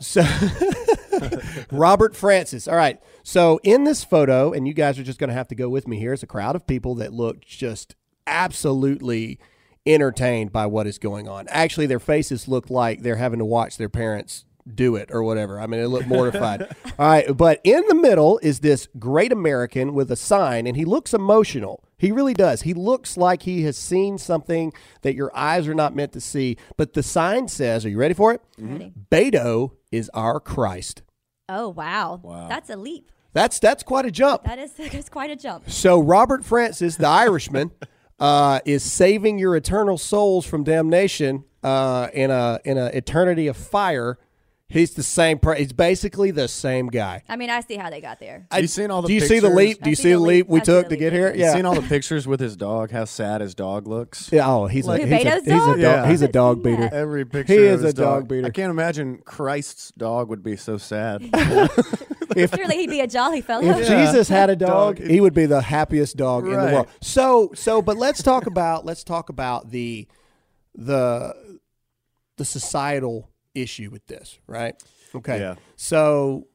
So, 0.00 0.24
Robert 1.70 2.16
Francis. 2.16 2.66
All 2.66 2.76
right. 2.76 3.00
So, 3.22 3.60
in 3.62 3.84
this 3.84 4.02
photo, 4.02 4.52
and 4.52 4.66
you 4.66 4.72
guys 4.72 4.98
are 4.98 5.02
just 5.02 5.18
going 5.18 5.28
to 5.28 5.34
have 5.34 5.48
to 5.48 5.54
go 5.54 5.68
with 5.68 5.86
me 5.86 5.98
here, 5.98 6.12
it's 6.14 6.22
a 6.22 6.26
crowd 6.26 6.56
of 6.56 6.66
people 6.66 6.94
that 6.96 7.12
look 7.12 7.42
just 7.42 7.94
absolutely 8.26 9.38
entertained 9.86 10.52
by 10.52 10.66
what 10.66 10.86
is 10.86 10.98
going 10.98 11.28
on. 11.28 11.46
Actually, 11.48 11.86
their 11.86 12.00
faces 12.00 12.48
look 12.48 12.70
like 12.70 13.02
they're 13.02 13.16
having 13.16 13.38
to 13.38 13.44
watch 13.44 13.76
their 13.76 13.88
parents 13.88 14.46
do 14.74 14.96
it 14.96 15.10
or 15.12 15.22
whatever. 15.22 15.60
I 15.60 15.66
mean, 15.66 15.80
they 15.80 15.86
look 15.86 16.06
mortified. 16.06 16.62
All 16.98 17.06
right. 17.06 17.36
But 17.36 17.60
in 17.64 17.82
the 17.88 17.94
middle 17.94 18.38
is 18.42 18.60
this 18.60 18.88
great 18.98 19.32
American 19.32 19.94
with 19.94 20.10
a 20.10 20.16
sign, 20.16 20.66
and 20.66 20.76
he 20.76 20.84
looks 20.84 21.12
emotional. 21.12 21.84
He 22.00 22.12
really 22.12 22.32
does. 22.32 22.62
He 22.62 22.72
looks 22.72 23.18
like 23.18 23.42
he 23.42 23.62
has 23.64 23.76
seen 23.76 24.16
something 24.16 24.72
that 25.02 25.14
your 25.14 25.30
eyes 25.36 25.68
are 25.68 25.74
not 25.74 25.94
meant 25.94 26.12
to 26.12 26.20
see. 26.20 26.56
But 26.78 26.94
the 26.94 27.02
sign 27.02 27.46
says, 27.46 27.84
Are 27.84 27.90
you 27.90 27.98
ready 27.98 28.14
for 28.14 28.32
it? 28.32 28.40
Ready. 28.58 28.94
Beto 29.10 29.72
is 29.92 30.10
our 30.14 30.40
Christ. 30.40 31.02
Oh 31.50 31.68
wow. 31.68 32.20
wow. 32.22 32.48
That's 32.48 32.70
a 32.70 32.76
leap. 32.76 33.12
That's 33.34 33.58
that's 33.58 33.82
quite 33.82 34.06
a 34.06 34.10
jump. 34.10 34.44
That 34.44 34.58
is 34.58 34.72
that's 34.78 35.10
quite 35.10 35.30
a 35.30 35.36
jump. 35.36 35.68
So 35.70 36.00
Robert 36.00 36.42
Francis, 36.42 36.96
the 36.96 37.06
Irishman, 37.06 37.70
uh, 38.18 38.60
is 38.64 38.82
saving 38.82 39.38
your 39.38 39.54
eternal 39.54 39.98
souls 39.98 40.46
from 40.46 40.64
damnation 40.64 41.44
uh, 41.62 42.08
in 42.14 42.30
a 42.30 42.60
in 42.64 42.78
a 42.78 42.86
eternity 42.86 43.46
of 43.46 43.58
fire. 43.58 44.18
He's 44.70 44.92
the 44.94 45.02
same. 45.02 45.38
Per- 45.40 45.56
he's 45.56 45.72
basically 45.72 46.30
the 46.30 46.46
same 46.48 46.86
guy. 46.86 47.24
I 47.28 47.34
mean, 47.36 47.50
I 47.50 47.60
see 47.60 47.74
how 47.76 47.90
they 47.90 48.00
got 48.00 48.20
there. 48.20 48.46
I, 48.50 48.58
you 48.60 48.68
seen 48.68 48.90
all 48.90 49.02
the 49.02 49.08
Do 49.08 49.14
you 49.14 49.20
see 49.20 49.40
the 49.40 49.50
leap? 49.50 49.82
Do 49.82 49.90
you 49.90 49.96
see 49.96 50.02
see 50.04 50.08
the 50.12 50.14
the 50.18 50.20
leap 50.20 50.46
leap. 50.46 50.48
we 50.48 50.60
I 50.60 50.62
took 50.62 50.84
the 50.88 50.90
to 50.90 50.96
get 50.96 51.12
leap. 51.12 51.20
here? 51.20 51.34
You 51.34 51.40
Yeah. 51.40 51.54
seen 51.54 51.66
all 51.66 51.74
the 51.74 51.82
pictures 51.88 52.26
with 52.28 52.38
his 52.40 52.56
dog? 52.56 52.92
How 52.92 53.04
sad 53.04 53.40
his 53.40 53.54
dog 53.54 53.88
looks. 53.88 54.30
Yeah, 54.32 54.48
oh, 54.48 54.66
he's 54.68 54.86
a, 54.86 54.92
Who, 54.92 55.04
he's 55.04 55.06
a, 55.06 55.08
Beto's 55.10 55.44
he's 55.44 55.52
a 55.52 55.56
dog? 55.56 55.66
dog. 55.66 55.78
Yeah. 55.80 56.08
He's 56.08 56.22
a 56.22 56.24
I've 56.26 56.32
dog 56.32 56.62
beater. 56.62 56.82
that. 56.82 56.92
Every 56.92 57.24
picture. 57.24 57.52
He 57.52 57.58
is 57.58 57.80
his 57.82 57.90
a 57.90 57.92
dog 57.92 58.28
beater. 58.28 58.46
I 58.46 58.50
can't 58.50 58.70
imagine 58.70 59.18
Christ's 59.24 59.92
dog 59.98 60.28
would 60.28 60.42
be 60.42 60.56
so 60.56 60.78
sad. 60.78 61.22
If 62.36 62.54
Surely 62.54 62.76
he'd 62.76 62.90
be 62.90 63.00
a 63.00 63.08
jolly 63.08 63.40
fellow. 63.40 63.64
if 63.64 63.88
Jesus 63.88 64.28
had 64.28 64.50
a 64.50 64.54
dog, 64.56 64.98
Dog. 64.98 65.04
he 65.08 65.20
would 65.20 65.34
be 65.34 65.46
the 65.46 65.60
happiest 65.60 66.16
dog 66.16 66.44
in 66.46 66.52
the 66.52 66.56
world. 66.58 66.86
So 67.00 67.50
so, 67.56 67.82
but 67.82 67.96
let's 67.96 68.22
talk 68.22 68.46
about 68.46 68.84
let's 68.86 69.02
talk 69.02 69.30
about 69.30 69.72
the 69.72 70.06
the 70.76 71.34
the 72.36 72.44
societal 72.44 73.28
issue 73.54 73.90
with 73.90 74.06
this, 74.06 74.38
right? 74.46 74.74
Okay. 75.14 75.40
Yeah. 75.40 75.56
So 75.76 76.46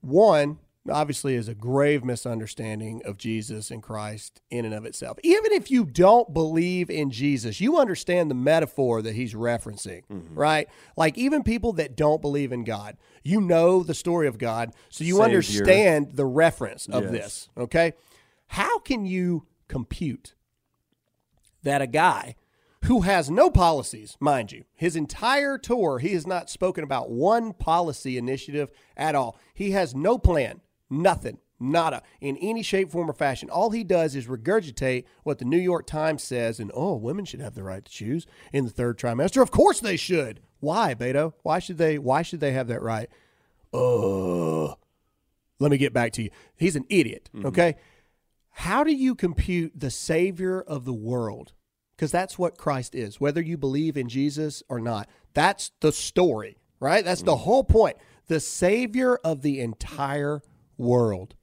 one 0.00 0.58
obviously 0.88 1.34
is 1.34 1.48
a 1.48 1.54
grave 1.54 2.04
misunderstanding 2.04 3.02
of 3.04 3.18
Jesus 3.18 3.70
and 3.70 3.82
Christ 3.82 4.40
in 4.50 4.64
and 4.64 4.74
of 4.74 4.86
itself. 4.86 5.18
Even 5.22 5.52
if 5.52 5.70
you 5.70 5.84
don't 5.84 6.32
believe 6.32 6.88
in 6.88 7.10
Jesus, 7.10 7.60
you 7.60 7.78
understand 7.78 8.30
the 8.30 8.34
metaphor 8.34 9.02
that 9.02 9.14
he's 9.14 9.34
referencing, 9.34 10.02
mm-hmm. 10.10 10.34
right? 10.34 10.68
Like 10.96 11.18
even 11.18 11.42
people 11.42 11.74
that 11.74 11.96
don't 11.96 12.22
believe 12.22 12.50
in 12.52 12.64
God, 12.64 12.96
you 13.22 13.40
know 13.40 13.82
the 13.82 13.94
story 13.94 14.26
of 14.26 14.38
God, 14.38 14.72
so 14.88 15.04
you 15.04 15.14
Savior. 15.14 15.24
understand 15.24 16.12
the 16.14 16.26
reference 16.26 16.86
of 16.86 17.04
Yes. 17.04 17.12
this, 17.12 17.48
okay? 17.58 17.92
How 18.46 18.78
can 18.78 19.04
you 19.04 19.46
compute 19.68 20.34
that 21.62 21.82
a 21.82 21.86
guy 21.86 22.36
who 22.84 23.02
has 23.02 23.30
no 23.30 23.50
policies, 23.50 24.16
mind 24.20 24.52
you, 24.52 24.64
his 24.74 24.96
entire 24.96 25.58
tour, 25.58 25.98
he 25.98 26.14
has 26.14 26.26
not 26.26 26.48
spoken 26.48 26.82
about 26.82 27.10
one 27.10 27.52
policy 27.52 28.16
initiative 28.16 28.70
at 28.96 29.14
all. 29.14 29.38
He 29.52 29.72
has 29.72 29.94
no 29.94 30.18
plan, 30.18 30.60
nothing, 30.88 31.38
nada, 31.58 32.02
in 32.20 32.36
any 32.38 32.62
shape, 32.62 32.90
form, 32.90 33.10
or 33.10 33.12
fashion. 33.12 33.50
All 33.50 33.70
he 33.70 33.84
does 33.84 34.16
is 34.16 34.26
regurgitate 34.26 35.04
what 35.24 35.38
the 35.38 35.44
New 35.44 35.58
York 35.58 35.86
Times 35.86 36.22
says, 36.22 36.58
and 36.58 36.70
oh, 36.74 36.96
women 36.96 37.24
should 37.26 37.40
have 37.40 37.54
the 37.54 37.62
right 37.62 37.84
to 37.84 37.92
choose 37.92 38.26
in 38.52 38.64
the 38.64 38.70
third 38.70 38.98
trimester. 38.98 39.42
Of 39.42 39.50
course 39.50 39.80
they 39.80 39.96
should. 39.96 40.40
Why, 40.60 40.94
Beto? 40.94 41.34
Why 41.42 41.58
should 41.58 41.78
they? 41.78 41.98
Why 41.98 42.22
should 42.22 42.40
they 42.40 42.52
have 42.52 42.68
that 42.68 42.82
right? 42.82 43.08
Uh, 43.72 44.74
let 45.58 45.70
me 45.70 45.78
get 45.78 45.92
back 45.92 46.12
to 46.14 46.22
you. 46.22 46.30
He's 46.56 46.76
an 46.76 46.86
idiot. 46.88 47.30
Okay. 47.44 47.76
How 48.50 48.84
do 48.84 48.92
you 48.92 49.14
compute 49.14 49.72
the 49.78 49.90
Savior 49.90 50.60
of 50.60 50.84
the 50.84 50.92
world? 50.92 51.52
Because 52.00 52.12
that's 52.12 52.38
what 52.38 52.56
Christ 52.56 52.94
is, 52.94 53.20
whether 53.20 53.42
you 53.42 53.58
believe 53.58 53.94
in 53.94 54.08
Jesus 54.08 54.62
or 54.70 54.80
not. 54.80 55.06
That's 55.34 55.72
the 55.80 55.92
story, 55.92 56.56
right? 56.80 57.04
That's 57.04 57.20
the 57.20 57.34
mm. 57.34 57.40
whole 57.40 57.62
point. 57.62 57.98
The 58.26 58.40
Savior 58.40 59.16
of 59.16 59.42
the 59.42 59.60
entire 59.60 60.40
world. 60.78 61.34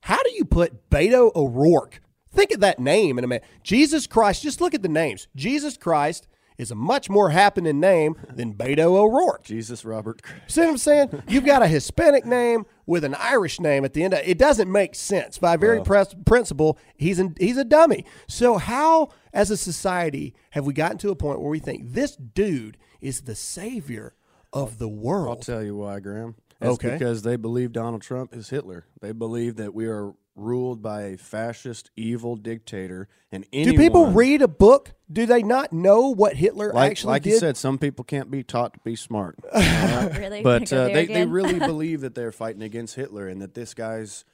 How 0.00 0.20
do 0.24 0.32
you 0.32 0.44
put 0.44 0.90
Beto 0.90 1.32
O'Rourke? 1.36 2.00
Think 2.32 2.50
of 2.50 2.58
that 2.58 2.80
name 2.80 3.16
in 3.16 3.22
a 3.22 3.28
minute. 3.28 3.44
Jesus 3.62 4.08
Christ, 4.08 4.42
just 4.42 4.60
look 4.60 4.74
at 4.74 4.82
the 4.82 4.88
names. 4.88 5.28
Jesus 5.36 5.76
Christ 5.76 6.26
is 6.58 6.72
a 6.72 6.74
much 6.74 7.08
more 7.08 7.30
happening 7.30 7.78
name 7.78 8.16
than 8.28 8.54
Beto 8.54 8.86
O'Rourke. 8.86 9.44
Jesus 9.44 9.84
Robert. 9.84 10.20
Christ. 10.20 10.40
See 10.48 10.62
what 10.62 10.70
I'm 10.70 10.78
saying? 10.78 11.22
You've 11.28 11.46
got 11.46 11.62
a 11.62 11.68
Hispanic 11.68 12.26
name 12.26 12.66
with 12.86 13.04
an 13.04 13.14
Irish 13.18 13.60
name 13.60 13.84
at 13.84 13.92
the 13.92 14.04
end. 14.04 14.14
Of, 14.14 14.20
it 14.24 14.38
doesn't 14.38 14.70
make 14.70 14.94
sense. 14.94 15.38
By 15.38 15.56
very 15.56 15.80
uh. 15.80 15.84
pres- 15.84 16.14
principle, 16.24 16.78
he's 16.96 17.20
he's 17.38 17.56
a 17.56 17.64
dummy. 17.64 18.04
So 18.28 18.56
how, 18.58 19.10
as 19.32 19.50
a 19.50 19.56
society, 19.56 20.34
have 20.50 20.64
we 20.64 20.72
gotten 20.72 20.98
to 20.98 21.10
a 21.10 21.16
point 21.16 21.40
where 21.40 21.50
we 21.50 21.58
think 21.58 21.92
this 21.92 22.16
dude 22.16 22.78
is 23.00 23.22
the 23.22 23.34
savior 23.34 24.14
of 24.52 24.78
the 24.78 24.88
world? 24.88 25.28
I'll 25.38 25.42
tell 25.42 25.62
you 25.62 25.76
why, 25.76 26.00
Graham. 26.00 26.36
It's 26.60 26.70
Okay. 26.70 26.92
because 26.92 27.22
they 27.22 27.36
believe 27.36 27.72
Donald 27.72 28.00
Trump 28.00 28.34
is 28.34 28.48
Hitler. 28.48 28.86
They 29.02 29.12
believe 29.12 29.56
that 29.56 29.74
we 29.74 29.86
are 29.86 30.14
ruled 30.36 30.82
by 30.82 31.02
a 31.02 31.16
fascist, 31.16 31.90
evil 31.96 32.36
dictator, 32.36 33.08
and 33.32 33.44
Do 33.50 33.72
people 33.76 34.06
read 34.08 34.42
a 34.42 34.48
book? 34.48 34.92
Do 35.10 35.24
they 35.26 35.42
not 35.42 35.72
know 35.72 36.08
what 36.10 36.36
Hitler 36.36 36.72
Like, 36.72 36.90
actually 36.92 37.10
like 37.12 37.22
did? 37.22 37.30
you 37.30 37.38
said, 37.38 37.56
some 37.56 37.78
people 37.78 38.04
can't 38.04 38.30
be 38.30 38.42
taught 38.42 38.74
to 38.74 38.80
be 38.84 38.94
smart. 38.96 39.36
really? 39.54 40.42
but 40.42 40.72
uh, 40.72 40.86
there 40.86 40.94
they, 40.94 41.06
they 41.06 41.26
really 41.26 41.58
believe 41.60 42.02
that 42.02 42.14
they're 42.14 42.32
fighting 42.32 42.62
against 42.62 42.94
Hitler 42.96 43.26
and 43.28 43.40
that 43.42 43.54
this 43.54 43.72
guy's 43.74 44.24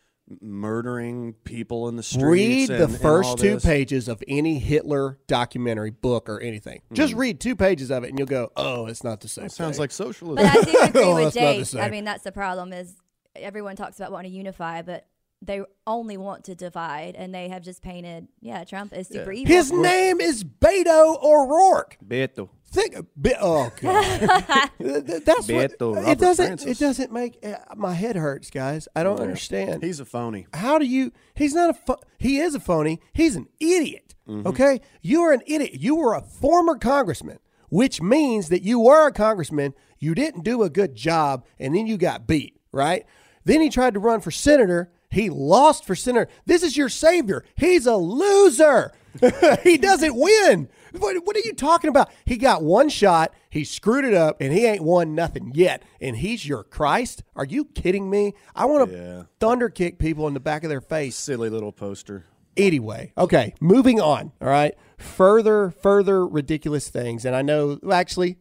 murdering 0.41 1.35
people 1.45 1.89
in 1.89 1.97
the 1.97 2.03
streets. 2.03 2.25
Read 2.25 2.69
the 2.69 2.85
and- 2.85 2.93
and 2.93 2.99
first 3.01 3.39
two 3.39 3.55
this. 3.55 3.65
pages 3.65 4.09
of 4.09 4.23
any 4.29 4.59
Hitler 4.59 5.19
documentary, 5.27 5.91
book, 5.91 6.29
or 6.29 6.41
anything. 6.41 6.81
Hmm. 6.89 6.95
Just 6.95 7.15
read 7.15 7.41
two 7.41 7.57
pages 7.57 7.91
of 7.91 8.05
it, 8.05 8.11
and 8.11 8.19
you'll 8.19 8.27
go, 8.29 8.51
"Oh, 8.57 8.87
it's 8.87 9.05
not 9.05 9.21
the 9.21 9.29
same." 9.29 9.49
Sounds 9.49 9.79
like 9.79 9.91
socialism. 9.91 10.45
But 10.45 10.57
I 10.57 10.63
do 10.63 10.79
agree 10.83 11.03
Oh, 11.03 11.15
with 11.17 11.35
that's 11.35 11.37
not 11.37 11.57
the 11.57 11.65
Jake. 11.65 11.83
I 11.87 11.91
mean, 11.91 12.05
that's 12.05 12.25
the 12.25 12.33
problem 12.33 12.73
is 12.73 12.95
everyone 13.37 13.77
talks 13.77 13.99
about 13.99 14.13
wanting 14.13 14.31
to 14.33 14.37
unify, 14.37 14.83
but 14.83 15.07
they 15.45 15.63
only 15.87 16.17
want 16.17 16.45
to 16.45 16.55
divide, 16.55 17.17
and 17.17 17.35
they 17.35 17.49
have 17.49 17.63
just 17.63 17.83
painted, 17.83 18.29
yeah, 18.41 18.65
Trump 18.65 18.93
is 18.97 19.09
super 19.09 19.33
evil. 19.33 19.53
his 19.55 19.73
name 19.73 20.21
is 20.21 20.45
Beto 20.45 21.23
O'Rourke. 21.23 21.99
Beto. 22.07 22.49
Think, 22.71 22.97
Be- 23.21 23.35
oh 23.39 23.71
god, 23.83 24.71
Th- 24.79 25.05
th- 25.05 25.25
that's 25.25 25.47
what 25.49 25.79
Beto 25.79 26.09
it 26.09 26.19
doesn't. 26.19 26.47
Francis. 26.47 26.81
It 26.81 26.83
doesn't 26.83 27.13
make 27.13 27.39
uh, 27.45 27.57
my 27.77 27.93
head 27.93 28.17
hurts, 28.17 28.49
guys. 28.51 28.89
I 28.97 29.03
don't 29.03 29.21
understand. 29.21 29.83
He's 29.83 30.01
a 30.01 30.07
phony. 30.07 30.47
How 30.55 30.79
do 30.79 30.87
you? 30.87 31.13
He's 31.35 31.53
not 31.55 31.69
a. 31.71 31.75
Pho- 31.75 32.01
he 32.19 32.39
is 32.39 32.55
a 32.55 32.61
phony. 32.61 33.01
He's 33.13 33.37
an 33.37 33.49
idiot. 33.61 34.15
Mm-hmm. 34.27 34.47
Okay, 34.49 34.81
you 35.03 35.21
are 35.21 35.33
an 35.35 35.43
idiot. 35.47 35.75
You 35.75 35.97
were 35.97 36.15
a 36.15 36.23
former 36.23 36.77
congressman, 36.79 37.41
which 37.69 38.01
means 38.01 38.49
that 38.49 38.63
you 38.63 38.81
were 38.81 39.07
a 39.09 39.13
congressman. 39.13 39.75
You 39.99 40.15
didn't 40.15 40.43
do 40.45 40.63
a 40.63 40.71
good 40.71 40.95
job, 40.95 41.45
and 41.59 41.75
then 41.77 41.87
you 41.87 41.99
got 41.99 42.27
beat. 42.27 42.59
Right? 42.73 43.05
Then 43.45 43.61
he 43.61 43.69
tried 43.69 43.93
to 43.95 44.01
run 44.01 44.21
for 44.21 44.31
senator. 44.31 44.91
He 45.13 45.29
lost 45.31 45.85
for 45.85 45.95
senator. 45.95 46.29
This 46.47 46.63
is 46.63 46.77
your 46.77 46.89
savior. 46.89 47.45
He's 47.55 47.87
a 47.87 47.97
loser. 47.97 48.93
he 49.63 49.77
doesn't 49.77 50.17
win. 50.17 50.69
What, 50.99 51.17
what 51.27 51.37
are 51.37 51.41
you 51.45 51.53
talking 51.53 51.89
about? 51.91 52.11
He 52.25 52.39
got 52.39 52.63
one 52.63 52.89
shot. 52.89 53.35
He 53.51 53.63
screwed 53.65 54.07
it 54.07 54.15
up, 54.15 54.39
and 54.41 54.53
he 54.55 54.65
ain't 54.65 54.83
won 54.83 55.15
nothing 55.15 55.53
yet. 55.55 55.83
And 56.01 56.17
he's 56.17 56.47
your 56.47 56.65
Christ? 56.65 57.23
Are 57.37 57.45
you 57.45 57.67
kidding 57.67 58.09
me? 58.09 58.33
I 58.57 58.65
want 58.65 58.91
to 58.91 58.97
Yeah. 58.97 59.23
thunder 59.39 59.69
kick 59.69 59.99
people 59.99 60.27
in 60.29 60.35
the 60.35 60.41
back 60.41 60.65
of 60.65 60.71
their 60.71 60.81
face. 60.81 61.15
Silly 61.15 61.51
little 61.51 61.73
poster. 61.73 62.25
Anyway, 62.57 63.13
okay, 63.17 63.55
moving 63.63 63.99
on. 64.01 64.33
All 64.41 64.49
right, 64.49 64.75
further, 64.99 65.71
further 65.71 66.27
ridiculous 66.27 66.89
things, 66.91 67.25
and 67.25 67.35
I 67.35 67.41
know 67.41 67.79
actually, 67.91 68.37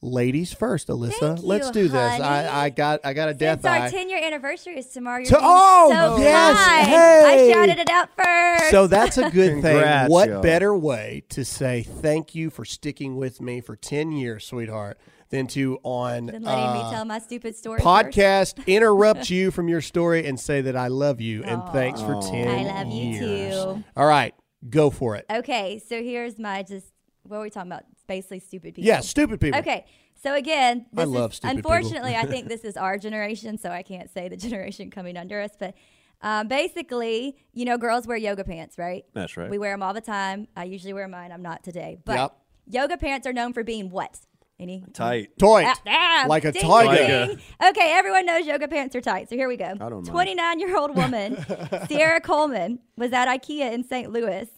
ladies 0.00 0.52
first, 0.52 0.88
Alyssa. 0.88 1.12
Thank 1.36 1.40
Let's 1.42 1.66
you, 1.68 1.72
do 1.72 1.88
this. 1.88 2.10
honey. 2.12 2.22
I, 2.24 2.64
I 2.66 2.70
got, 2.70 3.00
I 3.04 3.12
got 3.12 3.28
a 3.28 3.34
death 3.34 3.62
Since 3.62 3.66
our 3.66 3.76
eye. 3.86 3.90
10 3.90 4.08
year 4.10 4.20
anniversary 4.22 4.78
is 4.78 4.86
tomorrow, 4.86 5.18
you're 5.18 5.26
To- 5.30 5.38
oh, 5.40 5.88
so 5.90 6.22
yes, 6.22 6.56
kind. 6.66 6.86
hey. 6.88 7.50
I 7.50 7.52
shouted 7.52 7.78
it 7.78 7.90
out 7.90 8.08
first. 8.16 8.70
So 8.70 8.86
that's 8.86 9.18
a 9.18 9.30
good 9.30 9.62
thing. 9.62 10.08
What 10.10 10.28
y'all. 10.28 10.42
better 10.42 10.76
way 10.76 11.24
to 11.30 11.44
say 11.44 11.82
thank 11.82 12.34
you 12.34 12.50
for 12.50 12.64
sticking 12.64 13.16
with 13.16 13.40
me 13.40 13.60
for 13.60 13.74
ten 13.76 14.12
years, 14.12 14.44
sweetheart, 14.44 14.98
than 15.30 15.46
to 15.48 15.78
on 15.82 16.26
Been 16.26 16.42
letting 16.42 16.72
me 16.74 16.80
uh, 16.80 16.90
tell 16.92 17.04
my 17.04 17.18
stupid 17.18 17.56
story. 17.56 17.80
first. 17.80 17.86
podcast 18.16 18.66
interrupt 18.66 19.30
you 19.30 19.50
from 19.50 19.68
your 19.68 19.80
story 19.80 20.26
and 20.26 20.38
say 20.38 20.60
that 20.62 20.76
I 20.76 20.88
love 20.88 21.20
you 21.20 21.42
and 21.44 21.62
thanks 21.72 22.00
for 22.00 22.20
ten 22.22 22.48
I 22.48 22.82
love 22.84 22.92
you 22.92 23.18
too. 23.18 23.84
All 23.96 24.06
right, 24.06 24.34
go 24.70 24.90
for 24.90 25.16
it. 25.16 25.26
Okay, 25.30 25.80
so 25.86 26.02
here's 26.02 26.38
my 26.38 26.62
just 26.62 26.86
what 27.24 27.38
were 27.38 27.42
we 27.42 27.50
talking 27.50 27.70
about? 27.72 27.84
It's 28.08 28.28
basically 28.28 28.40
stupid 28.40 28.74
people. 28.74 28.86
Yeah, 28.86 29.00
stupid 29.00 29.40
people. 29.40 29.58
Okay, 29.60 29.84
so 30.14 30.34
again, 30.34 30.86
I 30.96 31.04
love 31.04 31.32
is, 31.32 31.36
stupid 31.38 31.56
people. 31.56 31.72
Unfortunately, 31.72 32.16
I 32.16 32.24
think 32.24 32.48
this 32.54 32.64
is 32.64 32.76
our 32.76 32.98
generation, 32.98 33.58
so 33.58 33.70
I 33.70 33.82
can't 33.82 34.10
say 34.10 34.28
the 34.28 34.36
generation 34.48 34.90
coming 34.90 35.16
under 35.16 35.40
us. 35.40 35.50
But 35.58 35.74
um, 36.22 36.48
basically, 36.48 37.36
you 37.52 37.64
know, 37.64 37.76
girls 37.78 38.06
wear 38.06 38.16
yoga 38.16 38.44
pants, 38.44 38.78
right? 38.78 39.04
That's 39.12 39.36
right. 39.36 39.50
We 39.50 39.58
wear 39.58 39.72
them 39.72 39.82
all 39.82 39.94
the 39.94 40.00
time. 40.00 40.48
I 40.56 40.64
usually 40.64 40.92
wear 40.92 41.06
mine. 41.08 41.32
I'm 41.32 41.42
not 41.42 41.62
today, 41.62 41.98
but 42.04 42.16
Yep. 42.16 42.36
yoga 42.66 42.96
pants 42.96 43.26
are 43.26 43.32
known 43.32 43.52
for 43.52 43.62
being 43.62 43.90
what? 43.90 44.18
Any 44.60 44.84
Tight. 44.92 45.38
Toy. 45.38 45.62
Ah, 45.64 45.80
ah, 45.86 46.24
Like 46.26 46.44
a 46.44 46.50
ding, 46.50 46.62
tiger. 46.62 47.26
ding. 47.26 47.40
Okay, 47.64 47.92
everyone 47.92 48.26
knows 48.26 48.44
yoga 48.44 48.66
pants 48.66 48.96
are 48.96 49.00
tight. 49.00 49.28
So 49.28 49.36
here 49.36 49.46
we 49.46 49.56
go. 49.56 49.66
I 49.66 49.74
don't 49.76 49.92
mind. 49.92 50.06
29 50.06 50.58
year 50.58 50.76
old 50.76 50.96
woman, 50.96 51.44
Sierra 51.88 52.20
Coleman, 52.20 52.80
was 52.96 53.12
at 53.12 53.28
IKEA 53.28 53.72
in 53.72 53.84
St. 53.84 54.10
Louis 54.10 54.48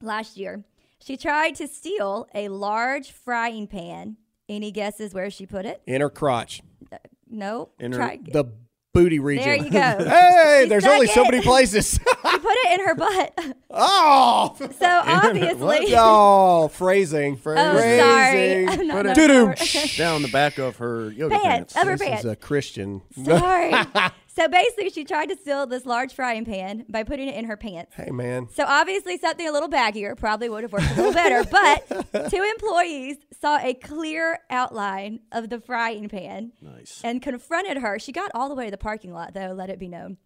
last 0.00 0.36
year. 0.36 0.64
She 1.04 1.18
tried 1.18 1.54
to 1.56 1.68
steal 1.68 2.28
a 2.34 2.48
large 2.48 3.12
frying 3.12 3.66
pan. 3.66 4.16
Any 4.48 4.72
guesses 4.72 5.12
where 5.12 5.28
she 5.30 5.44
put 5.44 5.66
it? 5.66 5.82
In 5.86 6.00
her 6.00 6.08
crotch. 6.08 6.62
Uh, 6.90 6.96
no. 7.30 7.68
In 7.78 7.92
her- 7.92 7.98
Try, 7.98 8.18
The 8.26 8.44
booty 8.94 9.18
region. 9.18 9.44
There 9.44 9.56
you 9.56 9.70
go. 9.70 9.78
hey, 10.08 10.60
She 10.62 10.68
there's 10.70 10.86
only 10.86 11.06
so 11.08 11.24
many 11.24 11.42
places. 11.42 11.92
she 11.98 12.38
put 12.38 12.56
it 12.56 12.80
in 12.80 12.86
her 12.86 12.94
butt. 12.94 13.56
oh, 13.70 14.54
So 14.58 14.86
obviously. 15.04 15.94
oh, 15.96 16.68
phrasing. 16.68 17.34
Oh, 17.34 17.36
Phrasing. 17.36 18.00
sorry. 18.00 18.66
I'm 18.68 18.90
Put 18.90 19.18
it-. 19.18 19.96
Down 19.98 20.22
the 20.22 20.28
back 20.28 20.58
of 20.58 20.76
her 20.76 21.10
yoga 21.10 21.34
Pants. 21.38 21.74
pants. 21.74 21.76
Of 21.76 21.86
her 21.86 21.96
This 21.98 22.08
pants. 22.08 22.24
is 22.24 22.30
a 22.30 22.36
Christian. 22.36 23.02
Sorry. 23.24 23.72
So 24.36 24.48
basically, 24.48 24.90
she 24.90 25.04
tried 25.04 25.26
to 25.30 25.36
steal 25.36 25.66
this 25.66 25.86
large 25.86 26.12
frying 26.14 26.44
pan 26.44 26.84
by 26.88 27.02
putting 27.04 27.28
it 27.28 27.34
in 27.36 27.44
her 27.46 27.56
pants. 27.56 27.94
Hey, 27.94 28.10
man. 28.10 28.48
So 28.52 28.64
obviously, 28.66 29.16
something 29.18 29.48
a 29.48 29.52
little 29.52 29.68
baggier 29.68 30.16
probably 30.16 30.48
would 30.48 30.62
have 30.64 30.72
worked 30.72 30.90
a 30.90 30.94
little 30.94 31.12
better. 31.12 31.44
But 31.50 32.30
two 32.30 32.42
employees 32.42 33.16
saw 33.40 33.58
a 33.58 33.74
clear 33.74 34.38
outline 34.50 35.20
of 35.32 35.48
the 35.50 35.60
frying 35.60 36.08
pan 36.08 36.52
Nice. 36.60 37.00
and 37.04 37.22
confronted 37.22 37.78
her. 37.78 37.98
She 37.98 38.12
got 38.12 38.30
all 38.34 38.48
the 38.48 38.54
way 38.54 38.66
to 38.66 38.70
the 38.70 38.76
parking 38.78 39.12
lot, 39.12 39.34
though. 39.34 39.52
Let 39.56 39.70
it 39.70 39.78
be 39.78 39.88
known. 39.88 40.18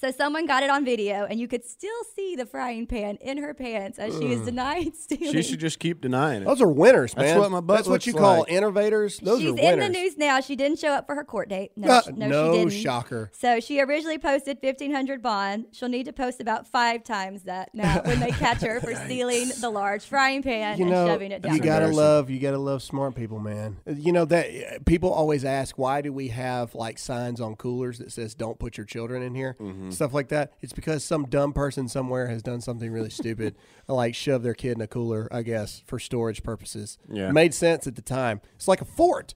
So 0.00 0.10
someone 0.10 0.46
got 0.46 0.62
it 0.62 0.70
on 0.70 0.84
video, 0.84 1.24
and 1.24 1.38
you 1.40 1.48
could 1.48 1.64
still 1.64 1.90
see 2.14 2.36
the 2.36 2.46
frying 2.46 2.86
pan 2.86 3.16
in 3.20 3.38
her 3.38 3.54
pants 3.54 3.98
as 3.98 4.16
she 4.18 4.32
is 4.32 4.42
denied 4.42 4.94
stealing. 5.00 5.32
She 5.32 5.42
should 5.42 5.60
just 5.60 5.78
keep 5.78 6.00
denying 6.00 6.42
it. 6.42 6.44
Those 6.46 6.60
are 6.60 6.68
winners, 6.68 7.16
man. 7.16 7.26
That's 7.26 7.38
what 7.40 7.50
my 7.50 7.60
butt 7.60 7.76
That's 7.78 7.88
what 7.88 7.92
looks 7.94 8.06
you 8.06 8.14
call 8.14 8.40
like. 8.40 8.50
innovators. 8.50 9.18
Those 9.18 9.40
She's 9.40 9.46
are 9.52 9.56
in 9.56 9.64
winners. 9.78 9.84
the 9.86 9.88
news 9.92 10.18
now. 10.18 10.40
She 10.40 10.56
didn't 10.56 10.78
show 10.78 10.90
up 10.92 11.06
for 11.06 11.14
her 11.14 11.24
court 11.24 11.48
date. 11.48 11.72
No, 11.76 11.88
Uh, 11.88 12.02
sh- 12.02 12.08
no, 12.16 12.28
no 12.28 12.52
she 12.52 12.58
didn't. 12.58 12.72
shocker. 12.72 13.30
So 13.32 13.60
she 13.60 13.80
originally 13.80 14.18
posted 14.18 14.58
fifteen 14.60 14.92
hundred 14.92 15.22
bond. 15.22 15.66
She'll 15.72 15.88
need 15.88 16.04
to 16.06 16.12
post 16.12 16.40
about 16.40 16.66
five 16.66 17.04
times 17.04 17.44
that 17.44 17.70
now 17.74 18.00
when 18.04 18.20
they 18.20 18.30
catch 18.30 18.60
her 18.62 18.80
for 18.80 18.94
stealing 18.94 19.50
the 19.60 19.70
large 19.70 20.04
frying 20.04 20.42
pan 20.42 20.78
you 20.78 20.84
and 20.84 20.92
know, 20.92 21.06
shoving 21.06 21.32
it 21.32 21.42
down. 21.42 21.52
you 21.54 21.58
her 21.60 21.64
gotta 21.64 21.84
embarrassing. 21.86 21.96
love, 21.96 22.30
you 22.30 22.38
gotta 22.40 22.58
love 22.58 22.82
smart 22.82 23.14
people, 23.14 23.38
man. 23.38 23.76
You 23.86 24.12
know 24.12 24.24
that 24.26 24.46
uh, 24.48 24.78
people 24.84 25.12
always 25.12 25.44
ask, 25.44 25.78
why 25.78 26.00
do 26.00 26.12
we 26.12 26.28
have 26.28 26.74
like 26.74 26.98
signs 26.98 27.40
on 27.40 27.56
coolers 27.56 27.98
that 27.98 28.12
says 28.12 28.34
"Don't 28.34 28.58
put 28.58 28.76
your 28.76 28.86
children 28.86 29.22
in 29.22 29.34
here," 29.34 29.56
Mm-hmm. 29.84 29.92
stuff 29.92 30.14
like 30.14 30.28
that. 30.28 30.52
It's 30.60 30.72
because 30.72 31.04
some 31.04 31.26
dumb 31.26 31.52
person 31.52 31.88
somewhere 31.88 32.26
has 32.28 32.42
done 32.42 32.60
something 32.60 32.90
really 32.90 33.10
stupid, 33.22 33.54
like 33.88 34.14
shove 34.14 34.42
their 34.42 34.54
kid 34.54 34.72
in 34.76 34.80
a 34.80 34.86
cooler, 34.86 35.28
I 35.30 35.42
guess, 35.42 35.82
for 35.86 35.98
storage 35.98 36.42
purposes. 36.42 36.98
Yeah. 37.10 37.30
made 37.32 37.54
sense 37.54 37.86
at 37.86 37.96
the 37.96 38.02
time. 38.02 38.40
It's 38.56 38.68
like 38.68 38.80
a 38.80 38.86
fort. 38.86 39.34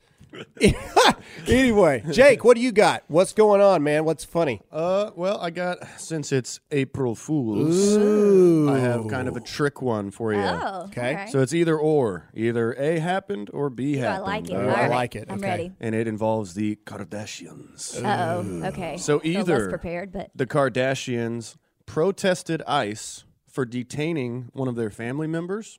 anyway, 1.47 2.03
Jake, 2.11 2.45
what 2.45 2.57
do 2.57 2.63
you 2.63 2.73
got? 2.73 3.05
What's 3.09 3.33
going 3.33 3.61
on, 3.61 3.83
man? 3.83 4.05
What's 4.05 4.25
funny? 4.25 4.61
Uh, 4.71 5.11
well, 5.17 5.41
I 5.41 5.51
got 5.51 5.79
since 6.01 6.33
it's 6.33 6.61
April 6.71 7.15
Fools, 7.15 7.99
I 7.99 8.79
have 8.79 9.09
kind 9.09 9.29
of 9.29 9.37
a 9.37 9.41
trick 9.41 9.81
one 9.83 10.11
for 10.11 10.33
you. 10.33 10.41
Oh, 10.41 10.85
Okay. 10.89 11.27
So 11.31 11.41
it's 11.41 11.55
either 11.55 11.79
or, 11.79 12.29
either 12.35 12.73
A 12.75 12.99
happened 12.99 13.51
or 13.53 13.71
B 13.71 13.97
Ooh, 13.97 14.01
I 14.01 14.05
happened. 14.05 14.25
like 14.27 14.51
it. 14.51 14.55
All 14.57 14.61
I 14.63 14.67
right. 14.83 14.91
like 14.91 15.17
it. 15.17 15.27
I'm 15.29 15.39
Okay. 15.39 15.49
ready. 15.49 15.73
And 15.81 15.95
it 15.95 16.07
involves 16.09 16.55
the 16.55 16.77
Kardashians. 16.87 18.03
Uh 18.05 18.43
oh. 18.63 18.67
Okay. 18.69 18.97
So 18.97 19.21
Feel 19.21 19.33
less 19.33 19.41
either 19.49 19.69
prepared, 19.69 20.13
but 20.13 20.31
the 20.35 20.47
Kardashians 20.47 21.57
protested 21.87 22.63
ICE 22.67 23.25
for 23.49 23.65
detaining 23.65 24.51
one 24.53 24.69
of 24.69 24.77
their 24.77 24.91
family 24.91 25.27
members, 25.27 25.79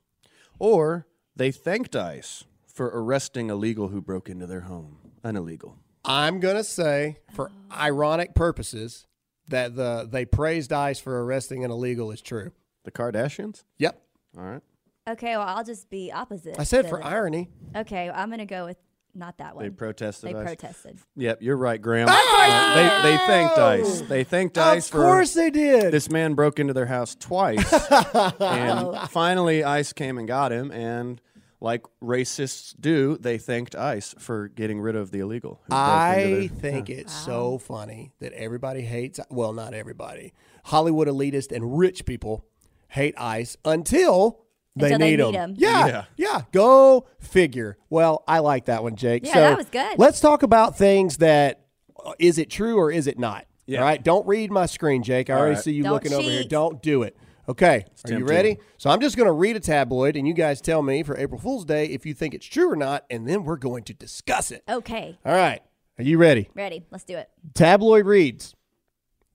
or 0.58 1.06
they 1.36 1.50
thanked 1.50 1.94
ICE 1.96 2.44
for 2.72 2.86
arresting 2.92 3.50
a 3.50 3.54
legal 3.54 3.88
who 3.88 4.00
broke 4.00 4.28
into 4.28 4.46
their 4.46 4.62
home. 4.62 4.98
An 5.22 5.36
illegal. 5.36 5.76
I'm 6.04 6.40
gonna 6.40 6.64
say, 6.64 7.18
for 7.34 7.50
ironic 7.70 8.34
purposes, 8.34 9.06
that 9.48 9.76
the 9.76 10.08
they 10.10 10.24
praised 10.24 10.72
ICE 10.72 10.98
for 10.98 11.22
arresting 11.24 11.64
an 11.64 11.70
illegal 11.70 12.10
is 12.10 12.22
true. 12.22 12.52
The 12.84 12.90
Kardashians? 12.90 13.64
Yep, 13.78 14.00
All 14.38 14.44
right. 14.44 14.62
okay. 15.10 15.36
Well, 15.36 15.46
I'll 15.46 15.64
just 15.64 15.90
be 15.90 16.10
opposite. 16.10 16.56
I 16.58 16.64
said 16.64 16.82
to 16.82 16.88
for 16.88 16.98
the- 17.00 17.06
irony. 17.06 17.50
Okay, 17.76 18.08
well, 18.08 18.18
I'm 18.18 18.30
gonna 18.30 18.46
go 18.46 18.64
with 18.64 18.78
not 19.14 19.36
that 19.38 19.54
one. 19.56 19.64
They 19.64 19.70
protested 19.70 20.30
They 20.30 20.38
ICE. 20.38 20.46
protested. 20.46 20.98
Yep, 21.16 21.42
you're 21.42 21.56
right, 21.56 21.82
Graham. 21.82 22.08
Uh, 22.08 22.74
they, 22.74 23.10
they 23.10 23.16
thanked 23.26 23.58
ICE. 23.58 24.00
They 24.02 24.24
thanked 24.24 24.56
ICE 24.56 24.86
Of 24.86 24.90
for 24.92 24.98
course 25.02 25.34
they 25.34 25.50
did. 25.50 25.92
this 25.92 26.08
man 26.08 26.34
broke 26.34 26.58
into 26.60 26.72
their 26.72 26.86
house 26.86 27.16
twice. 27.18 27.70
and 28.40 28.96
finally, 29.10 29.64
ICE 29.64 29.92
came 29.92 30.16
and 30.16 30.28
got 30.28 30.52
him. 30.52 30.70
And 30.70 31.20
like 31.60 31.84
racists 32.02 32.74
do, 32.80 33.16
they 33.18 33.36
thanked 33.38 33.74
ICE 33.74 34.14
for 34.18 34.48
getting 34.48 34.80
rid 34.80 34.96
of 34.96 35.10
the 35.10 35.20
illegal. 35.20 35.60
who 35.64 35.74
I 35.74 36.24
their- 36.24 36.48
think 36.48 36.88
it's 36.90 37.12
so 37.12 37.58
funny 37.58 38.12
that 38.20 38.32
everybody 38.32 38.82
hates. 38.82 39.20
Well, 39.30 39.52
not 39.52 39.74
everybody. 39.74 40.32
Hollywood 40.64 41.08
elitist 41.08 41.52
and 41.52 41.78
rich 41.78 42.04
people 42.06 42.44
hate 42.88 43.14
ICE 43.18 43.56
until 43.64 44.40
they 44.76 44.86
Until 44.92 44.98
they 44.98 45.10
need, 45.10 45.16
need 45.18 45.34
them. 45.34 45.50
'em. 45.50 45.54
Yeah, 45.58 45.86
Yeah. 45.86 46.04
yeah, 46.16 46.42
Go 46.52 47.06
figure. 47.18 47.76
Well, 47.90 48.22
I 48.28 48.38
like 48.38 48.66
that 48.66 48.82
one, 48.82 48.94
Jake. 48.96 49.26
Yeah, 49.26 49.34
so 49.34 49.40
that 49.40 49.56
was 49.58 49.66
good. 49.66 49.98
Let's 49.98 50.20
talk 50.20 50.42
about 50.42 50.76
things 50.78 51.16
that 51.18 51.64
uh, 52.04 52.12
is 52.18 52.38
it 52.38 52.48
true 52.50 52.78
or 52.78 52.90
is 52.90 53.06
it 53.06 53.18
not? 53.18 53.44
Yeah. 53.66 53.80
All 53.80 53.84
right. 53.84 54.02
Don't 54.02 54.26
read 54.26 54.50
my 54.50 54.66
screen, 54.66 55.02
Jake. 55.02 55.28
I 55.28 55.34
already 55.34 55.54
right. 55.56 55.62
see 55.64 55.72
you 55.72 55.82
Don't 55.82 55.92
looking 55.92 56.12
over 56.12 56.22
here. 56.22 56.44
Don't 56.44 56.82
do 56.82 57.02
it. 57.02 57.16
Okay. 57.50 57.84
Are 58.04 58.12
you 58.12 58.24
ready? 58.24 58.58
So 58.78 58.90
I'm 58.90 59.00
just 59.00 59.16
going 59.16 59.26
to 59.26 59.32
read 59.32 59.56
a 59.56 59.60
tabloid, 59.60 60.14
and 60.14 60.26
you 60.26 60.34
guys 60.34 60.60
tell 60.60 60.82
me 60.82 61.02
for 61.02 61.18
April 61.18 61.40
Fool's 61.40 61.64
Day 61.64 61.86
if 61.86 62.06
you 62.06 62.14
think 62.14 62.32
it's 62.32 62.46
true 62.46 62.70
or 62.70 62.76
not, 62.76 63.04
and 63.10 63.28
then 63.28 63.42
we're 63.42 63.56
going 63.56 63.82
to 63.84 63.92
discuss 63.94 64.52
it. 64.52 64.62
Okay, 64.68 65.18
All 65.24 65.32
right. 65.32 65.60
Are 65.98 66.04
you 66.04 66.16
ready? 66.16 66.48
ready. 66.54 66.84
Let's 66.92 67.02
do 67.02 67.16
it. 67.16 67.28
Tabloid 67.52 68.06
reads 68.06 68.54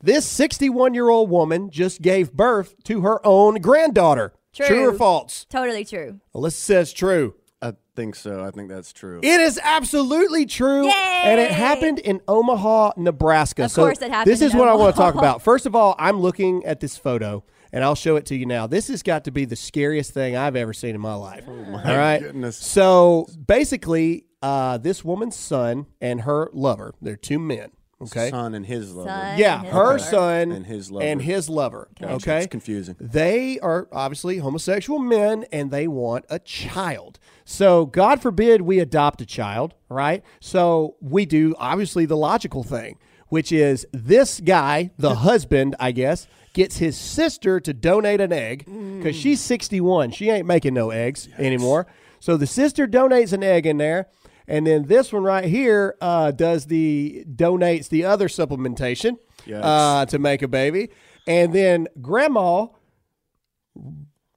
This 0.01 0.25
61 0.25 0.93
year 0.93 1.09
old 1.09 1.29
woman 1.29 1.69
just 1.69 2.01
gave 2.01 2.31
birth 2.31 2.81
to 2.85 3.01
her 3.01 3.19
own 3.27 3.55
granddaughter. 3.55 4.33
True. 4.53 4.87
or 4.87 4.93
false? 4.93 5.45
Totally 5.49 5.83
true. 5.83 6.21
Alyssa 6.33 6.53
says 6.53 6.93
true. 6.93 7.35
I 7.61 7.73
think 7.97 8.15
so. 8.15 8.45
I 8.45 8.51
think 8.51 8.69
that's 8.69 8.93
true. 8.93 9.19
It 9.21 9.41
is 9.41 9.59
absolutely 9.61 10.45
true. 10.45 10.85
Yay! 10.85 11.21
And 11.25 11.41
it 11.41 11.51
happened 11.51 11.99
in 11.99 12.21
Omaha, 12.29 12.93
Nebraska. 12.95 13.65
Of 13.65 13.71
so 13.71 13.83
course 13.83 14.01
it 14.01 14.09
happened 14.09 14.31
This 14.31 14.41
is 14.41 14.53
in 14.53 14.59
what 14.59 14.69
I 14.69 14.75
want 14.75 14.95
to 14.95 15.01
talk 15.01 15.15
about. 15.15 15.41
First 15.41 15.65
of 15.65 15.75
all, 15.75 15.95
I'm 15.99 16.21
looking 16.21 16.63
at 16.63 16.79
this 16.79 16.97
photo 16.97 17.43
and 17.75 17.83
I'll 17.83 17.93
show 17.93 18.15
it 18.15 18.25
to 18.27 18.35
you 18.35 18.45
now. 18.47 18.65
This 18.65 18.87
has 18.87 19.03
got 19.03 19.25
to 19.25 19.31
be 19.31 19.45
the 19.45 19.55
scariest 19.55 20.11
thing 20.13 20.35
I've 20.35 20.55
ever 20.55 20.73
seen 20.73 20.95
in 20.95 21.01
my 21.01 21.13
life. 21.13 21.43
Oh 21.47 21.51
all 21.85 21.97
right. 21.97 22.19
goodness. 22.21 22.57
So 22.57 23.27
basically, 23.47 24.25
uh, 24.41 24.77
this 24.79 25.03
woman's 25.05 25.35
son 25.35 25.85
and 26.01 26.21
her 26.21 26.49
lover, 26.53 26.93
they're 27.01 27.15
two 27.15 27.39
men. 27.39 27.71
Okay. 28.01 28.29
Son 28.29 28.53
and 28.53 28.65
his 28.65 28.93
lover. 28.93 29.09
Son. 29.09 29.39
Yeah, 29.39 29.61
his 29.63 29.71
her 29.71 29.83
lover. 29.85 29.99
son 29.99 30.51
And 30.51 30.65
his 30.65 30.91
lover. 30.91 31.05
and 31.05 31.21
his 31.21 31.49
lover. 31.49 31.87
Gotcha. 31.99 32.13
Okay, 32.15 32.37
It's 32.39 32.47
confusing. 32.47 32.95
They 32.99 33.57
are 33.61 33.87
obviously 33.91 34.37
homosexual 34.39 34.99
men, 34.99 35.45
and 35.51 35.71
they 35.71 35.87
want 35.87 36.25
a 36.29 36.39
child. 36.39 37.19
So, 37.45 37.85
God 37.85 38.21
forbid 38.21 38.61
we 38.63 38.79
adopt 38.79 39.21
a 39.21 39.25
child, 39.25 39.75
right? 39.89 40.23
So 40.41 40.97
we 40.99 41.25
do 41.25 41.55
obviously 41.57 42.05
the 42.05 42.17
logical 42.17 42.63
thing, 42.63 42.97
which 43.29 43.51
is 43.51 43.85
this 43.91 44.39
guy, 44.39 44.91
the 44.97 45.15
husband, 45.25 45.75
I 45.79 45.91
guess, 45.91 46.27
gets 46.53 46.77
his 46.77 46.97
sister 46.97 47.59
to 47.59 47.73
donate 47.73 48.21
an 48.21 48.31
egg 48.31 48.65
because 48.65 49.15
she's 49.15 49.41
61. 49.41 50.11
She 50.11 50.29
ain't 50.29 50.47
making 50.47 50.73
no 50.73 50.89
eggs 50.89 51.27
anymore. 51.37 51.87
So 52.19 52.37
the 52.37 52.47
sister 52.47 52.87
donates 52.87 53.33
an 53.33 53.43
egg 53.43 53.65
in 53.65 53.77
there. 53.77 54.07
And 54.47 54.65
then 54.65 54.85
this 54.85 55.11
one 55.11 55.23
right 55.23 55.45
here 55.45 55.95
uh, 56.01 56.31
does 56.31 56.65
the 56.67 57.25
donates 57.27 57.89
the 57.89 58.05
other 58.05 58.27
supplementation 58.27 59.17
Yikes. 59.45 59.61
uh, 59.63 60.05
to 60.05 60.19
make 60.19 60.41
a 60.43 60.47
baby, 60.47 60.91
and 61.27 61.51
then 61.51 61.87
grandma 61.99 62.67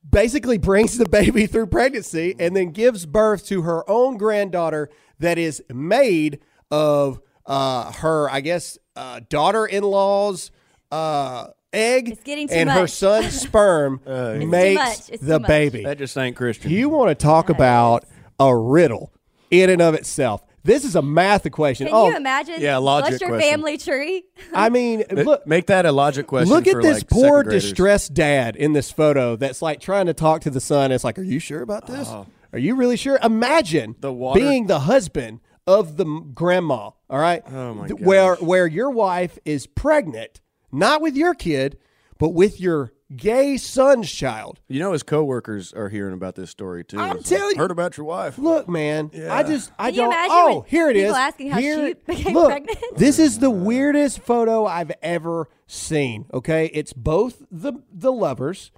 basically 0.08 0.58
brings 0.70 0.96
the 0.96 1.08
baby 1.08 1.46
through 1.46 1.66
pregnancy 1.66 2.34
and 2.38 2.56
then 2.56 2.70
gives 2.70 3.04
birth 3.06 3.46
to 3.46 3.62
her 3.62 3.88
own 3.88 4.16
granddaughter 4.16 4.88
that 5.18 5.36
is 5.36 5.62
made 5.72 6.40
of 6.70 7.20
uh, 7.48 7.90
her, 7.92 8.30
I 8.30 8.40
guess, 8.40 8.78
uh, 8.94 9.20
daughter-in-law's 9.28 10.50
uh, 10.92 11.48
egg 11.72 12.10
It's 12.10 12.22
getting 12.22 12.46
too 12.48 12.54
and 12.54 12.70
her 12.70 12.86
son's 12.86 13.40
sperm 13.40 14.00
much. 14.06 14.46
makes 14.46 15.10
the 15.20 15.40
baby. 15.40 15.82
That 15.82 15.98
just 15.98 16.16
ain't 16.16 16.36
Christian. 16.36 16.70
You 16.70 16.88
want 16.90 17.08
to 17.08 17.14
talk 17.14 17.48
about 17.48 18.04
a 18.38 18.54
riddle 18.56 19.12
in 19.50 19.70
and 19.70 19.82
of 19.82 19.94
itself. 19.94 20.44
This 20.64 20.84
is 20.84 20.96
a 20.96 21.02
math 21.02 21.46
equation. 21.46 21.86
Can 21.86 21.96
oh, 21.96 22.10
you 22.10 22.16
imagine? 22.16 22.56
yeah, 22.60 22.76
logic 22.76 23.12
What's 23.12 23.20
your 23.22 23.30
question. 23.30 23.50
family 23.50 23.78
tree? 23.78 24.24
I 24.54 24.68
mean, 24.68 25.04
look, 25.10 25.46
Make 25.46 25.66
that 25.66 25.86
a 25.86 25.92
logic 25.92 26.26
question. 26.26 26.52
Look 26.52 26.66
at 26.66 26.72
for, 26.72 26.82
this 26.82 26.98
like, 26.98 27.08
poor 27.08 27.42
distressed 27.42 28.12
dad 28.12 28.54
in 28.54 28.74
this 28.74 28.90
photo 28.90 29.36
that's 29.36 29.62
like 29.62 29.80
trying 29.80 30.06
to 30.06 30.14
talk 30.14 30.42
to 30.42 30.50
the 30.50 30.60
son. 30.60 30.92
It's 30.92 31.04
like, 31.04 31.18
are 31.18 31.22
you 31.22 31.38
sure 31.38 31.62
about 31.62 31.86
this? 31.86 32.08
Are 32.52 32.58
you 32.58 32.74
really 32.74 32.96
sure? 32.96 33.18
Imagine 33.22 33.94
The 34.00 34.12
water- 34.12 34.40
being 34.40 34.66
the 34.66 34.80
husband 34.80 35.40
of 35.68 35.96
the 35.98 36.04
grandma. 36.34 36.90
All 37.10 37.18
right, 37.18 37.42
Oh, 37.46 37.74
my 37.74 37.86
Th- 37.88 38.00
where 38.00 38.34
where 38.36 38.66
your 38.66 38.90
wife 38.90 39.38
is 39.44 39.66
pregnant, 39.66 40.40
not 40.72 41.00
with 41.02 41.14
your 41.16 41.34
kid, 41.34 41.78
but 42.18 42.30
with 42.30 42.60
your 42.60 42.92
gay 43.14 43.56
son's 43.56 44.10
child. 44.10 44.60
You 44.68 44.80
know, 44.80 44.92
his 44.92 45.02
coworkers 45.02 45.72
are 45.72 45.88
hearing 45.88 46.12
about 46.14 46.34
this 46.34 46.50
story 46.50 46.84
too. 46.84 46.98
I'm 46.98 47.18
It's 47.18 47.30
like, 47.30 47.38
telling 47.40 47.54
you- 47.56 47.60
Heard 47.62 47.70
about 47.70 47.96
your 47.96 48.04
wife? 48.06 48.36
Look, 48.38 48.68
man, 48.68 49.10
I 49.30 49.42
just 49.44 49.70
I 49.78 49.90
Can 49.90 49.94
you 49.94 50.00
don't. 50.10 50.14
oh, 50.30 50.64
here 50.68 50.90
it 50.90 50.96
is. 50.96 51.12
asking 51.14 51.50
how 51.50 51.58
Here- 51.58 51.86
she 51.88 51.94
became 52.06 52.34
look, 52.34 52.48
pregnant? 52.50 52.78
This 52.96 53.18
is 53.18 53.38
the 53.38 53.50
weirdest 53.50 54.20
photo 54.20 54.66
I've 54.66 54.92
ever 55.02 55.48
seen. 55.66 56.26
Okay, 56.34 56.66
it's 56.74 56.92
both 56.92 57.42
the 57.50 57.74
the 57.92 58.12
lovers 58.12 58.70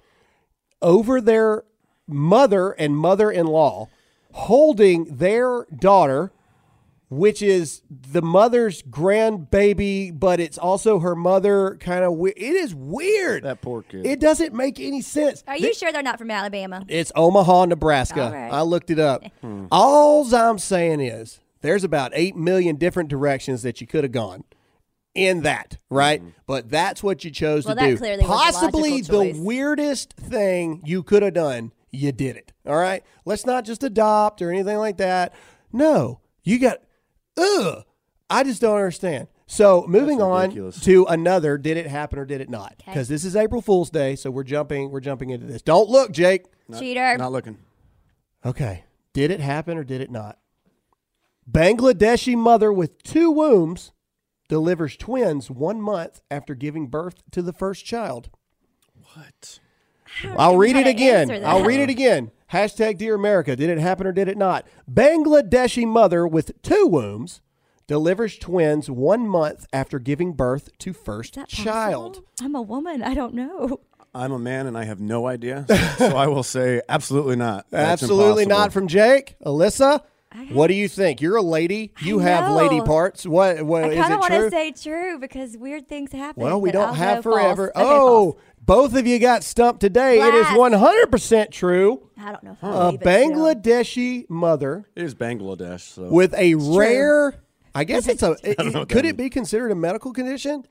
over 0.81 1.19
their 1.21 1.63
mother 2.07 2.71
and 2.71 2.95
mother-in-law 2.97 3.87
holding 4.33 5.17
their 5.17 5.65
daughter 5.77 6.31
which 7.11 7.41
is 7.41 7.81
the 7.89 8.21
mother's 8.21 8.81
grandbaby, 8.83 10.17
but 10.17 10.39
it's 10.39 10.57
also 10.57 10.99
her 10.99 11.13
mother. 11.15 11.75
Kind 11.81 12.05
of 12.05 12.13
weird. 12.13 12.37
It 12.37 12.55
is 12.55 12.73
weird. 12.73 13.43
That 13.43 13.61
poor 13.61 13.81
kid. 13.83 14.05
It 14.05 14.21
doesn't 14.21 14.53
make 14.53 14.79
any 14.79 15.01
sense. 15.01 15.43
Are 15.45 15.57
you 15.57 15.73
sure 15.73 15.91
they're 15.91 16.01
not 16.01 16.17
from 16.17 16.31
Alabama? 16.31 16.85
It's 16.87 17.11
Omaha, 17.13 17.65
Nebraska. 17.65 18.23
All 18.23 18.31
right. 18.31 18.51
I 18.51 18.61
looked 18.61 18.89
it 18.89 18.97
up. 18.99 19.23
Hmm. 19.41 19.65
All 19.71 20.33
I'm 20.35 20.59
saying 20.59 21.01
is 21.01 21.39
there's 21.61 21.83
about 21.83 22.11
8 22.13 22.35
million 22.35 22.75
different 22.75 23.09
directions 23.09 23.63
that 23.63 23.81
you 23.81 23.87
could 23.87 24.03
have 24.03 24.11
gone 24.13 24.43
in 25.15 25.41
that, 25.41 25.77
right? 25.89 26.21
Hmm. 26.21 26.29
But 26.45 26.69
that's 26.69 27.01
what 27.03 27.23
you 27.25 27.31
chose 27.31 27.65
Well, 27.65 27.75
to 27.75 27.81
that 27.81 27.87
do. 27.87 27.97
clearly 27.97 28.23
was 28.23 28.27
the 28.27 28.59
Possibly 28.59 29.01
the 29.01 29.07
choice. 29.07 29.35
weirdest 29.37 30.13
thing 30.13 30.81
you 30.85 31.01
could 31.03 31.23
have 31.23 31.33
done. 31.33 31.71
You 31.91 32.11
did 32.11 32.35
it. 32.37 32.53
All 32.65 32.77
right? 32.77 33.03
Let's 33.25 33.45
not 33.45 33.65
just 33.65 33.83
adopt 33.83 34.41
or 34.41 34.51
anything 34.51 34.77
like 34.77 34.97
that. 34.97 35.33
No. 35.73 36.19
You 36.43 36.59
got 36.59 36.77
ugh. 37.41 37.83
I 38.29 38.43
just 38.43 38.61
don't 38.61 38.75
understand. 38.77 39.27
So 39.45 39.85
moving 39.87 40.21
on 40.21 40.71
to 40.83 41.05
another, 41.05 41.57
did 41.57 41.75
it 41.75 41.87
happen 41.87 42.17
or 42.17 42.25
did 42.25 42.39
it 42.39 42.49
not? 42.49 42.75
Okay. 42.81 42.91
Because 42.91 43.09
this 43.09 43.25
is 43.25 43.35
April 43.35 43.61
Fool's 43.61 43.89
Day, 43.89 44.15
so 44.15 44.31
we're 44.31 44.45
jumping, 44.45 44.91
we're 44.91 45.01
jumping 45.01 45.31
into 45.31 45.45
this. 45.45 45.61
Don't 45.61 45.89
look, 45.89 46.13
Jake. 46.13 46.45
Cheater. 46.79 47.17
Not 47.17 47.33
looking. 47.33 47.57
Okay. 48.45 48.85
Did 49.11 49.29
it 49.29 49.41
happen 49.41 49.77
or 49.77 49.83
did 49.83 49.99
it 49.99 50.09
not? 50.09 50.37
Bangladeshi 51.49 52.37
mother 52.37 52.71
with 52.71 53.03
two 53.03 53.29
wombs 53.29 53.91
delivers 54.47 54.95
twins 54.95 55.51
one 55.51 55.81
month 55.81 56.21
after 56.31 56.55
giving 56.55 56.87
birth 56.87 57.23
to 57.31 57.41
the 57.41 57.53
first 57.53 57.83
child. 57.83 58.29
What? 59.13 59.59
I'll 60.37 60.57
read 60.57 60.75
it 60.75 60.87
again. 60.87 61.43
I'll 61.45 61.63
read 61.63 61.79
it 61.81 61.89
again. 61.89 62.31
Hashtag 62.51 62.97
Dear 62.97 63.15
America. 63.15 63.55
Did 63.55 63.69
it 63.69 63.77
happen 63.77 64.05
or 64.05 64.11
did 64.11 64.27
it 64.27 64.37
not? 64.37 64.65
Bangladeshi 64.91 65.87
mother 65.87 66.27
with 66.27 66.61
two 66.61 66.85
wombs 66.87 67.41
delivers 67.87 68.37
twins 68.37 68.89
one 68.89 69.27
month 69.27 69.65
after 69.71 69.99
giving 69.99 70.33
birth 70.33 70.69
to 70.79 70.91
first 70.93 71.37
child. 71.47 72.13
possible? 72.15 72.27
I'm 72.41 72.55
a 72.55 72.61
woman. 72.61 73.01
I 73.03 73.13
don't 73.13 73.33
know. 73.33 73.79
I'm 74.13 74.33
a 74.33 74.39
man 74.39 74.67
and 74.67 74.77
I 74.77 74.83
have 74.83 74.99
no 74.99 75.27
idea. 75.27 75.65
so 75.97 76.17
I 76.17 76.27
will 76.27 76.43
say 76.43 76.81
absolutely 76.89 77.37
not. 77.37 77.67
That's 77.69 78.03
Absolutely 78.03 78.43
impossible. 78.43 78.49
not 78.49 78.73
from 78.73 78.87
Jake. 78.89 79.35
Alyssa, 79.45 80.01
what 80.51 80.67
do 80.67 80.73
you 80.73 80.87
think? 80.87 81.21
You're 81.21 81.37
a 81.37 81.41
lady. 81.41 81.93
You 82.01 82.19
I 82.21 82.23
have 82.23 82.51
lady 82.51 82.81
parts. 82.81 83.25
What? 83.25 83.63
What 83.63 83.83
I 83.83 83.87
is 83.89 83.99
kind 83.99 84.13
of 84.13 84.19
want 84.19 84.33
to 84.33 84.49
say 84.49 84.71
true 84.71 85.19
because 85.19 85.57
weird 85.57 85.87
things 85.87 86.11
happen. 86.11 86.41
Well, 86.43 86.59
we 86.59 86.71
don't 86.71 86.95
have 86.95 87.23
go 87.23 87.31
false. 87.31 87.41
forever. 87.41 87.69
Okay, 87.69 87.81
oh, 87.85 88.31
false. 88.31 88.43
Both 88.63 88.95
of 88.95 89.05
you 89.07 89.19
got 89.19 89.43
stumped 89.43 89.81
today. 89.81 90.19
It 90.21 90.33
is 90.33 90.45
100% 90.47 91.51
true. 91.51 92.09
I 92.17 92.31
don't 92.31 92.43
know. 92.43 92.51
If 92.51 92.63
A 92.63 92.65
I 92.67 92.91
believe 92.91 93.01
it. 93.01 93.03
Bangladeshi 93.05 94.29
mother 94.29 94.85
It 94.95 95.03
is 95.03 95.15
Bangladesh. 95.15 95.81
So 95.81 96.03
with 96.03 96.33
a 96.35 96.55
rare, 96.55 97.33
I 97.73 97.83
guess 97.83 98.07
it's 98.07 98.23
a, 98.23 98.35
it- 98.43 98.57
know 98.59 98.79
what 98.79 98.89
could 98.89 99.05
it 99.05 99.17
be 99.17 99.29
considered 99.29 99.71
a 99.71 99.75
medical 99.75 100.13
condition? 100.13 100.65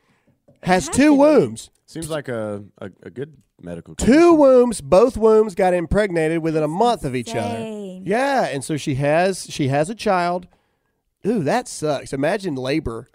Has 0.62 0.86
has 0.86 0.96
two 0.96 1.14
wombs. 1.14 1.70
seems 1.86 2.10
like 2.10 2.28
a, 2.28 2.62
a, 2.78 2.90
a 3.02 3.10
good 3.10 3.36
medical. 3.62 3.94
Two 3.94 4.34
wombs, 4.34 4.80
both 4.82 5.16
wombs 5.16 5.54
got 5.54 5.72
impregnated 5.74 6.40
within 6.42 6.62
a 6.62 6.68
month 6.68 7.04
of 7.04 7.14
each 7.16 7.34
other. 7.34 7.58
Yeah, 8.04 8.44
and 8.46 8.62
so 8.62 8.76
she 8.76 8.94
has 8.96 9.46
she 9.50 9.68
has 9.68 9.88
a 9.90 9.94
child. 9.94 10.46
Ooh, 11.26 11.42
that 11.44 11.66
sucks. 11.68 12.12
Imagine 12.12 12.54
labor 12.56 13.08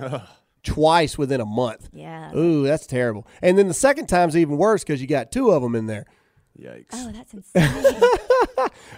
twice 0.66 1.18
within 1.18 1.40
a 1.40 1.46
month. 1.46 1.90
Yeah. 1.94 2.36
Ooh, 2.36 2.64
that's 2.64 2.86
terrible. 2.88 3.26
And 3.42 3.58
then 3.58 3.68
the 3.70 3.74
second 3.74 4.08
time's 4.08 4.36
even 4.36 4.58
worse 4.58 4.84
because 4.84 5.00
you 5.02 5.08
got 5.08 5.32
two 5.32 5.52
of 5.52 5.62
them 5.62 5.76
in 5.76 5.86
there. 5.88 6.06
Yikes. 6.60 6.88
Oh, 6.94 7.12
that's 7.12 7.34
insane. 7.56 8.02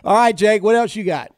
All 0.03 0.15
right, 0.15 0.36
Jake, 0.36 0.63
what 0.63 0.76
else 0.76 0.95
you 0.95 1.03
got? 1.03 1.32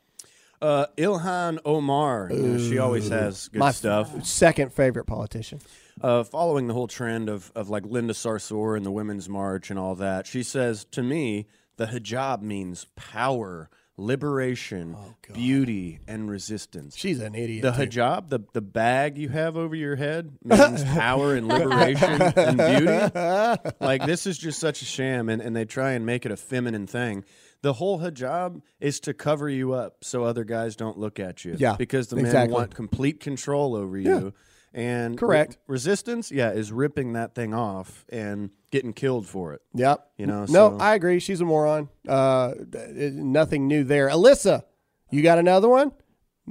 Uh, 0.62 0.86
Ilhan 0.98 1.60
Omar. 1.66 2.30
You 2.32 2.38
know, 2.42 2.58
she 2.58 2.78
always 2.78 3.08
has 3.10 3.48
good 3.48 3.60
My 3.60 3.72
stuff. 3.72 4.26
Second 4.26 4.74
favorite 4.74 5.06
politician. 5.06 5.60
uh, 6.02 6.24
following 6.24 6.68
the 6.68 6.74
whole 6.74 6.88
trend 6.88 7.30
of, 7.30 7.52
of 7.56 7.70
like 7.70 7.86
Linda 7.86 8.14
Sarsour 8.14 8.76
and 8.76 8.86
the 8.86 8.92
Women's 8.92 9.30
March 9.30 9.70
and 9.70 9.80
all 9.80 9.96
that, 9.96 10.28
she 10.28 10.44
says 10.44 10.86
to 10.92 11.02
me, 11.02 11.48
the 11.78 11.86
hijab 11.86 12.42
means 12.42 12.86
power, 12.98 13.70
liberation, 14.00 14.96
oh, 14.98 15.16
beauty, 15.34 16.00
and 16.08 16.30
resistance. 16.30 16.96
She's 16.98 17.20
an 17.20 17.36
idiot. 17.36 17.62
the 17.62 17.72
hijab, 17.72 18.30
the, 18.30 18.40
the 18.54 18.62
bag 18.62 19.18
you 19.18 19.30
have 19.30 19.58
over 19.58 19.76
your 19.76 19.96
head, 19.96 20.38
means 20.44 20.84
power 20.96 21.36
and 21.36 21.48
liberation 21.48 22.22
and 22.22 22.58
beauty. 22.58 23.72
Like, 23.80 24.06
this 24.06 24.26
is 24.26 24.38
just 24.38 24.60
such 24.60 24.82
a 24.82 24.86
sham, 24.86 25.30
and, 25.30 25.42
and 25.42 25.56
they 25.56 25.66
try 25.66 25.92
and 25.92 26.06
make 26.06 26.26
it 26.26 26.32
a 26.32 26.38
feminine 26.38 26.88
thing. 26.88 27.26
The 27.62 27.74
whole 27.74 28.00
hijab 28.00 28.62
is 28.80 29.02
to 29.02 29.14
cover 29.14 29.50
you 29.50 29.74
up 29.74 30.04
so 30.04 30.24
other 30.24 30.46
guys 30.46 30.76
don't 30.78 30.98
look 30.98 31.20
at 31.20 31.44
you. 31.44 31.56
Yeah, 31.60 31.76
Because 31.78 32.08
the 32.08 32.16
men 32.16 32.26
exactly. 32.28 32.54
want 32.54 32.74
complete 32.74 33.20
control 33.20 33.76
over 33.76 33.98
you. 33.98 34.34
And 34.74 35.18
Correct. 35.18 35.58
re- 35.68 35.74
resistance, 35.74 36.32
yeah, 36.32 36.52
is 36.52 36.72
ripping 36.72 37.14
that 37.14 37.34
thing 37.34 37.54
off 37.54 38.06
and 38.10 38.52
getting 38.72 38.94
killed 38.94 39.26
for 39.28 39.54
it. 39.54 39.62
Yep. 39.74 40.08
You 40.18 40.28
know, 40.28 40.42
no, 40.42 40.48
so- 40.48 40.78
I 40.80 40.94
agree. 40.96 41.20
She's 41.20 41.42
a 41.42 41.46
moron. 41.46 41.90
Uh, 42.08 42.54
nothing 42.74 43.68
new 43.68 43.84
there. 43.84 44.10
Alyssa, 44.10 44.64
you 45.10 45.22
got 45.24 45.40
another 45.40 45.68
one? 45.70 45.92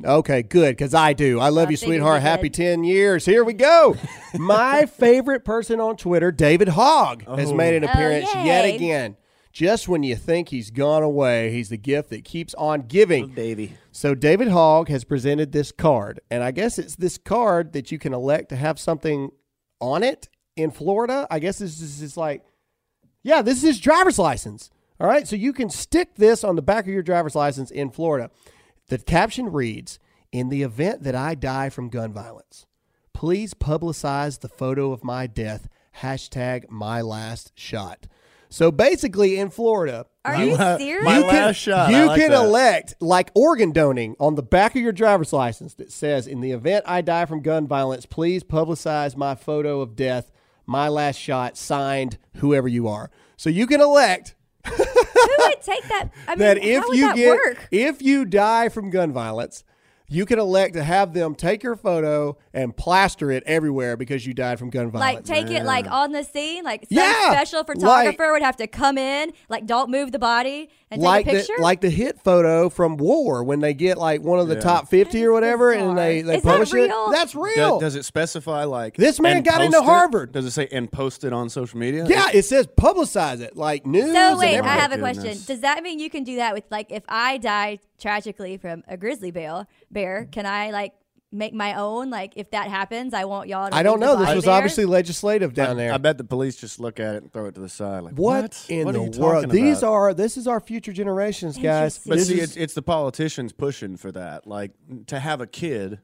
Okay, 0.04 0.42
good, 0.42 0.76
because 0.76 0.94
I 0.94 1.12
do. 1.12 1.40
I 1.40 1.48
love 1.48 1.68
I 1.68 1.70
you, 1.72 1.76
sweetheart. 1.76 2.22
Happy 2.22 2.50
10 2.50 2.84
years. 2.84 3.24
Here 3.24 3.42
we 3.42 3.52
go. 3.52 3.96
My 4.38 4.86
favorite 4.86 5.44
person 5.44 5.80
on 5.80 5.96
Twitter, 5.96 6.30
David 6.30 6.68
Hogg, 6.68 7.24
has 7.26 7.52
made 7.52 7.74
an 7.76 7.84
Oh, 7.84 7.88
appearance 7.88 8.32
yet 8.34 8.64
again. 8.64 9.16
Just 9.58 9.88
when 9.88 10.04
you 10.04 10.14
think 10.14 10.50
he's 10.50 10.70
gone 10.70 11.02
away, 11.02 11.50
he's 11.50 11.68
the 11.68 11.76
gift 11.76 12.10
that 12.10 12.22
keeps 12.24 12.54
on 12.54 12.82
giving. 12.82 13.30
Davey. 13.30 13.72
So 13.90 14.14
David 14.14 14.46
Hogg 14.46 14.88
has 14.88 15.02
presented 15.02 15.50
this 15.50 15.72
card, 15.72 16.20
and 16.30 16.44
I 16.44 16.52
guess 16.52 16.78
it's 16.78 16.94
this 16.94 17.18
card 17.18 17.72
that 17.72 17.90
you 17.90 17.98
can 17.98 18.14
elect 18.14 18.50
to 18.50 18.56
have 18.56 18.78
something 18.78 19.32
on 19.80 20.04
it 20.04 20.28
in 20.54 20.70
Florida. 20.70 21.26
I 21.28 21.40
guess 21.40 21.58
this 21.58 21.80
is 21.80 21.98
just 21.98 22.16
like, 22.16 22.44
yeah, 23.24 23.42
this 23.42 23.56
is 23.56 23.64
his 23.64 23.80
driver's 23.80 24.16
license. 24.16 24.70
All 25.00 25.08
right, 25.08 25.26
so 25.26 25.34
you 25.34 25.52
can 25.52 25.70
stick 25.70 26.14
this 26.14 26.44
on 26.44 26.54
the 26.54 26.62
back 26.62 26.84
of 26.84 26.92
your 26.92 27.02
driver's 27.02 27.34
license 27.34 27.72
in 27.72 27.90
Florida. 27.90 28.30
The 28.86 28.98
caption 28.98 29.50
reads, 29.50 29.98
"In 30.30 30.50
the 30.50 30.62
event 30.62 31.02
that 31.02 31.16
I 31.16 31.34
die 31.34 31.68
from 31.68 31.88
gun 31.88 32.12
violence, 32.12 32.64
please 33.12 33.54
publicize 33.54 34.38
the 34.38 34.48
photo 34.48 34.92
of 34.92 35.02
my 35.02 35.26
death. 35.26 35.68
Hashtag 35.96 36.70
my 36.70 37.00
last 37.00 37.50
shot." 37.56 38.06
So 38.50 38.70
basically, 38.70 39.38
in 39.38 39.50
Florida, 39.50 40.06
Are 40.24 40.42
you 40.42 40.54
la- 40.56 40.78
serious? 40.78 41.04
my 41.04 41.18
you 41.18 41.24
last 41.24 41.32
can, 41.32 41.54
shot. 41.54 41.90
You 41.90 42.06
like 42.06 42.20
can 42.20 42.30
that. 42.30 42.44
elect 42.44 42.94
like 43.00 43.30
organ 43.34 43.72
donating 43.72 44.16
on 44.18 44.34
the 44.36 44.42
back 44.42 44.74
of 44.74 44.82
your 44.82 44.92
driver's 44.92 45.32
license 45.32 45.74
that 45.74 45.92
says, 45.92 46.26
"In 46.26 46.40
the 46.40 46.52
event 46.52 46.84
I 46.86 47.00
die 47.02 47.26
from 47.26 47.42
gun 47.42 47.66
violence, 47.66 48.06
please 48.06 48.42
publicize 48.42 49.16
my 49.16 49.34
photo 49.34 49.80
of 49.80 49.96
death, 49.96 50.30
my 50.66 50.88
last 50.88 51.16
shot, 51.18 51.56
signed 51.58 52.16
whoever 52.36 52.68
you 52.68 52.88
are." 52.88 53.10
So 53.36 53.50
you 53.50 53.66
can 53.66 53.80
elect 53.80 54.34
Who 54.66 54.72
would 54.74 55.62
take 55.62 55.86
that? 55.88 56.08
I 56.26 56.30
mean, 56.36 56.38
that 56.40 56.58
if 56.58 56.82
how 56.82 56.88
would 56.88 56.96
you 56.98 57.06
that 57.08 57.16
get 57.16 57.28
work? 57.30 57.68
if 57.70 58.02
you 58.02 58.24
die 58.24 58.68
from 58.68 58.90
gun 58.90 59.12
violence, 59.12 59.62
you 60.08 60.24
can 60.24 60.38
elect 60.38 60.74
to 60.74 60.82
have 60.82 61.12
them 61.12 61.34
take 61.34 61.62
your 61.62 61.76
photo 61.76 62.36
and 62.54 62.74
plaster 62.76 63.30
it 63.30 63.42
everywhere 63.44 63.96
because 63.96 64.26
you 64.26 64.32
died 64.32 64.58
from 64.58 64.70
gun 64.70 64.90
violence. 64.90 65.16
Like 65.16 65.24
take 65.24 65.50
it 65.50 65.64
like 65.64 65.86
on 65.90 66.12
the 66.12 66.24
scene, 66.24 66.64
like 66.64 66.86
some 66.88 66.96
Yeah, 66.98 67.30
special 67.30 67.62
photographer 67.62 68.32
would 68.32 68.42
have 68.42 68.56
to 68.56 68.66
come 68.66 68.96
in, 68.96 69.32
like 69.48 69.66
don't 69.66 69.90
move 69.90 70.12
the 70.12 70.18
body 70.18 70.70
and 70.90 71.02
like 71.02 71.26
take 71.26 71.44
a 71.44 71.46
the 71.56 71.62
like 71.62 71.80
the 71.80 71.90
hit 71.90 72.20
photo 72.22 72.68
from 72.68 72.96
War 72.96 73.44
when 73.44 73.60
they 73.60 73.74
get 73.74 73.98
like 73.98 74.22
one 74.22 74.38
of 74.38 74.48
the 74.48 74.56
top 74.60 74.88
fifty 74.88 75.24
or 75.24 75.32
whatever, 75.32 75.70
and 75.72 75.96
they 75.98 76.22
they 76.22 76.36
Is 76.36 76.42
that 76.42 76.48
publish 76.50 76.72
real? 76.72 77.08
it. 77.08 77.12
That's 77.12 77.34
real. 77.34 77.78
does 77.78 77.94
it 77.94 78.04
specify 78.04 78.64
like 78.64 78.96
This 78.96 79.20
man 79.20 79.36
and 79.36 79.44
got 79.44 79.60
into 79.60 79.76
post 79.78 79.82
it? 79.84 79.90
Harvard. 79.90 80.32
Does 80.32 80.46
it 80.46 80.50
say 80.52 80.68
and 80.72 80.90
post 80.90 81.24
it 81.24 81.32
on 81.32 81.48
social 81.48 81.78
media? 81.78 82.06
yeah, 82.08 82.28
it 82.32 82.42
says 82.44 82.66
publicize 82.66 83.40
it 83.40 83.56
like 83.56 83.84
news. 83.86 84.12
so 84.12 84.38
wait, 84.38 84.56
and 84.56 84.66
I 84.66 84.74
have 84.76 84.92
a 84.92 84.96
Goodness. 84.96 85.18
question. 85.18 85.44
Does 85.46 85.60
that 85.60 85.82
mean 85.82 85.98
you 85.98 86.10
can 86.10 86.24
do 86.24 86.36
that 86.36 86.54
with 86.54 86.64
like 86.70 86.90
if 86.90 87.02
I 87.08 87.38
die 87.38 87.78
tragically 88.00 88.56
from 88.56 88.82
a 88.88 88.96
grizzly 88.96 89.30
bear? 89.30 89.66
Bear, 89.90 90.26
can 90.30 90.46
I 90.46 90.70
like 90.70 90.92
make 91.30 91.52
my 91.54 91.74
own? 91.74 92.10
Like 92.10 92.32
if 92.36 92.50
that 92.52 92.68
happens, 92.68 93.14
I 93.14 93.24
want 93.24 93.48
y'all 93.48 93.68
to. 93.68 93.74
I 93.74 93.82
don't 93.82 94.00
know. 94.00 94.16
This 94.16 94.34
was 94.34 94.44
there? 94.44 94.54
obviously 94.54 94.84
legislative 94.84 95.54
down 95.54 95.76
there. 95.76 95.92
I 95.92 95.98
bet 95.98 96.18
the 96.18 96.24
police 96.24 96.56
just 96.56 96.80
look 96.80 96.98
at 97.00 97.14
it 97.14 97.22
and 97.22 97.32
throw 97.32 97.46
it 97.46 97.54
to 97.54 97.60
the 97.60 97.68
side. 97.68 98.02
Like 98.02 98.14
what, 98.14 98.66
in 98.68 98.84
What 98.86 98.94
the 98.94 99.20
world? 99.20 99.50
These 99.50 99.78
about? 99.78 99.92
are 99.92 100.14
this 100.14 100.36
is 100.36 100.46
our 100.46 100.60
future 100.60 100.92
generations, 100.92 101.58
guys. 101.58 101.98
But 101.98 102.16
This 102.18 102.28
see, 102.28 102.40
is- 102.40 102.50
it's, 102.50 102.56
it's 102.56 102.74
the 102.74 102.82
politicians 102.82 103.52
pushing 103.52 103.96
for 103.96 104.12
that. 104.12 104.46
Like 104.46 104.72
to 105.06 105.18
have 105.18 105.40
a 105.40 105.46
kid 105.46 106.00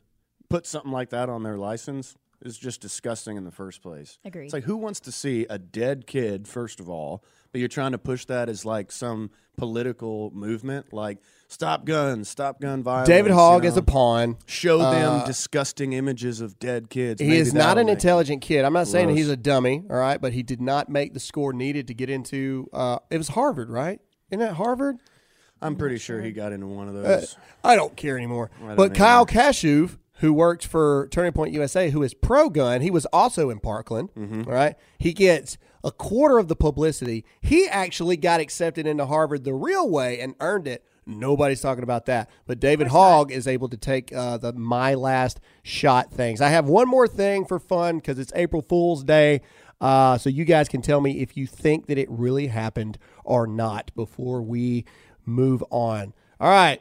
put 0.51 0.67
something 0.67 0.93
like 0.93 1.11
that 1.11 1.29
on 1.29 1.43
their 1.43 1.57
license 1.57 2.15
is 2.45 2.59
just 2.59 2.81
disgusting 2.81 3.37
in 3.37 3.45
the 3.45 3.51
first 3.51 3.83
place. 3.83 4.19
Agreed. 4.25 4.45
It's 4.45 4.53
like 4.53 4.65
who 4.65 4.77
wants 4.77 5.01
to 5.01 5.13
see 5.13 5.47
a 5.49 5.59
dead 5.59 6.07
kid 6.07 6.47
first 6.47 6.81
of 6.81 6.89
all, 6.89 7.25
but 7.53 7.59
you're 7.59 7.69
trying 7.69 7.93
to 7.93 7.99
push 7.99 8.25
that 8.27 8.49
as 8.49 8.65
like 8.65 8.93
some 8.93 9.31
political 9.57 10.31
movement, 10.33 10.93
like 10.93 11.19
stop 11.49 11.85
guns, 11.85 12.29
stop 12.29 12.61
gun 12.61 12.83
violence. 12.83 13.09
David 13.09 13.31
you 13.31 13.35
Hogg 13.35 13.63
know? 13.63 13.69
is 13.69 13.77
a 13.77 13.83
pawn. 13.83 14.37
show 14.47 14.79
them 14.79 15.25
disgusting 15.27 15.93
images 15.93 16.41
of 16.41 16.59
dead 16.59 16.91
kids. 16.91 17.21
He 17.21 17.29
Maybe 17.29 17.39
is 17.41 17.55
not 17.55 17.79
an 17.79 17.89
intelligent 17.89 18.43
kid. 18.43 18.65
I'm 18.65 18.73
not 18.73 18.89
saying 18.89 19.11
he's 19.11 19.29
a 19.29 19.37
dummy, 19.37 19.85
all 19.89 19.97
right, 19.97 20.21
but 20.21 20.33
he 20.33 20.43
did 20.43 20.61
not 20.61 20.89
make 20.89 21.15
the 21.15 21.21
score 21.21 21.53
needed 21.53 21.89
to 21.89 21.95
get 21.95 22.11
into. 22.11 22.69
Uh, 22.73 22.99
it 23.11 23.19
was 23.19 23.29
Harvard, 23.29 23.71
right? 23.71 24.01
Isn't 24.31 24.41
that 24.41 24.55
Harvard? 24.55 24.99
I'm 25.63 25.77
pretty 25.77 25.99
sure 25.99 26.21
he 26.21 26.33
got 26.33 26.53
into 26.53 26.67
one 26.67 26.89
of 26.89 26.95
those. 26.95 27.37
I 27.63 27.77
don't 27.77 27.97
care 27.97 28.17
anymore. 28.19 28.51
don't 28.61 28.77
But 28.77 28.83
either. 28.91 28.95
Kyle 28.97 29.25
Kashuv, 29.25 29.97
who 30.19 30.33
works 30.33 30.65
for 30.65 31.09
Turning 31.11 31.33
Point 31.33 31.53
USA, 31.53 31.91
who 31.91 32.03
is 32.03 32.15
pro 32.15 32.49
gun, 32.49 32.81
he 32.81 32.91
was 32.91 33.07
also 33.07 33.51
in 33.51 33.59
Parkland. 33.61 34.11
Mm-hmm. 34.15 34.43
all 34.47 34.55
right, 34.55 34.77
he 34.99 35.13
gets 35.13 35.59
a 35.83 35.91
quarter 35.91 36.39
of 36.39 36.49
the 36.49 36.57
publicity. 36.57 37.25
He 37.41 37.69
actually 37.69 38.17
got 38.17 38.41
accepted 38.41 38.87
into 38.87 39.07
Harvard 39.07 39.45
the 39.45 39.53
real 39.53 39.89
way 39.89 40.19
and 40.21 40.35
earned 40.41 40.67
it. 40.67 40.85
Nobody's 41.07 41.61
talking 41.61 41.83
about 41.83 42.07
that. 42.07 42.31
But 42.47 42.61
David 42.61 42.87
Hogg 42.89 43.31
is 43.31 43.47
able 43.47 43.69
to 43.69 43.77
take 43.77 44.11
uh, 44.15 44.39
the 44.39 44.55
my 44.55 44.95
last 44.95 45.41
shot 45.63 46.11
things. 46.11 46.41
I 46.41 46.49
have 46.49 46.67
one 46.67 46.89
more 46.89 47.07
thing 47.07 47.45
for 47.45 47.59
fun 47.59 47.97
because 47.97 48.19
it's 48.19 48.33
April 48.35 48.63
Fool's 48.63 49.05
Day. 49.05 49.43
Uh, 49.81 50.17
so 50.17 50.31
you 50.31 50.47
guys 50.47 50.69
can 50.69 50.81
tell 50.81 51.03
me 51.03 51.21
if 51.21 51.37
you 51.37 51.47
think 51.47 51.87
that 51.87 51.99
it 51.99 52.09
really 52.11 52.47
happened 52.47 52.97
or 53.23 53.47
not 53.47 53.91
before 53.95 54.41
we 54.41 54.87
move 55.27 55.63
on. 55.71 56.15
All 56.41 56.49
right. 56.49 56.81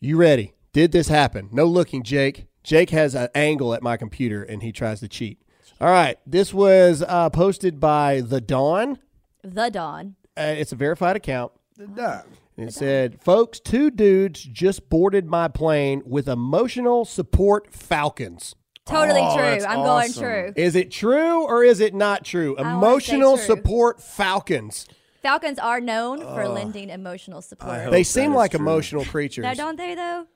You 0.00 0.18
ready? 0.18 0.52
Did 0.78 0.92
this 0.92 1.08
happen? 1.08 1.48
No 1.50 1.64
looking, 1.64 2.04
Jake. 2.04 2.46
Jake 2.62 2.90
has 2.90 3.16
an 3.16 3.30
angle 3.34 3.74
at 3.74 3.82
my 3.82 3.96
computer 3.96 4.44
and 4.44 4.62
he 4.62 4.70
tries 4.70 5.00
to 5.00 5.08
cheat. 5.08 5.42
All 5.80 5.88
right. 5.90 6.18
This 6.24 6.54
was 6.54 7.02
uh, 7.02 7.30
posted 7.30 7.80
by 7.80 8.20
The 8.20 8.40
Dawn. 8.40 9.00
The 9.42 9.70
Dawn. 9.70 10.14
Uh, 10.36 10.54
it's 10.56 10.70
a 10.70 10.76
verified 10.76 11.16
account. 11.16 11.50
Nah. 11.76 12.20
It 12.56 12.72
said, 12.72 13.20
folks, 13.20 13.58
two 13.58 13.90
dudes 13.90 14.40
just 14.44 14.88
boarded 14.88 15.26
my 15.26 15.48
plane 15.48 16.00
with 16.06 16.28
emotional 16.28 17.04
support 17.04 17.74
falcons. 17.74 18.54
Totally 18.86 19.18
Oh, 19.20 19.36
true. 19.36 19.66
I'm 19.66 19.82
going 19.82 20.12
true. 20.12 20.52
Is 20.54 20.76
it 20.76 20.92
true 20.92 21.42
or 21.44 21.64
is 21.64 21.80
it 21.80 21.92
not 21.92 22.24
true? 22.24 22.54
wanna 22.56 22.78
Emotional 22.78 23.36
true. 23.36 23.46
support 23.46 24.00
falcons. 24.00 24.86
Falcons 25.22 25.58
are 25.58 25.80
known 25.80 26.20
for 26.20 26.46
lending 26.46 26.88
emotional 26.88 27.42
support. 27.42 27.90
They 27.90 28.04
seem 28.04 28.32
like 28.32 28.52
true. 28.52 28.60
emotional 28.60 29.04
creatures. 29.04 29.42
Now, 29.42 29.54
don't 29.54 29.74
they 29.74 29.96
though? 29.96 30.28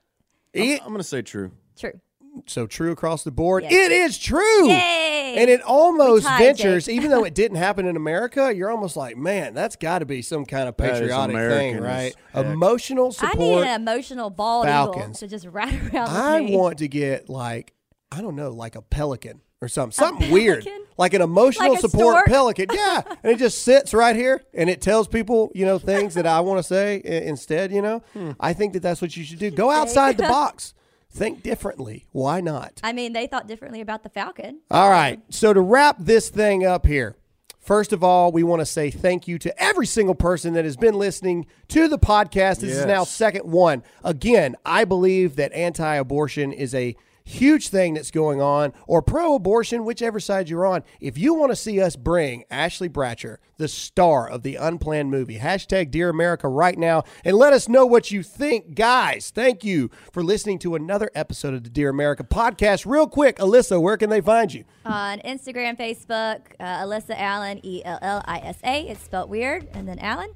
It- 0.53 0.81
I'm 0.83 0.91
gonna 0.91 1.03
say 1.03 1.21
true. 1.21 1.51
True. 1.77 1.99
so 2.47 2.65
true 2.67 2.91
across 2.91 3.23
the 3.23 3.31
board. 3.31 3.63
Yes. 3.63 3.73
It 3.73 3.91
is 3.91 4.17
true. 4.17 4.67
Yay! 4.67 5.35
And 5.37 5.49
it 5.49 5.61
almost 5.61 6.27
ventures, 6.27 6.87
even 6.89 7.09
though 7.11 7.23
it 7.23 7.33
didn't 7.35 7.57
happen 7.57 7.85
in 7.87 7.95
America, 7.95 8.53
you're 8.55 8.69
almost 8.71 8.95
like, 8.95 9.17
man, 9.17 9.53
that's 9.53 9.75
got 9.75 9.99
to 9.99 10.05
be 10.05 10.21
some 10.21 10.45
kind 10.45 10.67
of 10.69 10.75
patriotic 10.77 11.35
thing, 11.35 11.79
right? 11.79 12.15
heck. 12.33 12.45
Emotional 12.45 13.15
I 13.19 13.33
need 13.33 13.61
an 13.63 13.81
emotional 13.81 14.29
bald 14.29 14.65
Falcons. 14.65 15.01
eagle 15.01 15.13
to 15.15 15.27
just 15.27 15.45
ride 15.47 15.73
around 15.93 16.09
I 16.09 16.39
me. 16.41 16.55
want 16.55 16.77
to 16.79 16.87
get 16.87 17.29
like, 17.29 17.73
I 18.11 18.21
don't 18.21 18.35
know, 18.35 18.51
like 18.51 18.75
a 18.75 18.81
pelican 18.81 19.41
or 19.63 19.67
something, 19.67 19.91
something 19.93 20.31
weird, 20.31 20.67
like 20.97 21.13
an 21.13 21.21
emotional 21.21 21.71
Like 21.71 21.79
support 21.81 22.15
stork? 22.15 22.25
pelican. 22.27 22.67
Yeah, 22.73 23.01
and 23.23 23.31
it 23.31 23.39
just 23.39 23.63
sits 23.63 23.93
right 23.93 24.15
here 24.15 24.43
and 24.53 24.69
it 24.69 24.81
tells 24.81 25.07
people, 25.07 25.51
you 25.55 25.65
know, 25.65 25.79
things 25.79 26.13
that 26.15 26.27
I 26.27 26.41
want 26.41 26.59
to 26.59 26.63
say 26.75 27.01
i- 27.05 27.07
instead. 27.27 27.71
You 27.71 27.81
know, 27.81 27.99
Hmm. 28.13 28.31
I 28.39 28.53
think 28.53 28.73
that 28.73 28.81
that's 28.81 29.01
what 29.01 29.15
you 29.17 29.23
should 29.23 29.39
do. 29.39 29.49
Go 29.49 29.71
outside 29.71 30.17
the 30.17 30.23
box. 30.27 30.73
Think 31.09 31.43
differently. 31.43 32.07
Why 32.11 32.41
not? 32.41 32.79
I 32.83 32.91
mean, 32.91 33.13
they 33.13 33.27
thought 33.27 33.47
differently 33.47 33.81
about 33.81 34.01
the 34.01 34.09
Falcon. 34.09 34.61
All 34.71 34.89
right. 34.89 35.19
So 35.29 35.53
to 35.53 35.61
wrap 35.61 35.97
this 35.99 36.29
thing 36.29 36.65
up 36.65 36.87
here, 36.87 37.15
first 37.59 37.93
of 37.93 38.03
all, 38.03 38.31
we 38.31 38.41
want 38.41 38.61
to 38.61 38.65
say 38.65 38.89
thank 38.89 39.27
you 39.27 39.37
to 39.37 39.61
every 39.63 39.85
single 39.85 40.15
person 40.15 40.53
that 40.55 40.65
has 40.65 40.75
been 40.75 40.95
listening 40.95 41.45
to 41.67 41.87
the 41.87 41.99
podcast. 41.99 42.61
This 42.61 42.75
is 42.77 42.85
now 42.87 43.03
second 43.03 43.43
one. 43.51 43.83
Again, 44.03 44.55
I 44.65 44.85
believe 44.85 45.35
that 45.35 45.53
anti-abortion 45.53 46.51
is 46.51 46.73
a 46.73 46.95
huge 47.23 47.69
thing 47.69 47.93
that's 47.93 48.11
going 48.11 48.41
on, 48.41 48.73
or 48.87 49.01
pro-abortion, 49.01 49.85
whichever 49.85 50.19
side 50.19 50.49
you're 50.49 50.65
on. 50.65 50.83
If 50.99 51.17
you 51.17 51.33
want 51.33 51.51
to 51.51 51.55
see 51.55 51.81
us 51.81 51.95
bring 51.95 52.43
Ashley 52.51 52.89
Bratcher, 52.89 53.37
the 53.57 53.67
star 53.67 54.29
of 54.29 54.43
the 54.43 54.55
Unplanned 54.55 55.11
movie, 55.11 55.39
hashtag 55.39 55.91
Dear 55.91 56.09
America 56.09 56.47
right 56.47 56.77
now, 56.77 57.03
and 57.23 57.37
let 57.37 57.53
us 57.53 57.69
know 57.69 57.85
what 57.85 58.11
you 58.11 58.23
think, 58.23 58.75
guys. 58.75 59.31
Thank 59.33 59.63
you 59.63 59.89
for 60.11 60.23
listening 60.23 60.59
to 60.59 60.75
another 60.75 61.09
episode 61.15 61.53
of 61.53 61.63
the 61.63 61.69
Dear 61.69 61.89
America 61.89 62.23
podcast. 62.23 62.85
Real 62.85 63.07
quick, 63.07 63.37
Alyssa, 63.37 63.81
where 63.81 63.97
can 63.97 64.09
they 64.09 64.21
find 64.21 64.53
you? 64.53 64.65
On 64.85 65.19
Instagram, 65.19 65.77
Facebook, 65.77 66.41
uh, 66.59 66.83
Alyssa 66.83 67.15
Allen, 67.17 67.59
E 67.63 67.81
L 67.85 67.99
L 68.01 68.21
I 68.25 68.39
S 68.39 68.57
A. 68.63 68.81
It's 68.87 69.03
spelled 69.03 69.29
weird. 69.29 69.67
And 69.73 69.87
then 69.87 69.99
Allen. 69.99 70.31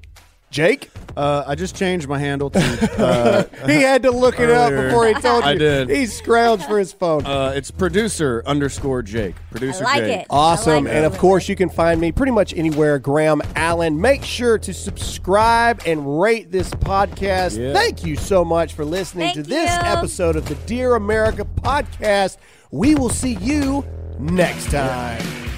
Jake? 0.49 0.89
Uh, 1.15 1.43
I 1.47 1.55
just 1.55 1.75
changed 1.75 2.07
my 2.07 2.17
handle 2.19 2.49
to. 2.51 2.59
Uh, 2.97 3.43
He 3.67 3.81
had 3.81 4.03
to 4.03 4.11
look 4.11 4.39
it 4.39 4.49
up 4.51 4.71
Earlier. 4.71 4.87
before 4.87 5.07
he 5.07 5.13
told 5.21 5.43
you. 5.43 5.49
I 5.49 5.55
did. 5.55 5.89
He 5.89 6.03
scrounged 6.03 6.67
for 6.67 6.77
his 6.79 6.93
phone. 6.93 7.25
uh, 7.25 7.53
it's 7.55 7.69
producer 7.71 8.43
underscore 8.45 9.01
Jake. 9.01 9.35
Producer 9.51 9.83
I 9.83 9.93
like 9.95 10.03
Jake. 10.03 10.21
it. 10.21 10.27
Awesome. 10.29 10.71
I 10.71 10.75
like 10.75 10.87
and 10.95 10.97
it. 11.05 11.11
of 11.11 11.17
course, 11.17 11.49
you 11.49 11.55
can 11.55 11.69
find 11.69 11.99
me 11.99 12.11
pretty 12.11 12.31
much 12.31 12.53
anywhere, 12.53 12.97
Graham 12.99 13.41
Allen. 13.55 13.99
Make 13.99 14.23
sure 14.23 14.57
to 14.59 14.73
subscribe 14.73 15.81
and 15.85 16.21
rate 16.21 16.51
this 16.51 16.69
podcast. 16.69 17.57
Yeah. 17.57 17.73
Thank 17.73 18.05
you 18.05 18.15
so 18.15 18.45
much 18.45 18.73
for 18.73 18.85
listening 18.85 19.33
Thank 19.33 19.35
to 19.37 19.43
this 19.43 19.71
you. 19.71 19.81
episode 19.89 20.35
of 20.35 20.47
the 20.47 20.55
Dear 20.67 20.95
America 20.95 21.45
podcast. 21.61 22.37
We 22.71 22.95
will 22.95 23.09
see 23.09 23.35
you 23.41 23.83
next 24.19 24.69
time. 24.71 25.56